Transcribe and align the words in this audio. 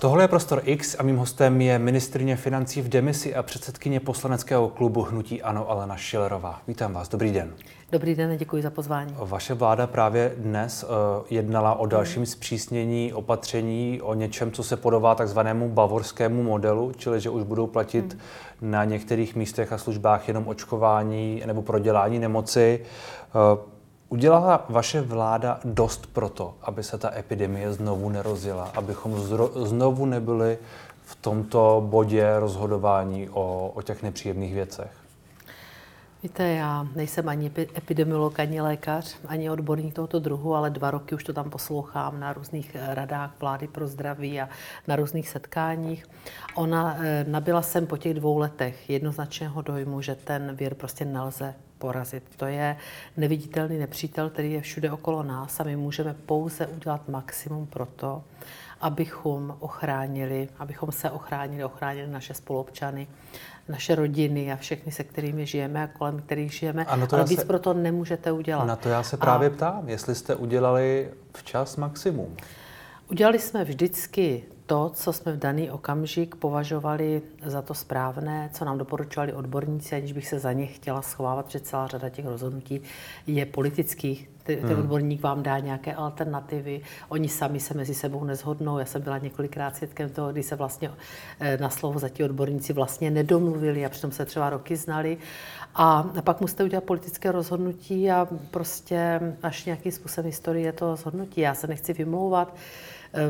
Tohle 0.00 0.24
je 0.24 0.28
Prostor 0.28 0.62
X 0.64 0.96
a 0.98 1.02
mým 1.02 1.16
hostem 1.16 1.60
je 1.60 1.78
ministrině 1.78 2.36
financí 2.36 2.82
v 2.82 2.88
demisi 2.88 3.34
a 3.34 3.42
předsedkyně 3.42 4.00
poslaneckého 4.00 4.68
klubu 4.68 5.02
Hnutí 5.02 5.42
Ano 5.42 5.70
Alena 5.70 5.96
Šilerová. 5.96 6.62
Vítám 6.68 6.92
vás, 6.92 7.08
dobrý 7.08 7.32
den. 7.32 7.54
Dobrý 7.92 8.14
den, 8.14 8.36
děkuji 8.36 8.62
za 8.62 8.70
pozvání. 8.70 9.14
Vaše 9.18 9.54
vláda 9.54 9.86
právě 9.86 10.32
dnes 10.36 10.84
uh, 10.84 10.88
jednala 11.30 11.74
o 11.74 11.86
dalším 11.86 12.26
zpřísnění 12.26 13.12
opatření, 13.12 14.00
o 14.02 14.14
něčem, 14.14 14.52
co 14.52 14.62
se 14.62 14.76
podobá 14.76 15.14
takzvanému 15.14 15.68
bavorskému 15.68 16.42
modelu, 16.42 16.92
čili 16.96 17.20
že 17.20 17.30
už 17.30 17.42
budou 17.42 17.66
platit 17.66 18.16
hmm. 18.60 18.70
na 18.70 18.84
některých 18.84 19.36
místech 19.36 19.72
a 19.72 19.78
službách 19.78 20.28
jenom 20.28 20.48
očkování 20.48 21.42
nebo 21.46 21.62
prodělání 21.62 22.18
nemoci. 22.18 22.84
Uh, 23.52 23.69
Udělala 24.12 24.66
vaše 24.68 25.00
vláda 25.00 25.60
dost 25.64 26.06
pro 26.06 26.28
to, 26.28 26.54
aby 26.62 26.82
se 26.82 26.98
ta 26.98 27.18
epidemie 27.18 27.72
znovu 27.72 28.08
nerozjela, 28.08 28.64
abychom 28.64 29.20
znovu 29.54 30.06
nebyli 30.06 30.58
v 31.02 31.14
tomto 31.14 31.86
bodě 31.86 32.38
rozhodování 32.38 33.28
o, 33.28 33.72
o 33.74 33.82
těch 33.82 34.02
nepříjemných 34.02 34.54
věcech? 34.54 34.90
Víte, 36.22 36.48
já 36.48 36.86
nejsem 36.96 37.28
ani 37.28 37.52
epidemiolog, 37.76 38.40
ani 38.40 38.60
lékař, 38.60 39.16
ani 39.26 39.50
odborník 39.50 39.94
tohoto 39.94 40.18
druhu, 40.18 40.54
ale 40.54 40.70
dva 40.70 40.90
roky 40.90 41.14
už 41.14 41.24
to 41.24 41.32
tam 41.32 41.50
poslouchám 41.50 42.20
na 42.20 42.32
různých 42.32 42.74
eh, 42.74 42.94
radách 42.94 43.30
vlády 43.40 43.68
pro 43.68 43.86
zdraví 43.88 44.40
a 44.40 44.48
na 44.88 44.96
různých 44.96 45.28
setkáních. 45.28 46.06
Ona 46.54 46.96
eh, 47.00 47.24
nabila 47.28 47.62
jsem 47.62 47.86
po 47.86 47.96
těch 47.96 48.14
dvou 48.14 48.38
letech 48.38 48.90
jednoznačného 48.90 49.62
dojmu, 49.62 50.02
že 50.02 50.14
ten 50.14 50.56
vír 50.56 50.74
prostě 50.74 51.04
nelze 51.04 51.54
porazit. 51.80 52.22
To 52.36 52.46
je 52.46 52.76
neviditelný 53.16 53.78
nepřítel, 53.78 54.30
který 54.30 54.52
je 54.52 54.60
všude 54.60 54.92
okolo 54.92 55.22
nás 55.22 55.60
a 55.60 55.64
my 55.64 55.76
můžeme 55.76 56.14
pouze 56.26 56.66
udělat 56.66 57.08
maximum 57.08 57.66
pro 57.66 57.86
to, 57.86 58.22
abychom 58.80 59.56
ochránili, 59.60 60.48
abychom 60.58 60.92
se 60.92 61.10
ochránili, 61.10 61.64
ochránili 61.64 62.08
naše 62.08 62.34
spoluobčany, 62.34 63.06
naše 63.68 63.94
rodiny 63.94 64.52
a 64.52 64.56
všechny, 64.56 64.92
se 64.92 65.04
kterými 65.04 65.46
žijeme 65.46 65.82
a 65.82 65.86
kolem 65.86 66.22
kterých 66.22 66.52
žijeme. 66.52 66.84
Ano, 66.84 67.06
to 67.06 67.16
Ale 67.16 67.24
víc 67.24 67.40
se... 67.40 67.46
pro 67.46 67.58
to 67.58 67.74
nemůžete 67.74 68.32
udělat. 68.32 68.64
Na 68.64 68.76
to 68.76 68.88
já 68.88 69.02
se 69.02 69.16
právě 69.16 69.48
a... 69.48 69.52
ptám, 69.52 69.88
jestli 69.88 70.14
jste 70.14 70.34
udělali 70.34 71.10
včas 71.34 71.76
maximum. 71.76 72.36
Udělali 73.10 73.38
jsme 73.38 73.64
vždycky 73.64 74.44
to, 74.70 74.90
co 74.94 75.12
jsme 75.12 75.32
v 75.32 75.38
daný 75.38 75.70
okamžik 75.70 76.34
považovali 76.34 77.22
za 77.44 77.62
to 77.62 77.74
správné, 77.74 78.50
co 78.52 78.64
nám 78.64 78.78
doporučovali 78.78 79.32
odborníci, 79.32 79.94
aniž 79.96 80.12
bych 80.12 80.26
se 80.26 80.38
za 80.38 80.52
ně 80.52 80.66
chtěla 80.66 81.02
schovávat, 81.02 81.46
protože 81.46 81.60
celá 81.60 81.86
řada 81.86 82.08
těch 82.08 82.26
rozhodnutí 82.26 82.80
je 83.26 83.46
politických. 83.46 84.30
Ten 84.42 84.58
hmm. 84.58 84.78
odborník 84.78 85.22
vám 85.22 85.42
dá 85.42 85.58
nějaké 85.58 85.94
alternativy, 85.94 86.80
oni 87.08 87.28
sami 87.28 87.60
se 87.60 87.74
mezi 87.74 87.94
sebou 87.94 88.24
nezhodnou. 88.24 88.78
Já 88.78 88.84
jsem 88.84 89.02
byla 89.02 89.18
několikrát 89.18 89.76
svědkem 89.76 90.10
toho, 90.10 90.32
kdy 90.32 90.42
se 90.42 90.56
vlastně 90.56 90.90
eh, 91.40 91.58
na 91.58 91.70
slovo 91.70 91.98
za 91.98 92.08
ti 92.08 92.24
odborníci 92.24 92.72
vlastně 92.72 93.10
nedomluvili 93.10 93.86
a 93.86 93.88
přitom 93.88 94.12
se 94.12 94.24
třeba 94.24 94.50
roky 94.50 94.76
znali. 94.76 95.18
A 95.74 96.10
pak 96.24 96.40
musíte 96.40 96.64
udělat 96.64 96.84
politické 96.84 97.32
rozhodnutí 97.32 98.10
a 98.10 98.28
prostě 98.50 99.20
až 99.42 99.64
nějakým 99.64 99.92
způsobem 99.92 100.26
historie 100.26 100.66
je 100.66 100.72
to 100.72 100.90
rozhodnutí. 100.90 101.40
Já 101.40 101.54
se 101.54 101.66
nechci 101.66 101.92
vymlouvat, 101.92 102.54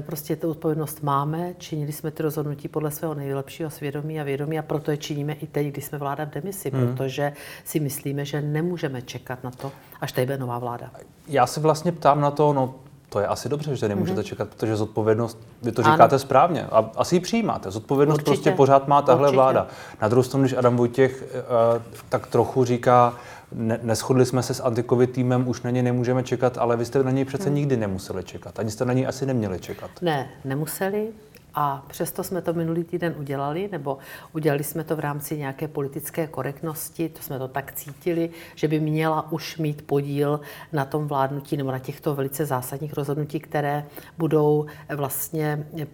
prostě 0.00 0.36
tu 0.36 0.50
odpovědnost 0.50 1.02
máme, 1.02 1.54
činili 1.58 1.92
jsme 1.92 2.10
ty 2.10 2.22
rozhodnutí 2.22 2.68
podle 2.68 2.90
svého 2.90 3.14
nejlepšího 3.14 3.70
svědomí 3.70 4.20
a 4.20 4.24
vědomí 4.24 4.58
a 4.58 4.62
proto 4.62 4.90
je 4.90 4.96
činíme 4.96 5.32
i 5.32 5.46
teď, 5.46 5.66
když 5.66 5.84
jsme 5.84 5.98
vláda 5.98 6.24
v 6.24 6.30
demisi, 6.30 6.70
hmm. 6.70 6.86
protože 6.86 7.32
si 7.64 7.80
myslíme, 7.80 8.24
že 8.24 8.40
nemůžeme 8.40 9.02
čekat 9.02 9.44
na 9.44 9.50
to, 9.50 9.72
až 10.00 10.12
tady 10.12 10.26
bude 10.26 10.38
nová 10.38 10.58
vláda. 10.58 10.90
Já 11.28 11.46
se 11.46 11.60
vlastně 11.60 11.92
ptám 11.92 12.20
na 12.20 12.30
to, 12.30 12.52
no 12.52 12.74
to 13.08 13.20
je 13.20 13.26
asi 13.26 13.48
dobře, 13.48 13.76
že 13.76 13.88
nemůžete 13.88 14.20
mm-hmm. 14.20 14.24
čekat, 14.24 14.48
protože 14.48 14.76
zodpovědnost, 14.76 15.38
vy 15.62 15.72
to 15.72 15.82
říkáte 15.82 16.14
ano. 16.14 16.18
správně 16.18 16.64
a 16.64 16.90
asi 16.96 17.16
ji 17.16 17.20
přijímáte. 17.20 17.70
Zodpovědnost 17.70 18.14
Určitě. 18.14 18.30
prostě 18.30 18.50
pořád 18.50 18.88
má 18.88 19.02
tahle 19.02 19.28
Určitě. 19.28 19.36
vláda. 19.36 19.66
Na 20.02 20.08
druhou 20.08 20.22
stranu, 20.22 20.44
když 20.44 20.56
Adam 20.56 20.76
Vojtěch 20.76 21.22
uh, 21.22 21.82
tak 22.08 22.26
trochu 22.26 22.64
říká, 22.64 23.14
ne, 23.52 23.78
neschodli 23.82 24.26
jsme 24.26 24.42
se 24.42 24.54
s 24.54 24.62
antikovid 24.62 25.10
týmem, 25.12 25.48
už 25.48 25.62
na 25.62 25.70
ně 25.70 25.82
nemůžeme 25.82 26.22
čekat, 26.22 26.58
ale 26.58 26.76
vy 26.76 26.84
jste 26.84 27.02
na 27.02 27.10
něj 27.10 27.24
přece 27.24 27.44
hmm. 27.44 27.54
nikdy 27.54 27.76
nemuseli 27.76 28.24
čekat. 28.24 28.58
Ani 28.58 28.70
jste 28.70 28.84
na 28.84 28.92
něj 28.92 29.06
asi 29.06 29.26
neměli 29.26 29.58
čekat. 29.60 29.90
Ne, 30.02 30.30
nemuseli. 30.44 31.08
A 31.54 31.84
přesto 31.88 32.24
jsme 32.24 32.42
to 32.42 32.52
minulý 32.52 32.84
týden 32.84 33.14
udělali, 33.18 33.68
nebo 33.72 33.98
udělali 34.32 34.64
jsme 34.64 34.84
to 34.84 34.96
v 34.96 35.00
rámci 35.00 35.38
nějaké 35.38 35.68
politické 35.68 36.26
korektnosti, 36.26 37.08
to 37.08 37.22
jsme 37.22 37.38
to 37.38 37.48
tak 37.48 37.72
cítili, 37.72 38.30
že 38.54 38.68
by 38.68 38.80
měla 38.80 39.32
už 39.32 39.58
mít 39.58 39.82
podíl 39.86 40.40
na 40.72 40.84
tom 40.84 41.08
vládnutí 41.08 41.56
nebo 41.56 41.70
na 41.70 41.78
těchto 41.78 42.14
velice 42.14 42.46
zásadních 42.46 42.92
rozhodnutí, 42.92 43.40
které 43.40 43.84
budou 44.18 44.66
vlastně 44.96 45.66
eh, 45.80 45.86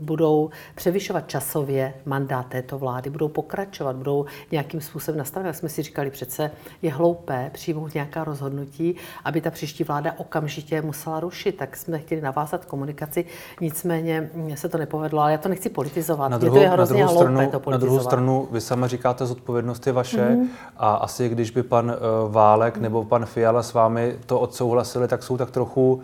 budou 0.00 0.50
převyšovat 0.74 1.28
časově 1.28 1.94
mandát 2.04 2.46
této 2.48 2.78
vlády, 2.78 3.10
budou 3.10 3.28
pokračovat, 3.28 3.96
budou 3.96 4.26
nějakým 4.50 4.80
způsobem 4.80 5.18
nastavit. 5.18 5.46
Jak 5.46 5.56
jsme 5.56 5.68
si 5.68 5.82
říkali, 5.82 6.10
přece 6.10 6.50
je 6.82 6.92
hloupé 6.92 7.50
přijmout 7.52 7.94
nějaká 7.94 8.24
rozhodnutí, 8.24 8.96
aby 9.24 9.40
ta 9.40 9.50
příští 9.50 9.84
vláda 9.84 10.14
okamžitě 10.16 10.82
musela 10.82 11.20
rušit. 11.20 11.56
Tak 11.56 11.76
jsme 11.76 11.98
chtěli 11.98 12.20
navázat 12.20 12.64
komunikaci, 12.64 13.24
nicméně 13.60 14.30
se 14.54 14.65
se 14.66 14.72
to 14.72 14.78
nepovedlo, 14.78 15.20
ale 15.22 15.32
já 15.32 15.38
to 15.38 15.48
nechci 15.48 15.68
politizovat. 15.68 16.28
Na 16.28 16.38
druhou, 16.38 16.56
je 16.56 16.60
to 16.60 16.72
je 16.72 16.78
na 16.78 16.84
druhou, 16.84 17.08
stranu, 17.08 17.50
to 17.50 17.70
na 17.70 17.76
druhou 17.76 18.00
stranu, 18.00 18.48
vy 18.50 18.60
sama 18.60 18.86
říkáte, 18.86 19.26
zodpovědnost 19.26 19.86
je 19.86 19.92
vaše 19.92 20.28
mm-hmm. 20.28 20.46
a 20.76 20.94
asi 20.94 21.28
když 21.28 21.50
by 21.50 21.62
pan 21.62 21.90
uh, 21.90 22.32
Válek 22.32 22.76
nebo 22.76 23.04
pan 23.04 23.26
Fiala 23.26 23.62
s 23.62 23.74
vámi 23.74 24.18
to 24.26 24.40
odsouhlasili, 24.40 25.08
tak 25.08 25.22
jsou 25.22 25.36
tak 25.36 25.50
trochu 25.50 25.94
uh, 25.94 26.02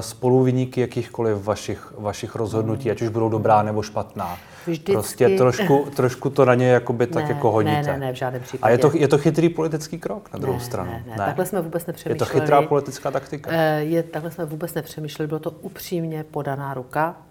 spoluviníky 0.00 0.80
jakýchkoliv 0.80 1.44
vašich, 1.44 1.94
vašich 1.98 2.34
rozhodnutí, 2.34 2.90
ať 2.90 3.02
už 3.02 3.08
budou 3.08 3.28
dobrá 3.28 3.62
nebo 3.62 3.82
špatná. 3.82 4.36
Vždycky. 4.66 4.92
Prostě 4.92 5.28
trošku, 5.28 5.86
trošku 5.96 6.30
to 6.30 6.44
na 6.44 6.54
ně 6.54 6.68
jakoby 6.68 7.06
ne, 7.06 7.12
tak 7.12 7.28
jako 7.28 7.50
hodíte. 7.50 7.82
Ne, 7.82 7.92
ne, 7.92 7.98
ne, 7.98 8.12
v 8.12 8.16
žádném 8.16 8.42
případě. 8.42 8.62
A 8.62 8.70
je 8.70 8.78
to, 8.78 8.90
je 8.94 9.08
to 9.08 9.18
chytrý 9.18 9.48
politický 9.48 9.98
krok 9.98 10.28
na 10.32 10.38
druhou 10.38 10.58
ne, 10.58 10.64
stranu? 10.64 10.90
Ne, 10.90 11.04
ne, 11.06 11.16
ne, 11.18 11.24
takhle 11.24 11.46
jsme 11.46 11.60
vůbec 11.60 11.86
nepřemýšleli. 11.86 12.14
Je 12.14 12.18
to 12.18 12.24
chytrá 12.24 12.62
politická 12.62 13.10
taktika? 13.10 13.52
Je, 13.78 14.02
takhle 14.02 14.30
jsme 14.30 14.44
vůbec 14.44 14.74
nepřemýšleli, 14.74 15.26
bylo 15.26 15.40
to 15.40 15.50
upřímně 15.50 16.24
podaná 16.24 16.74
ruka 16.74 17.16
Eh, 17.16 17.25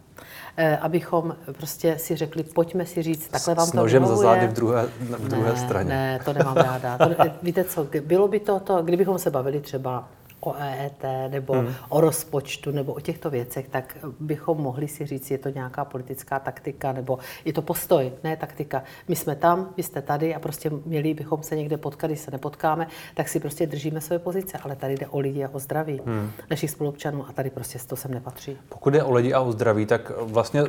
abychom 0.81 1.35
prostě 1.57 1.97
si 1.99 2.15
řekli, 2.15 2.43
pojďme 2.43 2.85
si 2.85 3.01
říct, 3.01 3.27
takhle 3.27 3.55
vám 3.55 3.67
S 3.67 3.71
to 3.71 3.77
nožem 3.77 4.05
za 4.05 4.15
zády 4.15 4.47
v 4.47 4.53
druhé, 4.53 4.85
v 4.99 5.27
druhé 5.27 5.53
ne, 5.53 5.57
straně. 5.59 5.89
Ne, 5.89 6.19
to 6.25 6.33
nemám 6.33 6.55
ráda. 6.55 6.97
To, 6.97 7.09
víte 7.43 7.63
co, 7.63 7.87
bylo 8.01 8.27
by 8.27 8.39
to, 8.39 8.59
to, 8.59 8.83
kdybychom 8.83 9.19
se 9.19 9.31
bavili 9.31 9.61
třeba 9.61 10.07
o 10.45 10.55
EET 10.59 11.03
nebo 11.29 11.53
hmm. 11.53 11.73
o 11.89 12.01
rozpočtu 12.01 12.71
nebo 12.71 12.93
o 12.93 12.99
těchto 12.99 13.29
věcech, 13.29 13.67
tak 13.67 13.97
bychom 14.19 14.57
mohli 14.57 14.87
si 14.87 15.05
říct, 15.05 15.31
je 15.31 15.37
to 15.37 15.49
nějaká 15.49 15.85
politická 15.85 16.39
taktika 16.39 16.91
nebo 16.91 17.19
je 17.45 17.53
to 17.53 17.61
postoj, 17.61 18.11
ne 18.23 18.37
taktika. 18.37 18.83
My 19.07 19.15
jsme 19.15 19.35
tam, 19.35 19.69
vy 19.77 19.83
jste 19.83 20.01
tady 20.01 20.35
a 20.35 20.39
prostě 20.39 20.71
měli 20.85 21.13
bychom 21.13 21.43
se 21.43 21.55
někde 21.55 21.77
potkat, 21.77 22.07
když 22.07 22.19
se 22.19 22.31
nepotkáme, 22.31 22.87
tak 23.13 23.29
si 23.29 23.39
prostě 23.39 23.67
držíme 23.67 24.01
své 24.01 24.19
pozice, 24.19 24.57
ale 24.57 24.75
tady 24.75 24.93
jde 24.93 25.07
o 25.07 25.19
lidi 25.19 25.43
a 25.43 25.49
o 25.53 25.59
zdraví 25.59 26.01
hmm. 26.05 26.31
našich 26.49 26.71
spolupčanů 26.71 27.25
a 27.29 27.33
tady 27.33 27.49
prostě 27.49 27.79
to 27.87 27.95
sem 27.95 28.13
nepatří. 28.13 28.57
Pokud 28.69 28.89
jde 28.89 29.03
o 29.03 29.13
lidi 29.13 29.33
a 29.33 29.41
o 29.41 29.51
zdraví, 29.51 29.85
tak 29.85 30.11
vlastně 30.21 30.63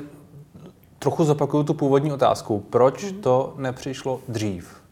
trochu 0.98 1.24
zopakuju 1.24 1.62
tu 1.62 1.74
původní 1.74 2.12
otázku. 2.12 2.60
Proč 2.60 3.04
hmm. 3.04 3.20
to 3.20 3.54
nepřišlo 3.56 4.20
dřív? 4.28 4.85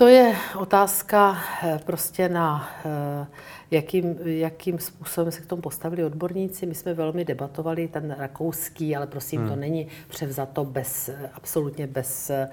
To 0.00 0.08
je 0.08 0.36
otázka 0.58 1.38
eh, 1.62 1.80
prostě 1.86 2.28
na 2.28 2.68
eh, 2.84 3.26
jakým, 3.70 4.16
jakým 4.24 4.78
způsobem 4.78 5.32
se 5.32 5.40
k 5.40 5.46
tomu 5.46 5.62
postavili 5.62 6.04
odborníci. 6.04 6.66
My 6.66 6.74
jsme 6.74 6.94
velmi 6.94 7.24
debatovali 7.24 7.88
ten 7.88 8.16
rakouský, 8.18 8.96
ale 8.96 9.06
prosím, 9.06 9.40
hmm. 9.40 9.50
to 9.50 9.56
není 9.56 9.86
převzato 10.08 10.64
bez, 10.64 11.10
absolutně 11.34 11.86
bez 11.86 12.30
eh, 12.30 12.48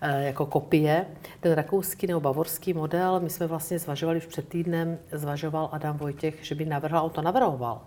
jako 0.00 0.46
kopie. 0.46 1.06
Ten 1.40 1.52
rakouský 1.52 2.06
nebo 2.06 2.20
bavorský 2.20 2.72
model, 2.72 3.20
my 3.20 3.30
jsme 3.30 3.46
vlastně 3.46 3.78
zvažovali 3.78 4.18
už 4.18 4.26
před 4.26 4.48
týdnem, 4.48 4.98
zvažoval 5.12 5.68
Adam 5.72 5.96
Vojtěch, 5.96 6.34
že 6.44 6.54
by 6.54 6.64
navrhl, 6.64 6.98
on 6.98 7.10
to 7.10 7.22
navrhoval. 7.22 7.80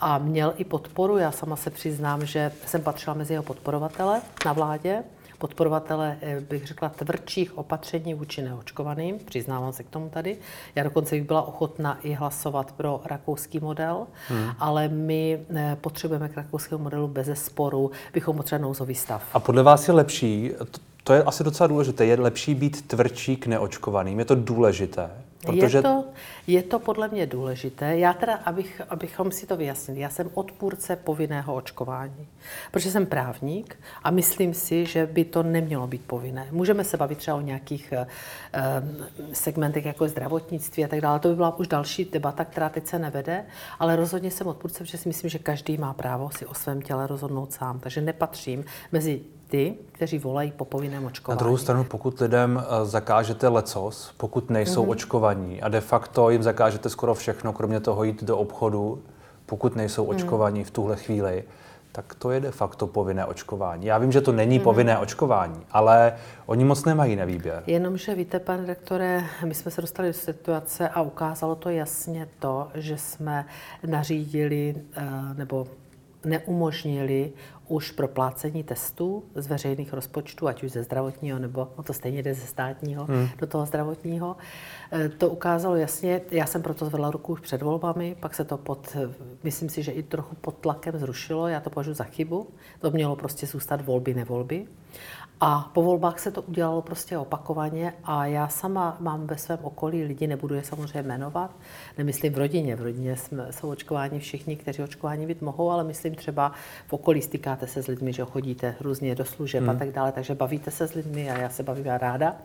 A 0.00 0.18
měl 0.18 0.54
i 0.56 0.64
podporu, 0.64 1.18
já 1.18 1.32
sama 1.32 1.56
se 1.56 1.70
přiznám, 1.70 2.26
že 2.26 2.52
jsem 2.66 2.82
patřila 2.82 3.14
mezi 3.14 3.32
jeho 3.32 3.42
podporovatele 3.42 4.22
na 4.46 4.52
vládě, 4.52 5.02
podporovatele, 5.36 6.16
eh, 6.20 6.40
bych 6.40 6.66
řekla, 6.66 6.88
tvrdších 6.88 7.58
opatření 7.58 8.14
vůči 8.14 8.42
neočkovaným. 8.42 9.18
Přiznávám 9.18 9.72
se 9.72 9.82
k 9.82 9.88
tomu 9.88 10.08
tady. 10.08 10.38
Já 10.74 10.84
dokonce 10.84 11.14
bych 11.14 11.24
byla 11.24 11.42
ochotna 11.42 11.98
i 12.02 12.12
hlasovat 12.12 12.72
pro 12.72 13.00
rakouský 13.04 13.60
model, 13.60 14.06
hmm. 14.28 14.50
ale 14.58 14.88
my 14.88 15.40
eh, 15.56 15.76
potřebujeme 15.80 16.28
k 16.28 16.36
rakouskému 16.36 16.82
modelu 16.82 17.08
bez 17.08 17.44
sporu, 17.44 17.90
bychom 18.14 18.36
potřebovali 18.36 18.68
nouzový 18.68 18.94
stav. 18.94 19.22
A 19.32 19.40
podle 19.40 19.62
vás 19.62 19.88
je 19.88 19.94
lepší, 19.94 20.50
to 21.04 21.12
je 21.12 21.22
asi 21.22 21.44
docela 21.44 21.66
důležité, 21.66 22.06
je 22.06 22.20
lepší 22.20 22.54
být 22.54 22.88
tvrdší 22.88 23.36
k 23.36 23.46
neočkovaným, 23.46 24.18
je 24.18 24.24
to 24.24 24.34
důležité, 24.34 25.10
Protože... 25.40 25.78
Je, 25.78 25.82
to, 25.82 26.04
je 26.46 26.62
to 26.62 26.78
podle 26.78 27.08
mě 27.08 27.26
důležité. 27.26 27.98
Já 27.98 28.12
teda, 28.12 28.34
abych, 28.34 28.82
abychom 28.88 29.32
si 29.32 29.46
to 29.46 29.56
vyjasnili, 29.56 30.00
já 30.00 30.10
jsem 30.10 30.30
odpůrce 30.34 30.96
povinného 30.96 31.54
očkování, 31.54 32.26
protože 32.70 32.90
jsem 32.90 33.06
právník 33.06 33.78
a 34.02 34.10
myslím 34.10 34.54
si, 34.54 34.86
že 34.86 35.06
by 35.06 35.24
to 35.24 35.42
nemělo 35.42 35.86
být 35.86 36.02
povinné. 36.06 36.48
Můžeme 36.50 36.84
se 36.84 36.96
bavit 36.96 37.18
třeba 37.18 37.36
o 37.36 37.40
nějakých 37.40 37.92
uh, 37.98 38.06
segmentech 39.32 39.84
jako 39.84 40.04
je 40.04 40.10
zdravotnictví 40.10 40.84
a 40.84 40.88
tak 40.88 41.00
dále. 41.00 41.18
To 41.18 41.28
by 41.28 41.34
byla 41.34 41.58
už 41.58 41.68
další 41.68 42.04
debata, 42.04 42.44
která 42.44 42.68
teď 42.68 42.86
se 42.86 42.98
nevede, 42.98 43.44
ale 43.78 43.96
rozhodně 43.96 44.30
jsem 44.30 44.46
odpůrce, 44.46 44.84
protože 44.84 44.98
si 44.98 45.08
myslím, 45.08 45.30
že 45.30 45.38
každý 45.38 45.78
má 45.78 45.92
právo 45.92 46.30
si 46.30 46.46
o 46.46 46.54
svém 46.54 46.82
těle 46.82 47.06
rozhodnout 47.06 47.52
sám. 47.52 47.80
Takže 47.80 48.00
nepatřím 48.00 48.64
mezi 48.92 49.20
ty, 49.48 49.74
kteří 49.92 50.18
volají 50.18 50.52
po 50.52 50.64
povinném 50.64 51.04
očkování. 51.04 51.36
Na 51.36 51.38
druhou 51.38 51.56
stranu, 51.56 51.84
pokud 51.84 52.20
lidem 52.20 52.62
eh, 52.62 52.86
zakážete 52.86 53.48
lecos, 53.48 54.14
pokud 54.16 54.50
nejsou 54.50 54.84
mm-hmm. 54.84 54.90
očkovaní 54.90 55.62
a 55.62 55.68
de 55.68 55.80
facto 55.80 56.30
jim 56.30 56.42
zakážete 56.42 56.88
skoro 56.88 57.14
všechno, 57.14 57.52
kromě 57.52 57.80
toho 57.80 58.04
jít 58.04 58.24
do 58.24 58.38
obchodu, 58.38 59.02
pokud 59.46 59.76
nejsou 59.76 60.04
mm. 60.04 60.10
očkovaní 60.10 60.64
v 60.64 60.70
tuhle 60.70 60.96
chvíli, 60.96 61.44
tak 61.92 62.14
to 62.14 62.30
je 62.30 62.40
de 62.40 62.50
facto 62.50 62.86
povinné 62.86 63.26
očkování. 63.26 63.86
Já 63.86 63.98
vím, 63.98 64.12
že 64.12 64.20
to 64.20 64.32
není 64.32 64.60
mm-hmm. 64.60 64.62
povinné 64.62 64.98
očkování, 64.98 65.60
ale 65.70 66.16
oni 66.46 66.64
moc 66.64 66.84
nemají 66.84 67.16
na 67.16 67.24
výběr. 67.24 67.62
Jenomže 67.66 68.14
víte, 68.14 68.40
pane 68.40 68.66
rektore, 68.66 69.24
my 69.44 69.54
jsme 69.54 69.70
se 69.70 69.80
dostali 69.80 70.08
do 70.08 70.14
situace 70.14 70.88
a 70.88 71.02
ukázalo 71.02 71.54
to 71.54 71.70
jasně 71.70 72.28
to, 72.38 72.68
že 72.74 72.98
jsme 72.98 73.46
nařídili 73.86 74.74
eh, 74.96 75.04
nebo 75.34 75.66
neumožnili 76.26 77.32
už 77.68 77.90
proplácení 77.90 78.64
testů 78.64 79.24
z 79.34 79.46
veřejných 79.46 79.92
rozpočtů, 79.92 80.48
ať 80.48 80.62
už 80.62 80.72
ze 80.72 80.82
zdravotního, 80.82 81.38
nebo 81.38 81.68
no 81.78 81.82
to 81.82 81.92
stejně 81.92 82.22
jde 82.22 82.34
ze 82.34 82.46
státního 82.46 83.04
hmm. 83.04 83.28
do 83.38 83.46
toho 83.46 83.66
zdravotního. 83.66 84.36
E, 84.92 85.08
to 85.08 85.30
ukázalo 85.30 85.76
jasně, 85.76 86.20
já 86.30 86.46
jsem 86.46 86.62
proto 86.62 86.86
zvedla 86.86 87.10
ruku 87.10 87.32
už 87.32 87.40
před 87.40 87.62
volbami, 87.62 88.16
pak 88.20 88.34
se 88.34 88.44
to 88.44 88.56
pod, 88.56 88.96
myslím 89.42 89.68
si, 89.68 89.82
že 89.82 89.92
i 89.92 90.02
trochu 90.02 90.34
pod 90.34 90.54
tlakem 90.54 90.98
zrušilo, 90.98 91.48
já 91.48 91.60
to 91.60 91.70
považuji 91.70 91.94
za 91.94 92.04
chybu. 92.04 92.48
To 92.80 92.90
mělo 92.90 93.16
prostě 93.16 93.46
zůstat 93.46 93.84
volby, 93.84 94.14
nevolby. 94.14 94.66
A 95.40 95.70
po 95.74 95.82
volbách 95.82 96.18
se 96.18 96.30
to 96.30 96.42
udělalo 96.42 96.82
prostě 96.82 97.18
opakovaně 97.18 97.94
a 98.04 98.26
já 98.26 98.48
sama 98.48 98.96
mám 99.00 99.26
ve 99.26 99.38
svém 99.38 99.58
okolí 99.62 100.04
lidi, 100.04 100.26
nebudu 100.26 100.54
je 100.54 100.64
samozřejmě 100.64 101.02
jmenovat, 101.02 101.50
nemyslím 101.98 102.32
v 102.32 102.38
rodině, 102.38 102.76
v 102.76 102.82
rodině 102.82 103.16
jsme, 103.16 103.46
jsou 103.52 103.70
očkováni 103.70 104.18
všichni, 104.18 104.56
kteří 104.56 104.82
očkování 104.82 105.26
být 105.26 105.42
mohou, 105.42 105.70
ale 105.70 105.84
myslím 105.84 106.14
třeba 106.14 106.52
v 106.86 106.92
okolí 106.92 107.22
stýkáte 107.22 107.66
se 107.66 107.82
s 107.82 107.86
lidmi, 107.86 108.12
že 108.12 108.24
chodíte 108.24 108.74
různě 108.80 109.14
do 109.14 109.24
služeb 109.24 109.60
hmm. 109.60 109.70
a 109.70 109.74
tak 109.74 109.92
dále, 109.92 110.12
takže 110.12 110.34
bavíte 110.34 110.70
se 110.70 110.88
s 110.88 110.92
lidmi 110.92 111.30
a 111.30 111.38
já 111.38 111.48
se 111.48 111.62
bavím 111.62 111.86
ráda. 111.86 112.36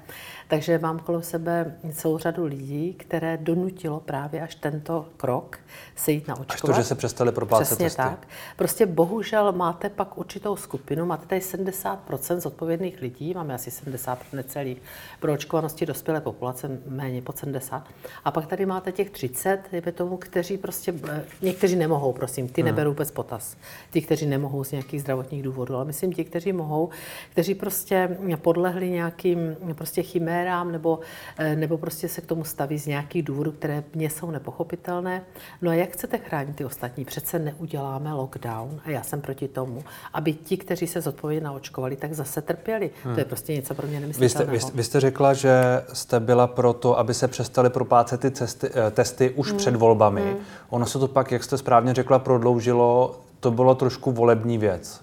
Takže 0.48 0.80
mám 0.80 1.00
kolem 1.00 1.22
sebe 1.22 1.76
celou 1.94 2.18
řadu 2.18 2.46
lidí, 2.46 2.94
které 2.94 3.38
donutilo 3.38 4.00
právě 4.00 4.42
až 4.42 4.56
tento 4.56 5.06
krok 5.18 5.60
se 5.96 6.12
jít 6.12 6.28
na. 6.28 6.36
Až 6.50 6.62
to, 6.62 6.74
že 6.74 6.84
se 6.84 6.96
přestali 6.96 7.32
proplácet 7.32 7.68
Přesně 7.68 7.86
testy. 7.86 7.98
tak. 7.98 8.28
Prostě 8.58 8.86
bohužel 8.86 9.52
máte 9.52 9.90
pak 9.90 10.18
určitou 10.18 10.56
skupinu, 10.56 11.06
máte 11.06 11.26
tady 11.26 11.42
70% 11.42 12.40
zodpovědných 12.40 12.81
lidí, 12.90 13.34
máme 13.34 13.54
asi 13.54 13.72
70 13.72 14.34
necelých 14.34 14.82
pro 15.20 15.34
očkovanosti 15.34 15.86
dospělé 15.86 16.22
populace, 16.22 16.80
méně 16.88 17.22
pod 17.22 17.38
70. 17.38 17.88
A 18.26 18.32
pak 18.32 18.48
tady 18.48 18.66
máte 18.66 18.92
těch 18.92 19.10
30, 19.10 19.60
dejme 19.72 19.92
tomu, 19.92 20.18
kteří 20.18 20.58
prostě, 20.58 20.94
eh, 21.10 21.26
někteří 21.42 21.76
nemohou, 21.76 22.14
prosím, 22.14 22.48
ty 22.50 22.62
hmm. 22.62 22.66
neberou 22.66 22.94
bez 22.94 23.12
potaz. 23.12 23.58
Ti, 23.92 24.02
kteří 24.02 24.26
nemohou 24.26 24.64
z 24.64 24.72
nějakých 24.72 25.02
zdravotních 25.02 25.44
důvodů, 25.44 25.76
ale 25.76 25.86
myslím 25.86 26.14
ti, 26.14 26.24
kteří 26.24 26.54
mohou, 26.54 26.90
kteří 27.32 27.56
prostě 27.56 28.18
podlehli 28.42 28.90
nějakým 28.90 29.56
prostě 29.74 30.04
chimérám 30.04 30.72
nebo, 30.72 31.00
eh, 31.38 31.56
nebo 31.56 31.78
prostě 31.78 32.08
se 32.10 32.22
k 32.22 32.26
tomu 32.26 32.44
staví 32.44 32.80
z 32.80 32.88
nějakých 32.88 33.24
důvodů, 33.24 33.52
které 33.52 33.84
mně 33.96 34.10
jsou 34.10 34.32
nepochopitelné. 34.32 35.24
No 35.62 35.72
a 35.72 35.74
jak 35.74 35.90
chcete 35.90 36.18
chránit 36.18 36.56
ty 36.56 36.66
ostatní? 36.66 37.06
Přece 37.06 37.40
neuděláme 37.40 38.14
lockdown 38.14 38.82
a 38.86 38.90
já 38.90 39.04
jsem 39.04 39.22
proti 39.22 39.48
tomu, 39.48 39.84
aby 40.14 40.34
ti, 40.34 40.58
kteří 40.58 40.88
se 40.88 41.02
zodpovědně 41.02 41.44
naočkovali, 41.44 41.96
tak 41.96 42.14
zase 42.14 42.42
trpěli. 42.42 42.71
Hmm. 43.04 43.14
To 43.14 43.20
je 43.20 43.26
prostě 43.26 43.54
něco 43.54 43.74
pro 43.74 43.88
mě 43.88 44.00
nemyslitelného. 44.00 44.52
Vy 44.52 44.60
jste, 44.60 44.72
vy, 44.72 44.78
vy 44.78 44.84
jste 44.84 45.00
řekla, 45.00 45.34
že 45.34 45.84
jste 45.94 46.20
byla 46.20 46.48
proto, 46.48 47.00
aby 47.00 47.14
se 47.14 47.28
přestali 47.28 47.70
proplácet 47.70 48.20
ty 48.22 48.32
cesty, 48.32 48.70
eh, 48.88 48.92
testy 48.92 49.30
už 49.30 49.50
hmm. 49.50 49.58
před 49.58 49.76
volbami. 49.76 50.22
Hmm. 50.22 50.38
Ono 50.70 50.86
se 50.86 51.00
to 51.00 51.08
pak, 51.08 51.32
jak 51.32 51.44
jste 51.44 51.58
správně 51.58 51.94
řekla, 51.94 52.20
prodloužilo. 52.20 53.16
To 53.40 53.52
bylo 53.52 53.76
trošku 53.76 54.12
volební 54.12 54.58
věc. 54.58 55.02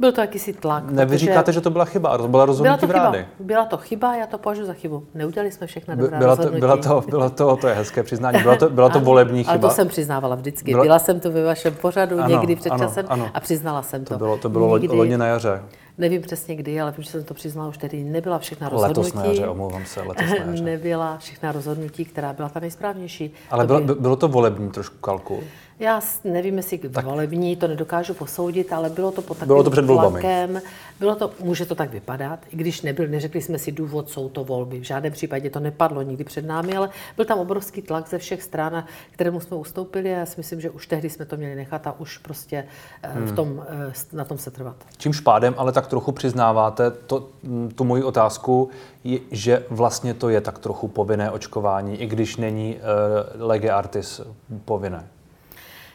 Byl 0.00 0.12
to 0.12 0.20
jakýsi 0.20 0.52
tlak. 0.52 0.90
Ne, 0.90 1.06
vy 1.06 1.18
říkáte, 1.18 1.52
že 1.52 1.60
to 1.60 1.70
byla 1.70 1.84
chyba, 1.84 2.18
to 2.18 2.28
byla 2.28 2.44
rozhodnutí 2.44 2.86
byla 2.86 3.06
to 3.06 3.12
Chyba. 3.12 3.28
Byla 3.40 3.64
to 3.64 3.76
chyba, 3.76 4.16
já 4.16 4.26
to 4.26 4.38
považuji 4.38 4.64
za 4.66 4.72
chybu. 4.72 5.04
Neudělali 5.14 5.52
jsme 5.52 5.66
všechna 5.66 5.94
dobrá 5.94 6.18
byla 6.18 6.36
to, 6.36 6.50
byla 6.50 6.76
to, 6.76 7.04
byla 7.08 7.30
to, 7.30 7.56
to 7.56 7.68
je 7.68 7.74
hezké 7.74 8.02
přiznání, 8.02 8.42
byla 8.42 8.56
to, 8.56 8.70
byla 8.70 8.88
to 8.88 9.00
volební 9.10 9.44
chyba. 9.44 9.52
Ale 9.52 9.60
to 9.60 9.70
jsem 9.70 9.88
přiznávala 9.88 10.34
vždycky. 10.34 10.70
Byla, 10.70 10.84
byla 10.84 10.98
jsem 10.98 11.20
to 11.20 11.30
ve 11.30 11.44
vašem 11.44 11.74
pořadu 11.74 12.20
ano, 12.20 12.28
někdy 12.28 12.56
před 12.56 12.70
ano, 12.70 12.84
časem 12.84 13.06
ano. 13.08 13.30
a 13.34 13.40
přiznala 13.40 13.82
jsem 13.82 14.04
to. 14.04 14.14
To 14.14 14.18
bylo, 14.18 14.36
to 14.36 14.48
bylo 14.48 14.78
někdy, 14.78 14.96
loni 14.96 15.18
na 15.18 15.26
jaře. 15.26 15.62
Nevím 16.00 16.22
přesně 16.22 16.56
kdy, 16.56 16.80
ale 16.80 16.92
vím, 16.92 17.02
že 17.04 17.10
jsem 17.10 17.24
to 17.24 17.34
přiznala 17.34 17.68
už 17.68 17.78
tedy. 17.78 18.04
Nebyla 18.04 18.38
všechna 18.38 18.68
rozhodnutí. 18.68 19.00
Letos 19.00 19.14
na 19.14 19.24
jaře, 19.24 19.48
omlouvám 19.48 19.84
se, 19.86 20.02
letos 20.02 20.30
na 20.30 20.36
jaře. 20.36 20.62
Nebyla 20.62 21.18
všechna 21.18 21.52
rozhodnutí, 21.52 22.04
která 22.04 22.32
byla 22.32 22.48
ta 22.48 22.60
nejsprávnější. 22.60 23.30
Ale 23.50 23.66
bylo, 23.66 23.80
bylo 23.80 24.16
to 24.16 24.28
volební 24.28 24.70
trošku 24.70 24.96
kalkul? 24.98 25.42
Já 25.80 26.00
nevím, 26.24 26.56
jestli 26.56 26.78
tak. 26.78 27.04
volební, 27.04 27.56
to 27.56 27.68
nedokážu 27.68 28.14
posoudit, 28.14 28.72
ale 28.72 28.90
bylo 28.90 29.10
to 29.10 29.22
pod 29.22 29.34
takovým 29.34 29.46
bylo 29.46 29.62
to 29.62 29.70
před 29.70 29.84
volbami. 29.84 30.20
tlakem. 30.20 30.60
Bylo 30.98 31.14
to, 31.14 31.30
může 31.40 31.66
to 31.66 31.74
tak 31.74 31.90
vypadat, 31.90 32.40
i 32.50 32.56
když 32.56 32.82
nebyl, 32.82 33.08
neřekli 33.08 33.42
jsme 33.42 33.58
si 33.58 33.72
důvod, 33.72 34.10
jsou 34.10 34.28
to 34.28 34.44
volby. 34.44 34.80
V 34.80 34.82
žádném 34.82 35.12
případě 35.12 35.50
to 35.50 35.60
nepadlo 35.60 36.02
nikdy 36.02 36.24
před 36.24 36.44
námi, 36.44 36.76
ale 36.76 36.90
byl 37.16 37.24
tam 37.24 37.38
obrovský 37.38 37.82
tlak 37.82 38.08
ze 38.08 38.18
všech 38.18 38.42
stran, 38.42 38.84
kterému 39.10 39.40
jsme 39.40 39.56
ustoupili 39.56 40.14
a 40.14 40.18
já 40.18 40.26
si 40.26 40.34
myslím, 40.36 40.60
že 40.60 40.70
už 40.70 40.86
tehdy 40.86 41.10
jsme 41.10 41.24
to 41.24 41.36
měli 41.36 41.54
nechat 41.54 41.86
a 41.86 42.00
už 42.00 42.18
prostě 42.18 42.64
eh, 43.02 43.12
hmm. 43.12 43.26
v 43.26 43.32
tom, 43.32 43.62
eh, 43.68 43.92
na 44.12 44.24
tom 44.24 44.38
se 44.38 44.50
trvat. 44.50 44.76
Čím 44.96 45.12
špádem 45.12 45.54
ale 45.56 45.72
tak 45.72 45.86
trochu 45.86 46.12
přiznáváte 46.12 46.90
to, 46.90 47.28
tu 47.74 47.84
moji 47.84 48.02
otázku, 48.02 48.70
je, 49.04 49.18
že 49.30 49.64
vlastně 49.70 50.14
to 50.14 50.28
je 50.28 50.40
tak 50.40 50.58
trochu 50.58 50.88
povinné 50.88 51.30
očkování, 51.30 51.96
i 51.96 52.06
když 52.06 52.36
není 52.36 52.76
uh, 52.76 53.42
lege 53.46 53.70
artis 53.70 54.20
povinné. 54.64 55.06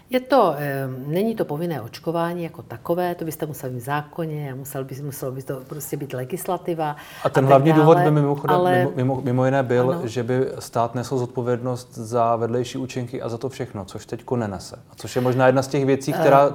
Je 0.09 0.19
to, 0.19 0.55
není 1.07 1.35
to 1.35 1.45
povinné 1.45 1.81
očkování 1.81 2.43
jako 2.43 2.61
takové, 2.61 3.15
to 3.15 3.25
byste 3.25 3.45
museli 3.45 3.73
v 3.75 3.79
zákoně, 3.79 4.55
musel 4.55 4.83
by, 4.83 4.95
muselo 5.01 5.31
by 5.31 5.43
to 5.43 5.61
prostě 5.67 5.97
být 5.97 6.13
legislativa. 6.13 6.95
A 7.23 7.29
ten 7.29 7.45
a 7.45 7.47
hlavní 7.47 7.71
dále, 7.71 7.81
důvod 7.81 7.97
by 7.97 8.11
mimochodem, 8.11 8.55
ale, 8.55 8.77
mimo, 8.79 8.91
mimo, 8.95 9.21
mimo 9.21 9.45
jiné 9.45 9.63
byl, 9.63 9.91
ano. 9.91 10.07
že 10.07 10.23
by 10.23 10.47
stát 10.59 10.95
nesl 10.95 11.17
zodpovědnost 11.17 11.95
za 11.95 12.35
vedlejší 12.35 12.77
účinky 12.77 13.21
a 13.21 13.29
za 13.29 13.37
to 13.37 13.49
všechno, 13.49 13.85
což 13.85 14.05
teď 14.05 14.23
nenese. 14.35 14.75
A 14.91 14.95
což 14.95 15.15
je 15.15 15.21
možná 15.21 15.45
jedna 15.45 15.61
z 15.61 15.67
těch 15.67 15.85
věcí, 15.85 16.13
která 16.13 16.47
uh, 16.47 16.53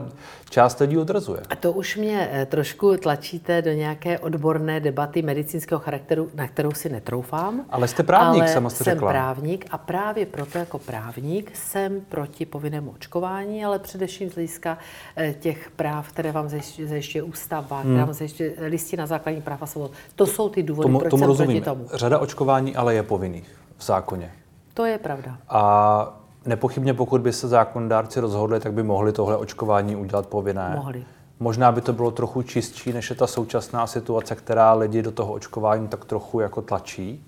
část 0.50 0.80
lidí 0.80 0.98
odrazuje. 0.98 1.40
A 1.50 1.56
to 1.56 1.72
už 1.72 1.96
mě 1.96 2.28
eh, 2.32 2.46
trošku 2.46 2.96
tlačíte 2.96 3.62
do 3.62 3.72
nějaké 3.72 4.18
odborné 4.18 4.80
debaty 4.80 5.22
medicínského 5.22 5.78
charakteru, 5.78 6.30
na 6.34 6.48
kterou 6.48 6.72
si 6.72 6.88
netroufám. 6.88 7.64
Ale 7.70 7.88
jste 7.88 8.02
právník, 8.02 8.42
ale 8.42 8.52
sama 8.52 8.70
jste 8.70 8.84
jsem 8.84 8.94
řekla. 8.94 9.10
právník 9.10 9.66
a 9.70 9.78
právě 9.78 10.26
proto 10.26 10.58
jako 10.58 10.78
právník 10.78 11.56
jsem 11.56 12.00
proti 12.08 12.46
povinnému 12.46 12.90
očkování 12.90 13.39
vzdělávání, 13.40 13.64
ale 13.64 13.78
především 13.78 14.30
z 14.30 14.34
hlediska 14.34 14.78
eh, 15.16 15.34
těch 15.34 15.70
práv, 15.70 16.08
které 16.08 16.32
vám 16.32 16.48
zajišťuje 16.84 17.22
ústava, 17.22 17.80
hmm. 17.80 17.92
která 17.92 18.04
vám 18.04 18.14
zajišťuje 18.14 18.54
listina 18.58 19.06
základní 19.06 19.42
práv 19.42 19.62
a 19.62 19.66
svobod. 19.66 19.92
To 20.16 20.26
jsou 20.26 20.48
ty 20.48 20.62
důvody, 20.62 20.84
tomu, 20.86 20.98
proč 20.98 21.10
tomu 21.10 21.20
jsem 21.20 21.28
rozumím. 21.28 21.62
proti 21.62 21.64
tomu. 21.64 21.98
Řada 21.98 22.18
očkování 22.18 22.76
ale 22.76 22.94
je 22.94 23.02
povinných 23.02 23.48
v 23.78 23.84
zákoně. 23.84 24.32
To 24.74 24.84
je 24.84 24.98
pravda. 24.98 25.38
A 25.48 26.20
nepochybně, 26.46 26.94
pokud 26.94 27.20
by 27.20 27.32
se 27.32 27.48
zákonodárci 27.48 28.20
rozhodli, 28.20 28.60
tak 28.60 28.72
by 28.72 28.82
mohli 28.82 29.12
tohle 29.12 29.36
očkování 29.36 29.96
udělat 29.96 30.26
povinné. 30.26 30.72
Mohli. 30.76 31.04
Možná 31.40 31.72
by 31.72 31.80
to 31.80 31.92
bylo 31.92 32.10
trochu 32.10 32.42
čistší, 32.42 32.92
než 32.92 33.10
je 33.10 33.16
ta 33.16 33.26
současná 33.26 33.86
situace, 33.86 34.34
která 34.34 34.72
lidi 34.72 35.02
do 35.02 35.12
toho 35.12 35.32
očkování 35.32 35.88
tak 35.88 36.04
trochu 36.04 36.40
jako 36.40 36.62
tlačí. 36.62 37.24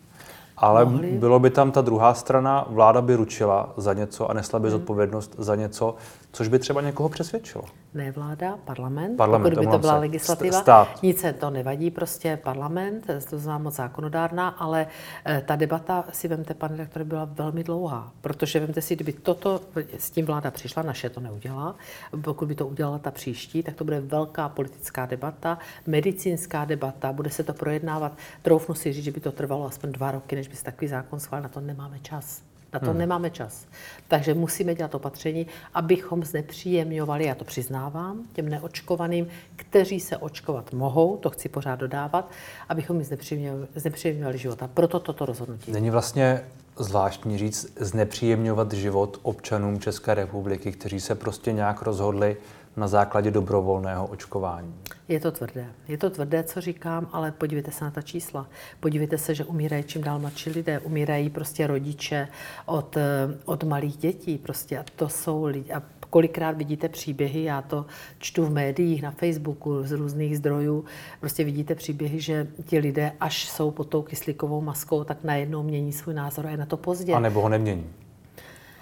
Ale 0.62 0.84
mohli. 0.84 1.12
bylo 1.12 1.38
by 1.38 1.50
tam 1.50 1.70
ta 1.70 1.80
druhá 1.80 2.14
strana, 2.14 2.66
vláda 2.68 3.00
by 3.00 3.14
ručila 3.14 3.72
za 3.76 3.92
něco 3.92 4.30
a 4.30 4.32
nesla 4.32 4.58
by 4.58 4.68
hmm. 4.68 4.78
zodpovědnost 4.78 5.34
za 5.38 5.54
něco, 5.54 5.94
což 6.32 6.48
by 6.48 6.58
třeba 6.58 6.80
někoho 6.80 7.08
přesvědčilo. 7.08 7.64
Ne 7.94 8.12
vláda, 8.12 8.56
parlament, 8.64 9.16
parlament 9.16 9.54
pokud 9.54 9.64
by 9.66 9.70
to 9.70 9.78
byla 9.78 9.92
se. 9.92 9.98
legislativa. 9.98 10.60
Stát. 10.60 11.02
Nic 11.02 11.20
se 11.20 11.32
to 11.32 11.50
nevadí, 11.50 11.90
prostě 11.90 12.36
parlament, 12.36 13.06
to 13.30 13.38
znamená 13.38 13.58
moc 13.58 13.74
zákonodárná, 13.74 14.48
ale 14.48 14.86
eh, 15.24 15.42
ta 15.46 15.56
debata 15.56 16.04
si 16.12 16.28
vemte, 16.28 16.54
pane 16.54 16.76
rektor, 16.76 17.04
byla 17.04 17.24
velmi 17.24 17.64
dlouhá, 17.64 18.12
protože 18.20 18.60
vemte 18.60 18.80
si, 18.80 18.94
kdyby 18.94 19.12
toto 19.12 19.60
s 19.98 20.10
tím 20.10 20.26
vláda 20.26 20.50
přišla, 20.50 20.82
naše 20.82 21.10
to 21.10 21.20
neudělá, 21.20 21.74
pokud 22.22 22.48
by 22.48 22.54
to 22.54 22.66
udělala 22.66 22.98
ta 22.98 23.10
příští, 23.10 23.62
tak 23.62 23.74
to 23.74 23.84
bude 23.84 24.00
velká 24.00 24.48
politická 24.48 25.06
debata, 25.06 25.58
medicínská 25.86 26.64
debata, 26.64 27.12
bude 27.12 27.30
se 27.30 27.42
to 27.42 27.54
projednávat. 27.54 28.12
Troufnu 28.42 28.74
si 28.74 28.92
říct, 28.92 29.04
že 29.04 29.10
by 29.10 29.20
to 29.20 29.32
trvalo 29.32 29.66
aspoň 29.66 29.92
dva 29.92 30.10
roky, 30.10 30.36
než 30.36 30.48
by 30.48 30.56
se 30.56 30.64
takový 30.64 30.88
zákon 30.88 31.20
schválil, 31.20 31.42
na 31.42 31.48
to 31.48 31.60
nemáme 31.60 31.98
čas. 31.98 32.51
Na 32.72 32.80
to 32.80 32.90
hmm. 32.90 32.98
nemáme 32.98 33.30
čas. 33.30 33.66
Takže 34.08 34.34
musíme 34.34 34.74
dělat 34.74 34.94
opatření, 34.94 35.46
abychom 35.74 36.24
znepříjemňovali, 36.24 37.24
já 37.24 37.34
to 37.34 37.44
přiznávám, 37.44 38.22
těm 38.32 38.48
neočkovaným, 38.48 39.26
kteří 39.56 40.00
se 40.00 40.16
očkovat 40.16 40.72
mohou, 40.72 41.16
to 41.16 41.30
chci 41.30 41.48
pořád 41.48 41.76
dodávat, 41.76 42.30
abychom 42.68 42.96
jim 42.96 43.06
znepříjemňovali 43.74 44.38
život. 44.38 44.62
A 44.62 44.68
proto 44.68 45.00
toto 45.00 45.26
rozhodnutí. 45.26 45.72
Není 45.72 45.90
vlastně 45.90 46.44
zvláštní 46.78 47.38
říct, 47.38 47.72
znepříjemňovat 47.80 48.72
život 48.72 49.18
občanům 49.22 49.80
České 49.80 50.14
republiky, 50.14 50.72
kteří 50.72 51.00
se 51.00 51.14
prostě 51.14 51.52
nějak 51.52 51.82
rozhodli 51.82 52.36
na 52.76 52.88
základě 52.88 53.30
dobrovolného 53.30 54.06
očkování. 54.06 54.74
Je 55.08 55.20
to 55.20 55.32
tvrdé. 55.32 55.66
Je 55.88 55.98
to 55.98 56.10
tvrdé, 56.10 56.44
co 56.44 56.60
říkám, 56.60 57.08
ale 57.12 57.32
podívejte 57.32 57.70
se 57.70 57.84
na 57.84 57.90
ta 57.90 58.02
čísla. 58.02 58.46
Podívejte 58.80 59.18
se, 59.18 59.34
že 59.34 59.44
umírají 59.44 59.84
čím 59.84 60.02
dál 60.02 60.18
mladší 60.18 60.50
lidé. 60.50 60.78
Umírají 60.78 61.30
prostě 61.30 61.66
rodiče 61.66 62.28
od, 62.66 62.96
eh, 62.96 63.02
od 63.44 63.64
malých 63.64 63.96
dětí. 63.96 64.38
Prostě 64.38 64.78
a 64.78 64.84
to 64.96 65.08
jsou 65.08 65.44
lidi. 65.44 65.72
A 65.72 65.82
kolikrát 66.12 66.56
vidíte 66.56 66.88
příběhy, 66.88 67.44
já 67.44 67.62
to 67.62 67.86
čtu 68.18 68.44
v 68.44 68.50
médiích, 68.50 69.02
na 69.02 69.10
Facebooku, 69.10 69.82
z 69.82 69.92
různých 69.92 70.38
zdrojů, 70.38 70.84
prostě 71.20 71.44
vidíte 71.44 71.74
příběhy, 71.74 72.20
že 72.20 72.46
ti 72.64 72.78
lidé, 72.78 73.12
až 73.20 73.48
jsou 73.48 73.70
pod 73.70 73.88
tou 73.88 74.02
kyslíkovou 74.02 74.60
maskou, 74.60 75.04
tak 75.04 75.24
najednou 75.24 75.62
mění 75.62 75.92
svůj 75.92 76.14
názor 76.14 76.46
a 76.46 76.50
je 76.50 76.56
na 76.56 76.66
to 76.66 76.76
pozdě. 76.76 77.12
A 77.12 77.20
nebo 77.20 77.40
ho 77.40 77.48
nemění. 77.48 77.86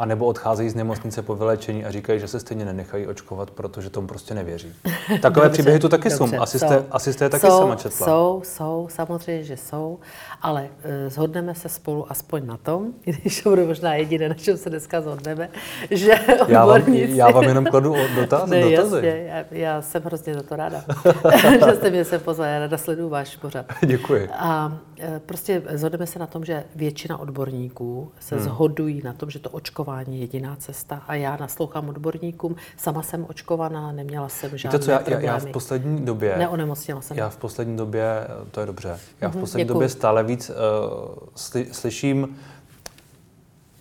A 0.00 0.04
nebo 0.04 0.26
odcházejí 0.26 0.70
z 0.70 0.74
nemocnice 0.74 1.22
po 1.22 1.34
vylečení 1.34 1.84
a 1.84 1.90
říkají, 1.90 2.20
že 2.20 2.28
se 2.28 2.40
stejně 2.40 2.64
nenechají 2.64 3.06
očkovat, 3.06 3.50
protože 3.50 3.90
tomu 3.90 4.06
prostě 4.06 4.34
nevěří. 4.34 4.74
Takové 5.22 5.46
dobře, 5.46 5.48
příběhy 5.52 5.78
tu 5.78 5.88
taky 5.88 6.10
dobře, 6.10 6.16
jsou. 6.16 6.42
Asi 6.42 6.58
jste, 6.58 6.84
asi 6.90 7.12
jste 7.12 7.24
je 7.24 7.28
taky 7.28 7.46
jsou, 7.46 7.58
sama 7.58 7.76
četla. 7.76 8.06
Jsou, 8.06 8.42
jsou, 8.44 8.88
samozřejmě, 8.90 9.44
že 9.44 9.56
jsou, 9.56 9.98
ale 10.42 10.68
zhodneme 11.08 11.54
se 11.54 11.68
spolu 11.68 12.12
aspoň 12.12 12.46
na 12.46 12.56
tom, 12.56 12.92
když 13.04 13.42
to 13.42 13.50
bude 13.50 13.66
možná 13.66 13.94
jediné, 13.94 14.28
na 14.28 14.34
čem 14.34 14.56
se 14.56 14.70
dneska 14.70 15.00
zhodneme, 15.00 15.48
že 15.90 16.12
já 16.48 16.66
vám, 16.66 16.88
já 16.94 17.30
vám 17.30 17.44
jenom 17.44 17.66
kladu 17.66 17.94
dotaz, 18.16 18.50
ne, 18.50 18.60
dotazy. 18.60 18.96
Jasně, 18.96 19.08
já, 19.08 19.44
já 19.50 19.82
jsem 19.82 20.02
hrozně 20.02 20.34
za 20.34 20.42
to 20.42 20.56
ráda, 20.56 20.84
že 21.66 21.76
jste 21.76 21.90
mě 21.90 22.04
se 22.04 22.18
pozvali, 22.18 22.52
já 22.52 22.58
ráda 22.58 22.78
sleduju 22.78 23.08
váš 23.08 23.36
pořad. 23.36 23.66
Děkuji. 23.86 24.28
A 24.32 24.66
uh, 24.66 25.18
prostě 25.18 25.62
zhodneme 25.70 26.06
se 26.06 26.18
na 26.18 26.26
tom, 26.26 26.44
že 26.44 26.64
většina 26.74 27.18
odborníků 27.18 28.12
se 28.20 28.34
hmm. 28.34 28.44
zhodují 28.44 29.02
na 29.04 29.12
tom, 29.12 29.30
že 29.30 29.38
to 29.38 29.50
očkování 29.50 30.16
je 30.16 30.20
jediná 30.20 30.56
cesta. 30.56 31.02
A 31.08 31.14
já 31.14 31.36
naslouchám 31.36 31.88
odborníkům, 31.88 32.56
sama 32.76 33.02
jsem 33.02 33.26
očkovaná, 33.28 33.92
neměla 33.92 34.28
jsem 34.28 34.58
žádné 34.58 34.78
Víte 34.78 34.84
co, 34.84 34.90
já, 34.90 34.98
problémy. 34.98 35.26
já 35.26 35.38
v 35.38 35.46
poslední 35.46 36.04
době... 36.04 36.34
Neonemocněla 36.38 37.00
jsem. 37.00 37.16
Já 37.16 37.28
v 37.28 37.36
poslední 37.36 37.76
době, 37.76 38.04
to 38.50 38.60
je 38.60 38.66
dobře, 38.66 38.98
já 39.20 39.28
v 39.28 39.32
mhm, 39.32 39.40
poslední 39.40 39.64
Děkuju. 39.64 39.74
době 39.74 39.88
stále 39.88 40.22
víc 40.30 40.50
uh, 40.50 40.56
sly, 41.34 41.66
slyším 41.72 42.36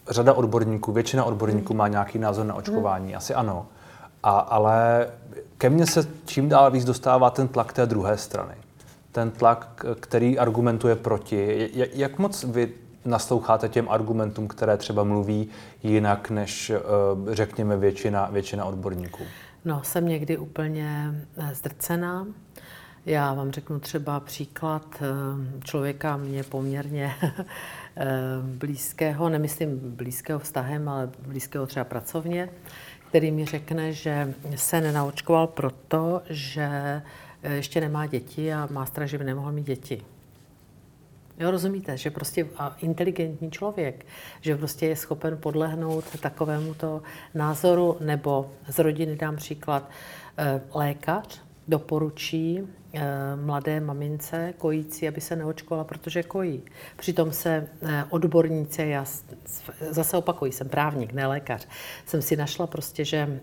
řada 0.09 0.33
odborníků, 0.33 0.91
většina 0.91 1.23
odborníků 1.23 1.73
má 1.73 1.87
nějaký 1.87 2.19
názor 2.19 2.45
na 2.45 2.53
očkování, 2.53 3.07
hmm. 3.07 3.17
asi 3.17 3.33
ano. 3.33 3.65
A, 4.23 4.39
ale 4.39 5.07
ke 5.57 5.69
mně 5.69 5.85
se 5.85 6.07
čím 6.25 6.49
dál 6.49 6.71
víc 6.71 6.85
dostává 6.85 7.29
ten 7.29 7.47
tlak 7.47 7.73
té 7.73 7.85
druhé 7.85 8.17
strany. 8.17 8.53
Ten 9.11 9.31
tlak, 9.31 9.85
který 9.99 10.39
argumentuje 10.39 10.95
proti. 10.95 11.69
Jak 11.93 12.19
moc 12.19 12.43
vy 12.43 12.73
nasloucháte 13.05 13.69
těm 13.69 13.89
argumentům, 13.89 14.47
které 14.47 14.77
třeba 14.77 15.03
mluví 15.03 15.49
jinak 15.83 16.29
než, 16.29 16.69
eh, 16.69 16.79
řekněme, 17.35 17.77
většina, 17.77 18.29
většina 18.31 18.65
odborníků? 18.65 19.23
No, 19.65 19.83
jsem 19.83 20.07
někdy 20.07 20.37
úplně 20.37 21.13
eh, 21.37 21.55
zdrcená. 21.55 22.27
Já 23.09 23.33
vám 23.33 23.51
řeknu 23.51 23.79
třeba 23.79 24.19
příklad 24.19 25.01
eh, 25.01 25.63
člověka 25.63 26.17
mě 26.17 26.43
poměrně 26.43 27.13
blízkého, 28.41 29.29
nemyslím 29.29 29.79
blízkého 29.95 30.39
vztahem, 30.39 30.89
ale 30.89 31.09
blízkého 31.27 31.67
třeba 31.67 31.83
pracovně, 31.85 32.49
který 33.09 33.31
mi 33.31 33.45
řekne, 33.45 33.93
že 33.93 34.33
se 34.55 34.81
nenaočkoval 34.81 35.47
proto, 35.47 36.21
že 36.29 37.01
ještě 37.43 37.81
nemá 37.81 38.05
děti 38.05 38.53
a 38.53 38.67
má 38.71 38.85
strach, 38.85 39.09
že 39.09 39.17
by 39.17 39.23
nemohl 39.23 39.51
mít 39.51 39.65
děti. 39.65 40.03
Jo, 41.39 41.51
rozumíte, 41.51 41.97
že 41.97 42.11
prostě 42.11 42.47
inteligentní 42.77 43.51
člověk, 43.51 44.05
že 44.41 44.57
prostě 44.57 44.85
je 44.85 44.95
schopen 44.95 45.37
podlehnout 45.37 46.05
takovému 46.19 46.73
to 46.73 47.01
názoru, 47.33 47.97
nebo 47.99 48.51
z 48.67 48.79
rodiny 48.79 49.15
dám 49.15 49.35
příklad, 49.35 49.89
eh, 50.37 50.61
lékař 50.73 51.41
doporučí 51.67 52.59
eh, 52.59 52.78
mladé 53.36 53.79
mamince 53.79 54.53
kojící, 54.58 55.08
aby 55.08 55.22
se 55.22 55.36
neočkovala, 55.36 55.84
protože 55.84 56.24
kojí. 56.24 56.63
Přitom 56.98 57.31
se 57.31 57.67
eh, 57.81 58.05
odborníci, 58.10 58.81
já 58.81 59.05
zase 59.89 60.17
opakuji, 60.17 60.51
jsem 60.51 60.69
právník, 60.69 61.13
ne 61.13 61.27
lékař, 61.27 61.67
jsem 62.05 62.22
si 62.22 62.36
našla 62.36 62.67
prostě, 62.67 63.05
že 63.05 63.39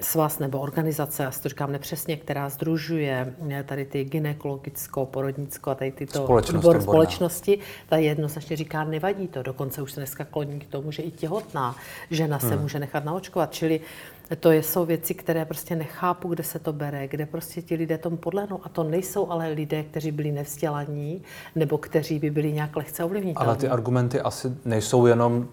svaz 0.00 0.38
nebo 0.38 0.58
organizace, 0.58 1.22
já 1.22 1.30
si 1.30 1.42
to 1.42 1.48
říkám 1.48 1.72
nepřesně, 1.72 2.16
která 2.16 2.48
združuje 2.48 3.34
eh, 3.50 3.62
tady 3.62 3.84
ty 3.84 4.04
gynekologicko, 4.04 5.06
porodnicko 5.06 5.70
a 5.70 5.74
tady 5.74 5.92
tyto 5.92 6.24
Společnost, 6.24 6.64
odbor 6.64 6.82
společnosti, 6.82 7.58
ta 7.88 7.96
jednoznačně 7.96 8.56
říká, 8.56 8.84
nevadí 8.84 9.28
to. 9.28 9.42
Dokonce 9.42 9.82
už 9.82 9.92
se 9.92 10.00
dneska 10.00 10.24
kloní 10.24 10.60
k 10.60 10.66
tomu, 10.66 10.92
že 10.92 11.02
i 11.02 11.10
těhotná 11.10 11.76
žena 12.10 12.38
se 12.38 12.46
hmm. 12.46 12.62
může 12.62 12.78
nechat 12.78 13.04
naočkovat. 13.04 13.52
Čili 13.52 13.80
to 14.40 14.52
jsou 14.52 14.84
věci, 14.84 15.14
které 15.14 15.44
prostě 15.44 15.76
nechápu, 15.76 16.28
kde 16.28 16.42
se 16.42 16.58
to 16.58 16.72
bere, 16.72 17.08
kde 17.08 17.26
prostě 17.26 17.62
ti 17.62 17.74
lidé 17.74 17.98
tomu 17.98 18.16
podlehnou. 18.16 18.60
A 18.62 18.68
to 18.68 18.84
nejsou 18.84 19.30
ale 19.30 19.48
lidé, 19.48 19.82
kteří 19.82 20.12
byli 20.12 20.32
nevzdělaní 20.32 21.22
nebo 21.54 21.78
kteří 21.78 22.18
by 22.18 22.30
byli 22.30 22.52
nějak 22.52 22.76
lehce 22.76 23.04
ovlivnitelní. 23.04 23.46
Ale 23.46 23.56
ty 23.56 23.68
argumenty 23.68 24.20
asi 24.20 24.52
nejsou 24.64 25.06
jenom 25.06 25.48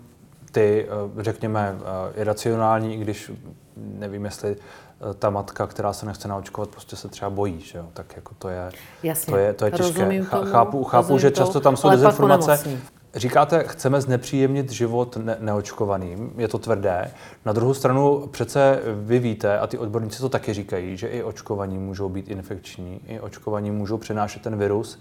ty, 0.52 0.88
eh, 0.90 1.24
řekněme, 1.24 1.76
eh, 1.80 2.22
iracionální, 2.22 2.96
i 2.96 2.98
když 2.98 3.32
nevím, 3.78 4.26
jestli 4.26 4.56
eh, 4.56 5.14
ta 5.14 5.30
matka, 5.30 5.68
která 5.68 5.94
se 5.94 6.06
nechce 6.06 6.28
naočkovat, 6.28 6.70
prostě 6.70 6.96
se 6.96 7.08
třeba 7.08 7.30
bojí, 7.30 7.62
že 7.62 7.78
jo? 7.78 7.86
Tak 7.94 8.16
jako 8.16 8.36
to 8.40 8.50
je, 8.50 8.72
Jasně. 9.04 9.32
to 9.32 9.38
je, 9.38 9.54
to 9.54 9.66
je 9.66 9.72
těžké. 9.72 10.24
Tomu, 10.24 10.46
chápu, 10.52 10.84
chápu 10.84 11.18
že 11.18 11.32
často 11.32 11.60
tam 11.60 11.78
jsou 11.78 11.90
dezinformace. 11.90 12.80
Říkáte, 13.16 13.64
chceme 13.68 14.02
znepříjemnit 14.02 14.72
život 14.72 15.18
ne- 15.18 15.38
neočkovaným, 15.40 16.34
je 16.38 16.48
to 16.48 16.58
tvrdé. 16.58 17.12
Na 17.46 17.54
druhou 17.54 17.74
stranu 17.74 18.28
přece 18.28 18.80
vy 18.86 19.20
víte, 19.20 19.60
a 19.60 19.68
ty 19.68 19.78
odborníci 19.78 20.22
to 20.22 20.30
taky 20.30 20.54
říkají, 20.54 20.98
že 20.98 21.08
i 21.08 21.24
očkovaní 21.24 21.78
můžou 21.78 22.10
být 22.10 22.30
infekční, 22.30 23.00
i 23.08 23.20
očkovaní 23.20 23.72
můžou 23.72 23.98
přenášet 23.98 24.42
ten 24.42 24.58
virus. 24.58 25.00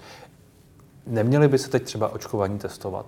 Neměli 1.06 1.48
by 1.48 1.58
se 1.58 1.70
teď 1.70 1.82
třeba 1.82 2.08
očkovaní 2.08 2.58
testovat? 2.58 3.06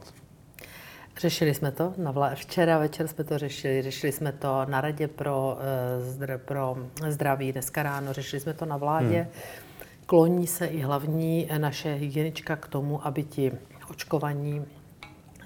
Řešili 1.19 1.55
jsme 1.55 1.73
to, 1.73 1.95
na 1.97 2.11
vla... 2.11 2.35
včera 2.35 2.79
večer 2.79 3.09
jsme 3.09 3.25
to 3.25 3.39
řešili, 3.39 3.83
řešili 3.83 4.13
jsme 4.13 4.33
to 4.33 4.67
na 4.69 4.81
radě 4.81 5.09
pro, 5.09 5.59
eh, 5.61 6.01
zdr... 6.05 6.39
pro 6.45 6.77
zdraví 7.09 7.53
dneska 7.53 7.83
ráno, 7.83 8.13
řešili 8.13 8.41
jsme 8.41 8.53
to 8.53 8.67
na 8.67 8.77
vládě. 8.77 9.19
Hmm. 9.19 9.43
Kloní 10.07 10.47
se 10.47 10.67
i 10.67 10.81
hlavní 10.81 11.49
naše 11.59 11.95
hygienička 11.95 12.57
k 12.57 12.69
tomu, 12.69 13.07
aby 13.07 13.23
ti 13.23 13.53
očkovaní 13.91 14.65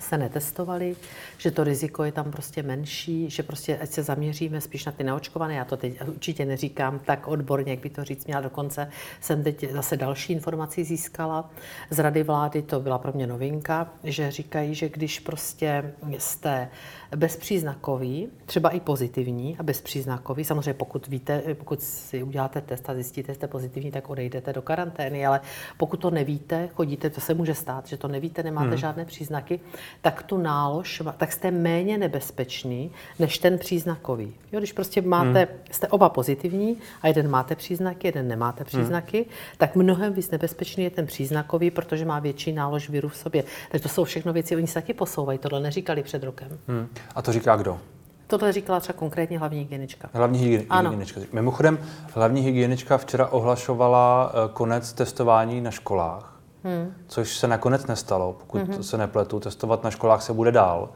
se 0.02 0.18
netestovali, 0.18 0.96
že 1.38 1.50
to 1.50 1.64
riziko 1.64 2.04
je 2.04 2.12
tam 2.12 2.32
prostě 2.32 2.62
menší, 2.62 3.30
že 3.30 3.42
prostě 3.42 3.78
ať 3.78 3.90
se 3.90 4.02
zaměříme 4.02 4.60
spíš 4.60 4.84
na 4.84 4.92
ty 4.92 5.04
neočkované, 5.04 5.54
já 5.54 5.64
to 5.64 5.76
teď 5.76 6.08
určitě 6.08 6.44
neříkám 6.44 6.98
tak 6.98 7.28
odborně, 7.28 7.72
jak 7.72 7.80
by 7.80 7.90
to 7.90 8.04
říct 8.04 8.26
měla, 8.26 8.40
dokonce 8.40 8.90
jsem 9.20 9.42
teď 9.42 9.70
zase 9.72 9.96
další 9.96 10.32
informaci 10.32 10.84
získala. 10.84 11.50
Z 11.90 11.98
Rady 11.98 12.22
vlády, 12.22 12.62
to 12.62 12.80
byla 12.80 12.98
pro 12.98 13.12
mě 13.12 13.26
novinka, 13.26 13.90
že 14.04 14.30
říkají, 14.30 14.74
že 14.74 14.88
když 14.88 15.20
prostě 15.20 15.94
jste 16.18 16.68
bezpříznakový, 17.16 18.28
třeba 18.46 18.70
i 18.70 18.80
pozitivní 18.80 19.56
a 19.58 19.62
bezpříznakový. 19.62 20.44
Samozřejmě 20.44 20.74
pokud 20.74 21.06
víte, 21.06 21.42
pokud 21.54 21.82
si 21.82 22.22
uděláte 22.22 22.60
test 22.60 22.90
a 22.90 22.94
zjistíte, 22.94 23.32
že 23.32 23.34
jste 23.34 23.48
pozitivní, 23.48 23.90
tak 23.90 24.10
odejdete 24.10 24.52
do 24.52 24.62
karantény, 24.62 25.26
ale 25.26 25.40
pokud 25.76 25.96
to 25.96 26.10
nevíte, 26.10 26.68
chodíte, 26.74 27.10
to 27.10 27.20
se 27.20 27.34
může 27.34 27.54
stát, 27.54 27.86
že 27.86 27.96
to 27.96 28.08
nevíte, 28.08 28.42
nemáte 28.42 28.68
hmm. 28.68 28.76
žádné 28.76 29.04
příznaky, 29.04 29.60
tak 30.00 30.22
tu 30.22 30.38
nálož, 30.38 31.02
tak 31.16 31.32
jste 31.32 31.50
méně 31.50 31.98
nebezpečný 31.98 32.90
než 33.18 33.38
ten 33.38 33.58
příznakový. 33.58 34.34
Jo, 34.52 34.58
když 34.60 34.72
prostě 34.72 35.02
máte, 35.02 35.38
hmm. 35.38 35.58
jste 35.70 35.88
oba 35.88 36.08
pozitivní 36.08 36.76
a 37.02 37.08
jeden 37.08 37.30
máte 37.30 37.56
příznaky, 37.56 38.08
jeden 38.08 38.28
nemáte 38.28 38.64
příznaky, 38.64 39.18
hmm. 39.18 39.34
tak 39.58 39.76
mnohem 39.76 40.12
víc 40.12 40.30
nebezpečný 40.30 40.84
je 40.84 40.90
ten 40.90 41.06
příznakový, 41.06 41.70
protože 41.70 42.04
má 42.04 42.18
větší 42.18 42.52
nálož 42.52 42.88
viru 42.88 43.08
v 43.08 43.16
sobě. 43.16 43.44
Takže 43.70 43.82
to 43.82 43.88
jsou 43.88 44.04
všechno 44.04 44.32
věci, 44.32 44.56
oni 44.56 44.66
se 44.66 44.74
taky 44.74 44.94
posouvají, 44.94 45.38
tohle 45.38 45.60
neříkali 45.60 46.02
před 46.02 46.22
rokem. 46.22 46.58
Hmm. 46.68 46.88
A 47.14 47.22
to 47.22 47.32
říká 47.32 47.56
kdo? 47.56 47.78
Tohle 48.26 48.52
říkala 48.52 48.80
třeba 48.80 48.98
konkrétně 48.98 49.38
hlavní 49.38 49.58
hygienička. 49.58 50.08
Hlavní 50.12 50.38
hygienička. 50.38 50.74
ano. 50.74 50.90
hygienička. 50.90 51.20
Mimochodem, 51.32 51.78
hlavní 52.14 52.40
hygienička 52.40 52.98
včera 52.98 53.26
ohlašovala 53.26 54.32
eh, 54.34 54.48
konec 54.52 54.92
testování 54.92 55.60
na 55.60 55.70
školách, 55.70 56.40
hmm. 56.64 56.94
což 57.06 57.36
se 57.36 57.48
nakonec 57.48 57.86
nestalo. 57.86 58.32
Pokud 58.32 58.62
hmm. 58.62 58.82
se 58.82 58.98
nepletu, 58.98 59.40
testovat 59.40 59.84
na 59.84 59.90
školách 59.90 60.22
se 60.22 60.32
bude 60.32 60.52
dál. 60.52 60.88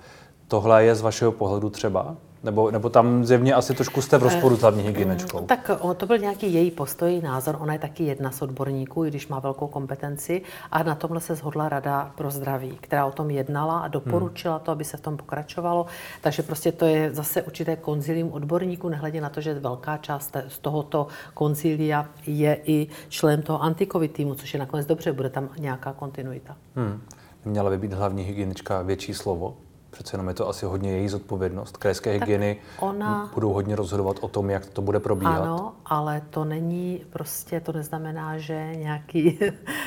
Tohle 0.48 0.84
je 0.84 0.94
z 0.94 1.00
vašeho 1.00 1.32
pohledu 1.32 1.70
třeba? 1.70 2.16
Nebo, 2.46 2.70
nebo 2.70 2.90
tam 2.90 3.24
zjevně 3.24 3.54
asi 3.54 3.74
trošku 3.74 4.02
jste 4.02 4.18
v 4.18 4.22
rozporu 4.22 4.56
s 4.56 4.60
hlavní 4.60 4.82
hygieničkou. 4.82 5.40
Mm, 5.40 5.46
tak 5.46 5.70
to 5.96 6.06
byl 6.06 6.18
nějaký 6.18 6.54
její 6.54 6.70
postoj, 6.70 7.20
názor. 7.20 7.56
Ona 7.60 7.72
je 7.72 7.78
taky 7.78 8.04
jedna 8.04 8.30
z 8.30 8.42
odborníků, 8.42 9.04
i 9.04 9.08
když 9.08 9.28
má 9.28 9.38
velkou 9.38 9.66
kompetenci. 9.66 10.42
A 10.72 10.82
na 10.82 10.94
tomhle 10.94 11.20
se 11.20 11.34
shodla 11.34 11.68
Rada 11.68 12.12
pro 12.14 12.30
zdraví, 12.30 12.78
která 12.80 13.06
o 13.06 13.12
tom 13.12 13.30
jednala 13.30 13.78
a 13.78 13.88
doporučila 13.88 14.58
to, 14.58 14.72
aby 14.72 14.84
se 14.84 14.96
v 14.96 15.00
tom 15.00 15.16
pokračovalo. 15.16 15.86
Takže 16.20 16.42
prostě 16.42 16.72
to 16.72 16.84
je 16.84 17.14
zase 17.14 17.42
určité 17.42 17.76
konzilium 17.76 18.32
odborníků, 18.32 18.88
nehledě 18.88 19.20
na 19.20 19.28
to, 19.28 19.40
že 19.40 19.54
velká 19.54 19.96
část 19.96 20.36
z 20.48 20.58
tohoto 20.58 21.06
konzilia 21.34 22.08
je 22.26 22.60
i 22.64 22.88
člen 23.08 23.42
toho 23.42 23.62
antikovid 23.62 24.12
týmu, 24.12 24.34
což 24.34 24.54
je 24.54 24.60
nakonec 24.60 24.86
dobře, 24.86 25.12
bude 25.12 25.30
tam 25.30 25.48
nějaká 25.58 25.92
kontinuita. 25.92 26.56
Hmm. 26.76 27.02
měla 27.44 27.70
by 27.70 27.78
být 27.78 27.92
hlavní 27.92 28.22
hygienička 28.22 28.82
větší 28.82 29.14
slovo? 29.14 29.56
Přece 29.96 30.14
jenom 30.14 30.28
je 30.28 30.34
to 30.34 30.48
asi 30.48 30.66
hodně 30.66 30.90
její 30.90 31.08
zodpovědnost. 31.08 31.76
Krajské 31.76 32.10
hygieny 32.10 32.56
ona... 32.80 33.30
budou 33.34 33.52
hodně 33.52 33.76
rozhodovat 33.76 34.16
o 34.20 34.28
tom, 34.28 34.50
jak 34.50 34.66
to 34.66 34.82
bude 34.82 35.00
probíhat. 35.00 35.42
Ano, 35.42 35.72
ale 35.86 36.22
to 36.30 36.44
není 36.44 37.04
prostě, 37.10 37.60
to 37.60 37.72
neznamená, 37.72 38.38
že 38.38 38.72
nějaký, 38.76 39.38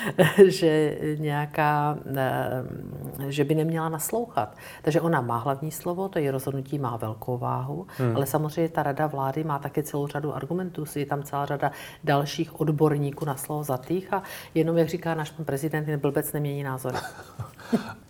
že 0.45 0.97
nějaká, 1.17 1.97
eh, 2.15 2.63
že 3.27 3.43
by 3.43 3.55
neměla 3.55 3.89
naslouchat. 3.89 4.55
Takže 4.81 5.01
ona 5.01 5.21
má 5.21 5.37
hlavní 5.37 5.71
slovo, 5.71 6.09
to 6.09 6.19
její 6.19 6.29
rozhodnutí 6.29 6.79
má 6.79 6.97
velkou 6.97 7.37
váhu, 7.37 7.87
hmm. 7.97 8.15
ale 8.15 8.25
samozřejmě 8.25 8.69
ta 8.69 8.83
rada 8.83 9.07
vlády 9.07 9.43
má 9.43 9.59
také 9.59 9.83
celou 9.83 10.07
řadu 10.07 10.35
argumentů, 10.35 10.85
je 10.95 11.05
tam 11.05 11.23
celá 11.23 11.45
řada 11.45 11.71
dalších 12.03 12.61
odborníků 12.61 13.25
na 13.25 13.35
slovo 13.35 13.63
zatých 13.63 14.13
a 14.13 14.23
jenom, 14.53 14.77
jak 14.77 14.89
říká 14.89 15.13
náš 15.13 15.31
pan 15.31 15.45
prezident, 15.45 15.85
ten 15.85 15.99
blbec 15.99 16.33
nemění 16.33 16.63
názory. 16.63 16.97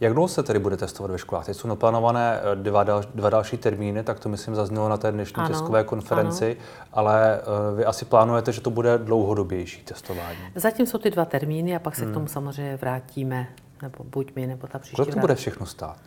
Jak 0.00 0.12
dlouho 0.12 0.28
se 0.28 0.42
tedy 0.42 0.58
bude 0.58 0.76
testovat 0.76 1.10
ve 1.10 1.18
školách? 1.18 1.46
Teď 1.46 1.56
jsou 1.56 1.68
naplánované 1.68 2.40
eh, 2.40 2.56
dva, 2.56 2.84
dal, 2.84 3.02
dva 3.14 3.30
další 3.30 3.56
termíny, 3.56 4.02
tak 4.02 4.20
to 4.20 4.28
myslím 4.28 4.54
zaznělo 4.54 4.88
na 4.88 4.96
té 4.96 5.12
dnešní 5.12 5.36
ano, 5.36 5.48
tiskové 5.48 5.84
konferenci, 5.84 6.56
ano. 6.56 6.88
ale 6.92 7.40
uh, 7.40 7.78
vy 7.78 7.84
asi 7.84 8.04
plánujete, 8.04 8.52
že 8.52 8.60
to 8.60 8.70
bude 8.70 8.98
dlouhodobější 8.98 9.82
testování. 9.82 10.38
Zatím 10.54 10.86
jsou 10.86 10.98
ty 10.98 11.10
dva 11.10 11.24
termíny 11.24 11.76
a 11.76 11.78
pak 11.78 11.96
se 11.96 12.02
hmm. 12.02 12.10
k 12.10 12.14
tomu 12.14 12.26
samozřejmě 12.26 12.76
vrátíme, 12.76 13.48
nebo 13.82 14.04
buď 14.04 14.32
my, 14.36 14.46
nebo 14.46 14.66
ta 14.66 14.78
příští 14.78 14.96
Kolik 14.96 15.14
to 15.14 15.20
bude 15.20 15.34
všechno 15.34 15.66
stát? 15.66 15.98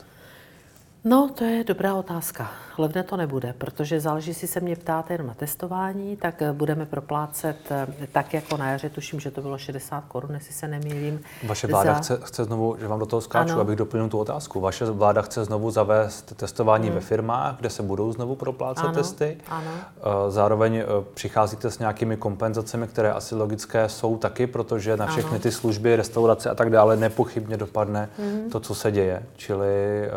No, 1.06 1.30
to 1.36 1.44
je 1.44 1.64
dobrá 1.64 1.96
otázka. 1.96 2.52
Levné 2.78 3.04
to 3.04 3.18
nebude, 3.18 3.54
protože 3.58 4.00
záleží, 4.00 4.30
jestli 4.30 4.48
se 4.48 4.60
mě 4.60 4.76
ptáte 4.76 5.14
jenom 5.14 5.28
na 5.28 5.34
testování, 5.34 6.18
tak 6.18 6.42
eh, 6.42 6.54
budeme 6.54 6.86
proplácet 6.86 7.58
eh, 7.72 7.88
tak 8.12 8.34
jako 8.34 8.58
na 8.58 8.72
jaře, 8.72 8.90
tuším, 8.90 9.20
že 9.20 9.32
to 9.32 9.42
bylo 9.42 9.58
60 9.58 10.04
korun, 10.08 10.34
jestli 10.34 10.54
se 10.54 10.68
nemýlím. 10.68 11.22
Vaše 11.48 11.68
vláda 11.68 11.94
za... 11.94 12.00
chce, 12.00 12.20
chce 12.24 12.44
znovu, 12.44 12.76
že 12.80 12.88
vám 12.88 13.00
do 13.00 13.06
toho 13.06 13.22
skáču, 13.22 13.52
ano. 13.52 13.62
abych 13.62 13.76
doplnil 13.76 14.10
tu 14.10 14.20
otázku. 14.20 14.60
Vaše 14.60 14.86
vláda 14.86 15.22
chce 15.22 15.46
znovu 15.46 15.72
zavést 15.72 16.34
testování 16.36 16.88
hmm. 16.88 16.96
ve 16.96 17.02
firmách, 17.02 17.56
kde 17.60 17.70
se 17.70 17.84
budou 17.84 18.12
znovu 18.12 18.36
proplácet 18.36 18.86
ano. 18.86 18.94
testy. 18.94 19.38
Ano. 19.48 19.72
Eh, 19.98 20.32
zároveň 20.32 20.84
přicházíte 21.14 21.72
s 21.72 21.80
nějakými 21.80 22.18
kompenzacemi, 22.18 22.88
které 22.88 23.12
asi 23.12 23.36
logické 23.36 23.90
jsou 23.90 24.18
taky, 24.18 24.48
protože 24.48 24.98
na 24.98 25.08
všechny 25.08 25.32
ano. 25.32 25.40
ty 25.40 25.52
služby, 25.52 25.96
restaurace 25.96 26.50
a 26.50 26.56
tak 26.56 26.70
dále 26.70 26.98
nepochybně 26.98 27.58
dopadne 27.58 28.10
hmm. 28.18 28.50
to, 28.50 28.60
co 28.60 28.76
se 28.76 28.92
děje. 28.92 29.24
Čili 29.36 30.10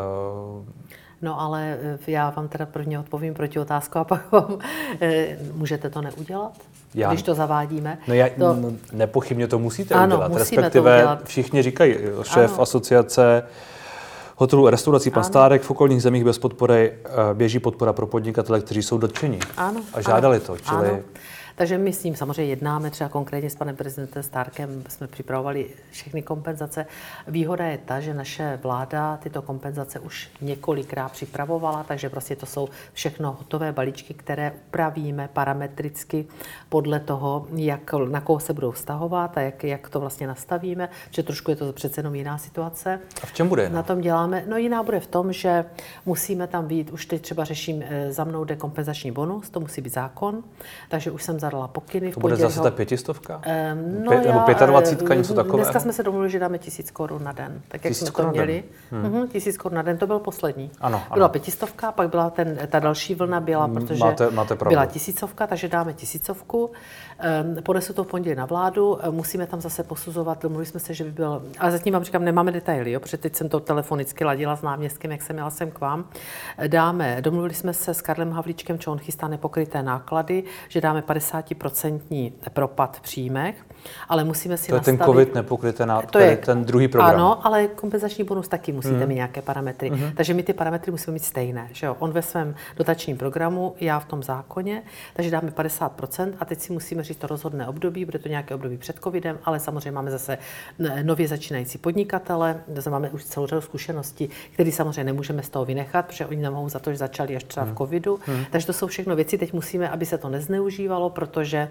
No 1.22 1.40
ale 1.40 1.78
eh, 1.80 1.98
já 2.06 2.30
vám 2.30 2.48
teda 2.48 2.66
prvně 2.66 2.98
odpovím 2.98 3.34
proti 3.34 3.58
otázku 3.58 3.98
a 3.98 4.04
pak 4.04 4.32
vám, 4.32 4.58
eh, 5.00 5.38
můžete 5.52 5.90
to 5.90 6.02
neudělat? 6.02 6.52
Já, 6.94 7.08
když 7.08 7.22
to 7.22 7.34
zavádíme. 7.34 7.98
No 8.08 8.14
já, 8.14 8.28
to, 8.28 8.54
no, 8.54 8.72
nepochybně 8.92 9.46
to 9.46 9.58
musíte 9.58 9.94
ano, 9.94 10.16
udělat. 10.16 10.38
Respektive 10.38 10.70
to 10.70 10.98
udělat. 10.98 11.24
všichni 11.24 11.62
říkají, 11.62 11.94
šéf 12.22 12.52
ano. 12.52 12.62
asociace 12.62 13.42
hotelů 14.36 14.66
a 14.66 14.70
restaurací, 14.70 15.10
pan 15.10 15.20
ano. 15.20 15.28
Stárek, 15.28 15.62
v 15.62 15.70
okolních 15.70 16.02
zemích 16.02 16.24
bez 16.24 16.38
podpory 16.38 16.92
eh, 17.04 17.08
běží 17.34 17.58
podpora 17.58 17.92
pro 17.92 18.06
podnikatele, 18.06 18.60
kteří 18.60 18.82
jsou 18.82 18.98
dotčeni. 18.98 19.38
Ano. 19.56 19.80
A 19.92 20.00
žádali 20.00 20.36
ano. 20.36 20.46
to. 20.46 20.56
Čili 20.56 20.88
ano. 20.88 20.98
Takže 21.56 21.78
my 21.78 21.92
s 21.92 22.04
ním 22.04 22.16
samozřejmě 22.16 22.44
jednáme, 22.44 22.90
třeba 22.90 23.10
konkrétně 23.10 23.50
s 23.50 23.56
panem 23.56 23.76
prezidentem 23.76 24.22
Starkem 24.22 24.84
jsme 24.88 25.06
připravovali 25.06 25.66
všechny 25.90 26.22
kompenzace. 26.22 26.86
Výhoda 27.28 27.64
je 27.64 27.78
ta, 27.78 28.00
že 28.00 28.14
naše 28.14 28.58
vláda 28.62 29.16
tyto 29.16 29.42
kompenzace 29.42 29.98
už 30.00 30.28
několikrát 30.40 31.12
připravovala, 31.12 31.84
takže 31.84 32.10
prostě 32.10 32.36
to 32.36 32.46
jsou 32.46 32.68
všechno 32.92 33.32
hotové 33.32 33.72
balíčky, 33.72 34.14
které 34.14 34.52
upravíme 34.68 35.28
parametricky 35.32 36.26
podle 36.68 37.00
toho, 37.00 37.46
jak, 37.54 37.92
na 37.92 38.20
koho 38.20 38.40
se 38.40 38.52
budou 38.52 38.70
vztahovat 38.70 39.38
a 39.38 39.40
jak, 39.40 39.64
jak 39.64 39.88
to 39.88 40.00
vlastně 40.00 40.26
nastavíme, 40.26 40.88
že 41.10 41.22
trošku 41.22 41.50
je 41.50 41.56
to 41.56 41.72
přece 41.72 42.00
jenom 42.00 42.14
jiná 42.14 42.38
situace. 42.38 43.00
A 43.22 43.26
v 43.26 43.32
čem 43.32 43.48
bude 43.48 43.62
jiná? 43.62 43.74
Na 43.74 43.82
tom 43.82 44.00
děláme, 44.00 44.44
no 44.48 44.56
jiná 44.56 44.82
bude 44.82 45.00
v 45.00 45.06
tom, 45.06 45.32
že 45.32 45.64
musíme 46.06 46.46
tam 46.46 46.66
být, 46.66 46.90
už 46.90 47.06
teď 47.06 47.22
třeba 47.22 47.44
řeším, 47.44 47.82
eh, 47.88 48.12
za 48.12 48.24
mnou 48.24 48.44
jde 48.44 48.56
kompenzační 48.56 49.12
bonus, 49.12 49.50
to 49.50 49.60
musí 49.60 49.80
být 49.80 49.92
zákon, 49.92 50.44
takže 50.88 51.10
už 51.10 51.22
jsem 51.22 51.40
zadala 51.46 51.68
pokyny. 51.68 52.12
To 52.12 52.20
bude 52.20 52.36
zase 52.36 52.60
ta 52.60 52.70
pětistovka? 52.70 53.36
Um, 53.36 54.04
no 54.04 54.10
Pět, 54.10 54.26
nebo 54.26 54.40
pětadvacítka, 54.40 55.14
něco 55.14 55.32
eh, 55.32 55.36
takového? 55.36 55.58
Dneska 55.58 55.80
jsme 55.80 55.92
se 55.92 56.02
domluvili, 56.02 56.30
že 56.30 56.38
dáme 56.38 56.58
tisíc 56.58 56.90
korun 56.90 57.24
na 57.24 57.32
den. 57.32 57.60
Tak 57.68 57.84
jak 57.84 57.94
jsme 57.94 58.10
to 58.10 58.30
měli. 58.30 58.64
Hmm. 58.90 59.04
Uh-huh, 59.04 59.28
tisíc 59.28 59.56
korun 59.56 59.76
na 59.76 59.82
den, 59.82 59.98
to 59.98 60.06
byl 60.06 60.18
poslední. 60.18 60.70
Ano, 60.80 61.02
ano. 61.06 61.14
Byla 61.14 61.28
pětistovka, 61.28 61.92
pak 61.92 62.10
byla 62.10 62.30
ten, 62.30 62.58
ta 62.68 62.78
další 62.78 63.14
vlna 63.14 63.40
byla, 63.40 63.68
protože 63.68 64.04
máte, 64.04 64.30
máte 64.30 64.54
byla 64.54 64.86
tisícovka, 64.86 65.46
takže 65.46 65.68
dáme 65.68 65.92
tisícovku. 65.92 66.70
Um, 67.56 67.62
ponesu 67.62 67.92
to 67.92 68.04
v 68.04 68.06
pondělí 68.06 68.36
na 68.36 68.46
vládu, 68.46 68.98
musíme 69.10 69.46
tam 69.46 69.60
zase 69.60 69.82
posuzovat, 69.82 70.42
domluvili 70.42 70.66
jsme 70.66 70.80
se, 70.80 70.94
že 70.94 71.04
by 71.04 71.10
byl, 71.10 71.42
ale 71.58 71.72
zatím 71.72 71.92
vám 71.92 72.04
říkám, 72.04 72.24
nemáme 72.24 72.52
detaily, 72.52 72.92
jo, 72.92 73.00
protože 73.00 73.16
teď 73.16 73.36
jsem 73.36 73.48
to 73.48 73.60
telefonicky 73.60 74.24
ladila 74.24 74.56
s 74.56 74.62
náměstkem, 74.62 75.10
jak 75.10 75.22
jsem 75.22 75.36
jela 75.36 75.50
sem 75.50 75.70
k 75.70 75.80
vám. 75.80 76.08
Dáme, 76.66 77.16
domluvili 77.20 77.54
jsme 77.54 77.72
se 77.72 77.94
s 77.94 78.02
Karlem 78.02 78.32
Havlíčkem, 78.32 78.78
čo 78.78 78.92
on 78.92 78.98
chystá 78.98 79.28
nepokryté 79.28 79.82
náklady, 79.82 80.44
že 80.68 80.80
dáme 80.80 81.00
50% 81.00 82.32
propad 82.52 82.96
v 82.96 83.00
příjmech, 83.00 83.66
ale 84.08 84.24
musíme 84.24 84.56
si 84.56 84.66
To 84.66 84.74
je 84.74 84.78
nastavit... 84.78 84.98
ten 84.98 85.06
COVID 85.06 85.34
nepokryté 85.34 85.86
náklady, 85.86 86.12
to 86.12 86.18
je 86.18 86.36
ten 86.36 86.64
druhý 86.64 86.88
program. 86.88 87.14
Ano, 87.14 87.46
ale 87.46 87.66
kompenzační 87.66 88.24
bonus 88.24 88.48
taky 88.48 88.72
musíte 88.72 88.94
mm. 88.94 89.08
mít 89.08 89.14
nějaké 89.14 89.42
parametry. 89.42 89.90
Mm. 89.90 90.12
Takže 90.14 90.34
my 90.34 90.42
ty 90.42 90.52
parametry 90.52 90.90
musíme 90.90 91.14
mít 91.14 91.24
stejné. 91.24 91.68
Že 91.72 91.86
jo? 91.86 91.96
On 91.98 92.12
ve 92.12 92.22
svém 92.22 92.54
dotačním 92.76 93.16
programu, 93.16 93.74
já 93.80 93.98
v 93.98 94.04
tom 94.04 94.22
zákoně, 94.22 94.82
takže 95.14 95.30
dáme 95.30 95.50
50% 95.50 96.32
a 96.40 96.44
teď 96.44 96.60
si 96.60 96.72
musíme 96.72 97.02
říct 97.02 97.16
to 97.16 97.26
rozhodné 97.26 97.68
období, 97.68 98.04
bude 98.04 98.18
to 98.18 98.28
nějaké 98.28 98.54
období 98.54 98.76
před 98.76 98.96
covidem, 99.04 99.38
ale 99.44 99.60
samozřejmě 99.60 99.90
máme 99.90 100.10
zase 100.10 100.38
nově 101.02 101.28
začínající 101.28 101.78
podnikatele, 101.78 102.60
zase 102.74 102.90
máme 102.90 103.10
už 103.10 103.24
celou 103.24 103.46
řadu 103.46 103.62
zkušeností, 103.62 104.30
které 104.52 104.72
samozřejmě 104.72 105.04
nemůžeme 105.04 105.42
z 105.42 105.48
toho 105.48 105.64
vynechat, 105.64 106.06
protože 106.06 106.26
oni 106.26 106.42
nemohou 106.42 106.68
za 106.68 106.78
to, 106.78 106.90
že 106.90 106.96
začali 106.96 107.36
až 107.36 107.44
třeba 107.44 107.64
v 107.64 107.68
hmm. 107.68 107.76
covidu. 107.76 108.18
Mm. 108.26 108.44
Takže 108.50 108.66
to 108.66 108.72
jsou 108.72 108.86
všechno 108.86 109.16
věci, 109.16 109.38
teď 109.38 109.52
musíme, 109.52 109.88
aby 109.88 110.06
se 110.06 110.18
to 110.18 110.28
nezneužívalo, 110.28 111.10
protože 111.10 111.68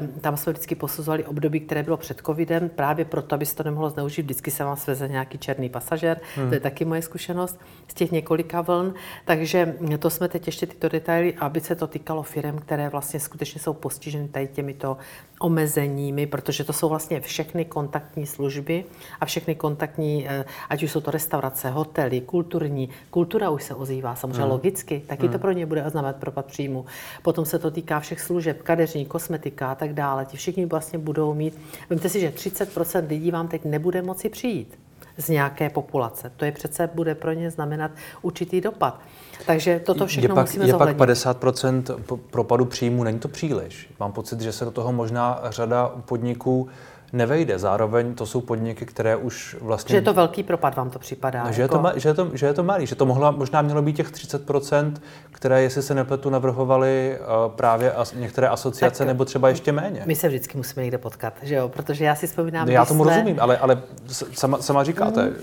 um, 0.00 0.08
tam 0.20 0.36
jsme 0.36 0.52
vždycky 0.52 0.74
posuzovali 0.74 1.24
období, 1.24 1.39
které 1.60 1.82
bylo 1.82 1.96
před 1.96 2.20
covidem, 2.26 2.68
právě 2.68 3.04
proto, 3.04 3.34
aby 3.34 3.46
se 3.46 3.56
to 3.56 3.62
nemohlo 3.62 3.90
zneužít. 3.90 4.22
Vždycky 4.22 4.50
se 4.50 4.64
vám 4.64 4.76
sveze 4.76 5.08
nějaký 5.08 5.38
černý 5.38 5.68
pasažer, 5.68 6.20
hmm. 6.36 6.48
to 6.48 6.54
je 6.54 6.60
taky 6.60 6.84
moje 6.84 7.02
zkušenost 7.02 7.60
z 7.88 7.94
těch 7.94 8.12
několika 8.12 8.60
vln. 8.60 8.94
Takže 9.24 9.74
to 9.98 10.10
jsme 10.10 10.28
teď 10.28 10.46
ještě 10.46 10.66
tyto 10.66 10.88
detaily, 10.88 11.34
aby 11.34 11.60
se 11.60 11.74
to 11.74 11.86
týkalo 11.86 12.22
firm, 12.22 12.58
které 12.58 12.88
vlastně 12.88 13.20
skutečně 13.20 13.60
jsou 13.60 13.72
postiženy 13.72 14.28
tady 14.28 14.48
těmito 14.48 14.96
omezeními, 15.42 16.26
protože 16.26 16.64
to 16.64 16.72
jsou 16.72 16.88
vlastně 16.88 17.20
všechny 17.20 17.64
kontaktní 17.64 18.26
služby 18.26 18.84
a 19.20 19.24
všechny 19.26 19.54
kontaktní, 19.54 20.28
eh, 20.28 20.44
ať 20.68 20.82
už 20.82 20.92
jsou 20.92 21.00
to 21.00 21.10
restaurace, 21.10 21.70
hotely, 21.70 22.20
kulturní. 22.20 22.88
Kultura 23.10 23.50
už 23.50 23.62
se 23.62 23.74
ozývá, 23.74 24.14
samozřejmě 24.14 24.42
hmm. 24.42 24.50
logicky, 24.50 25.02
taky 25.06 25.22
hmm. 25.22 25.32
to 25.32 25.38
pro 25.38 25.52
ně 25.52 25.66
bude 25.66 25.84
oznamenat 25.84 26.16
propad 26.16 26.46
příjmu. 26.46 26.84
Potom 27.22 27.44
se 27.44 27.58
to 27.58 27.70
týká 27.70 28.00
všech 28.00 28.20
služeb, 28.20 28.62
kadeřní, 28.62 29.06
kosmetika 29.06 29.72
a 29.72 29.74
tak 29.74 29.92
dále. 29.92 30.26
Ti 30.26 30.36
všichni 30.36 30.66
vlastně 30.66 30.98
budou 30.98 31.34
mít. 31.34 31.58
Vemte 31.90 32.08
si, 32.08 32.20
že 32.20 32.30
30% 32.30 33.08
lidí 33.08 33.30
vám 33.30 33.48
teď 33.48 33.64
nebude 33.64 34.02
moci 34.02 34.28
přijít 34.28 34.78
z 35.18 35.28
nějaké 35.28 35.70
populace. 35.70 36.32
To 36.36 36.44
je 36.44 36.52
přece 36.52 36.90
bude 36.94 37.14
pro 37.14 37.32
ně 37.32 37.50
znamenat 37.50 37.90
určitý 38.22 38.60
dopad. 38.60 39.00
Takže 39.46 39.80
toto 39.80 40.06
všechno 40.06 40.32
je 40.32 40.34
pak, 40.34 40.46
musíme 40.46 40.64
Je 40.64 40.70
zohlednit. 40.70 40.98
pak 40.98 41.08
50% 41.08 42.18
propadu 42.30 42.64
příjmu, 42.64 43.04
není 43.04 43.18
to 43.18 43.28
příliš. 43.28 43.90
Mám 44.00 44.12
pocit, 44.12 44.40
že 44.40 44.52
se 44.52 44.64
do 44.64 44.70
toho 44.70 44.92
možná 44.92 45.40
řada 45.44 45.88
podniků 46.04 46.68
nevejde. 47.12 47.58
Zároveň 47.58 48.14
to 48.14 48.26
jsou 48.26 48.40
podniky, 48.40 48.86
které 48.86 49.16
už 49.16 49.56
vlastně... 49.60 49.92
Že 49.92 49.96
je 49.96 50.02
to 50.02 50.14
velký 50.14 50.42
propad, 50.42 50.76
vám 50.76 50.90
to 50.90 50.98
připadá. 50.98 51.44
No, 51.44 51.52
že, 51.52 51.62
jako... 51.62 51.76
je 51.76 51.80
to, 51.80 51.86
jako- 51.86 51.98
že, 51.98 52.08
je 52.08 52.14
to, 52.14 52.30
že 52.34 52.46
je 52.46 52.54
to 52.54 52.62
malý, 52.62 52.86
že 52.86 52.94
to 52.94 53.06
mohla, 53.06 53.30
možná 53.30 53.62
mělo 53.62 53.82
být 53.82 53.96
těch 53.96 54.12
30%, 54.12 54.92
které, 55.32 55.62
jestli 55.62 55.82
se 55.82 55.94
nepletu, 55.94 56.30
navrhovaly 56.30 57.18
uh, 57.20 57.52
právě 57.52 57.92
as, 57.92 58.14
některé 58.14 58.48
asociace, 58.48 58.98
tak, 58.98 59.06
nebo 59.06 59.24
třeba 59.24 59.48
ještě 59.48 59.72
méně. 59.72 60.02
My 60.06 60.14
se 60.14 60.28
vždycky 60.28 60.56
musíme 60.56 60.82
někde 60.82 60.98
potkat, 60.98 61.34
že 61.42 61.54
jo? 61.54 61.68
Protože 61.68 62.04
já 62.04 62.14
si 62.14 62.26
vzpomínám, 62.26 62.66
no, 62.66 62.72
Já 62.72 62.84
tomu 62.84 63.04
jsme... 63.04 63.12
rozumím, 63.12 63.36
ale, 63.40 63.58
ale 63.58 63.82
sama, 64.32 64.58
sama 64.58 64.84
říkáte, 64.84 65.22
mm. 65.24 65.34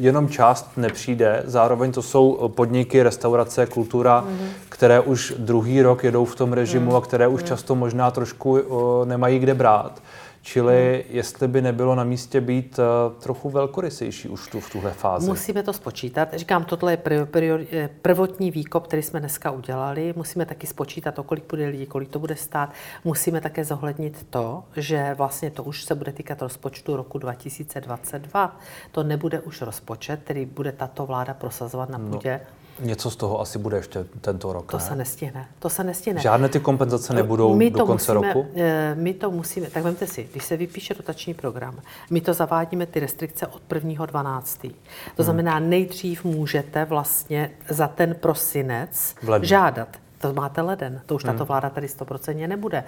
jenom 0.00 0.28
část 0.28 0.70
nepřijde, 0.76 1.42
zároveň 1.46 1.92
to 1.92 2.02
jsou 2.02 2.48
podniky, 2.48 3.02
restaurace, 3.02 3.66
kultura, 3.66 4.20
mm. 4.20 4.48
které 4.68 5.00
už 5.00 5.34
druhý 5.38 5.82
rok 5.82 6.04
jedou 6.04 6.24
v 6.24 6.36
tom 6.36 6.52
režimu 6.52 6.90
mm. 6.90 6.96
a 6.96 7.00
které 7.00 7.28
už 7.28 7.42
mm. 7.42 7.46
často 7.46 7.74
možná 7.74 8.10
trošku 8.10 8.50
uh, 8.50 9.08
nemají 9.08 9.38
kde 9.38 9.54
brát. 9.54 10.02
Čili 10.42 11.04
hmm. 11.04 11.16
jestli 11.16 11.48
by 11.48 11.62
nebylo 11.62 11.94
na 11.94 12.04
místě 12.04 12.40
být 12.40 12.78
uh, 12.78 13.20
trochu 13.20 13.50
velkorysejší 13.50 14.28
už 14.28 14.48
tu, 14.48 14.60
v 14.60 14.70
tuhle 14.70 14.90
fázi. 14.90 15.28
Musíme 15.28 15.62
to 15.62 15.72
spočítat. 15.72 16.34
Říkám, 16.34 16.64
tohle 16.64 16.92
je 16.92 16.96
prior, 16.96 17.26
prior, 17.26 17.60
eh, 17.72 17.90
prvotní 18.02 18.50
výkop, 18.50 18.86
který 18.86 19.02
jsme 19.02 19.20
dneska 19.20 19.50
udělali. 19.50 20.14
Musíme 20.16 20.46
taky 20.46 20.66
spočítat, 20.66 21.18
o 21.18 21.22
kolik 21.22 21.50
bude 21.50 21.66
lidí, 21.66 21.86
kolik 21.86 22.08
to 22.08 22.18
bude 22.18 22.36
stát. 22.36 22.72
Musíme 23.04 23.40
také 23.40 23.64
zohlednit 23.64 24.26
to, 24.30 24.64
že 24.76 25.14
vlastně 25.14 25.50
to 25.50 25.64
už 25.64 25.84
se 25.84 25.94
bude 25.94 26.12
týkat 26.12 26.42
rozpočtu 26.42 26.96
roku 26.96 27.18
2022. 27.18 28.60
To 28.90 29.02
nebude 29.02 29.40
už 29.40 29.62
rozpočet, 29.62 30.20
který 30.24 30.46
bude 30.46 30.72
tato 30.72 31.06
vláda 31.06 31.34
prosazovat 31.34 31.88
na 31.90 31.98
no. 31.98 32.08
půdě. 32.08 32.40
No 32.44 32.59
Něco 32.80 33.10
z 33.10 33.16
toho 33.16 33.40
asi 33.40 33.58
bude 33.58 33.76
ještě 33.76 34.04
tento 34.20 34.52
rok, 34.52 34.70
To 34.70 34.76
ne? 34.78 34.82
se 34.84 34.96
nestihne. 34.96 35.48
To 35.58 35.70
se 35.70 35.84
nestihne. 35.84 36.20
Žádné 36.20 36.48
ty 36.48 36.60
kompenzace 36.60 37.14
nebudou 37.14 37.54
my 37.56 37.70
do 37.70 37.78
to 37.78 37.86
konce 37.86 38.14
musíme, 38.14 38.28
roku? 38.34 38.46
eh, 38.56 38.94
My 38.94 39.14
to 39.14 39.30
musíme, 39.30 39.66
tak 39.70 39.82
vemte 39.84 40.06
si, 40.06 40.28
když 40.32 40.44
se 40.44 40.56
vypíše 40.56 40.94
dotační 40.94 41.34
program, 41.34 41.80
my 42.10 42.20
to 42.20 42.34
zavádíme 42.34 42.86
ty 42.86 43.00
restrikce 43.00 43.46
od 43.46 43.62
1.12. 43.68 44.62
Hmm. 44.64 44.72
To 45.16 45.22
znamená, 45.22 45.58
nejdřív 45.58 46.24
můžete 46.24 46.84
vlastně 46.84 47.50
za 47.68 47.88
ten 47.88 48.14
prosinec 48.14 49.14
žádat. 49.42 49.88
To 50.20 50.32
máte 50.32 50.60
leden, 50.62 51.00
to 51.06 51.14
už 51.14 51.24
Hmm. 51.24 51.32
tato 51.34 51.44
vláda 51.44 51.70
tady 51.70 51.88
stoprocentně 51.88 52.48
nebude. 52.48 52.84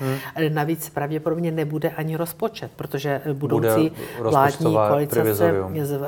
Navíc 0.48 0.88
pravděpodobně 0.90 1.50
nebude 1.50 1.90
ani 1.90 2.16
rozpočet, 2.16 2.70
protože 2.76 3.20
budoucí 3.32 3.92
rozpočtové 4.18 4.30
vládní 4.70 4.74
koalice 4.88 5.34
se 5.34 5.52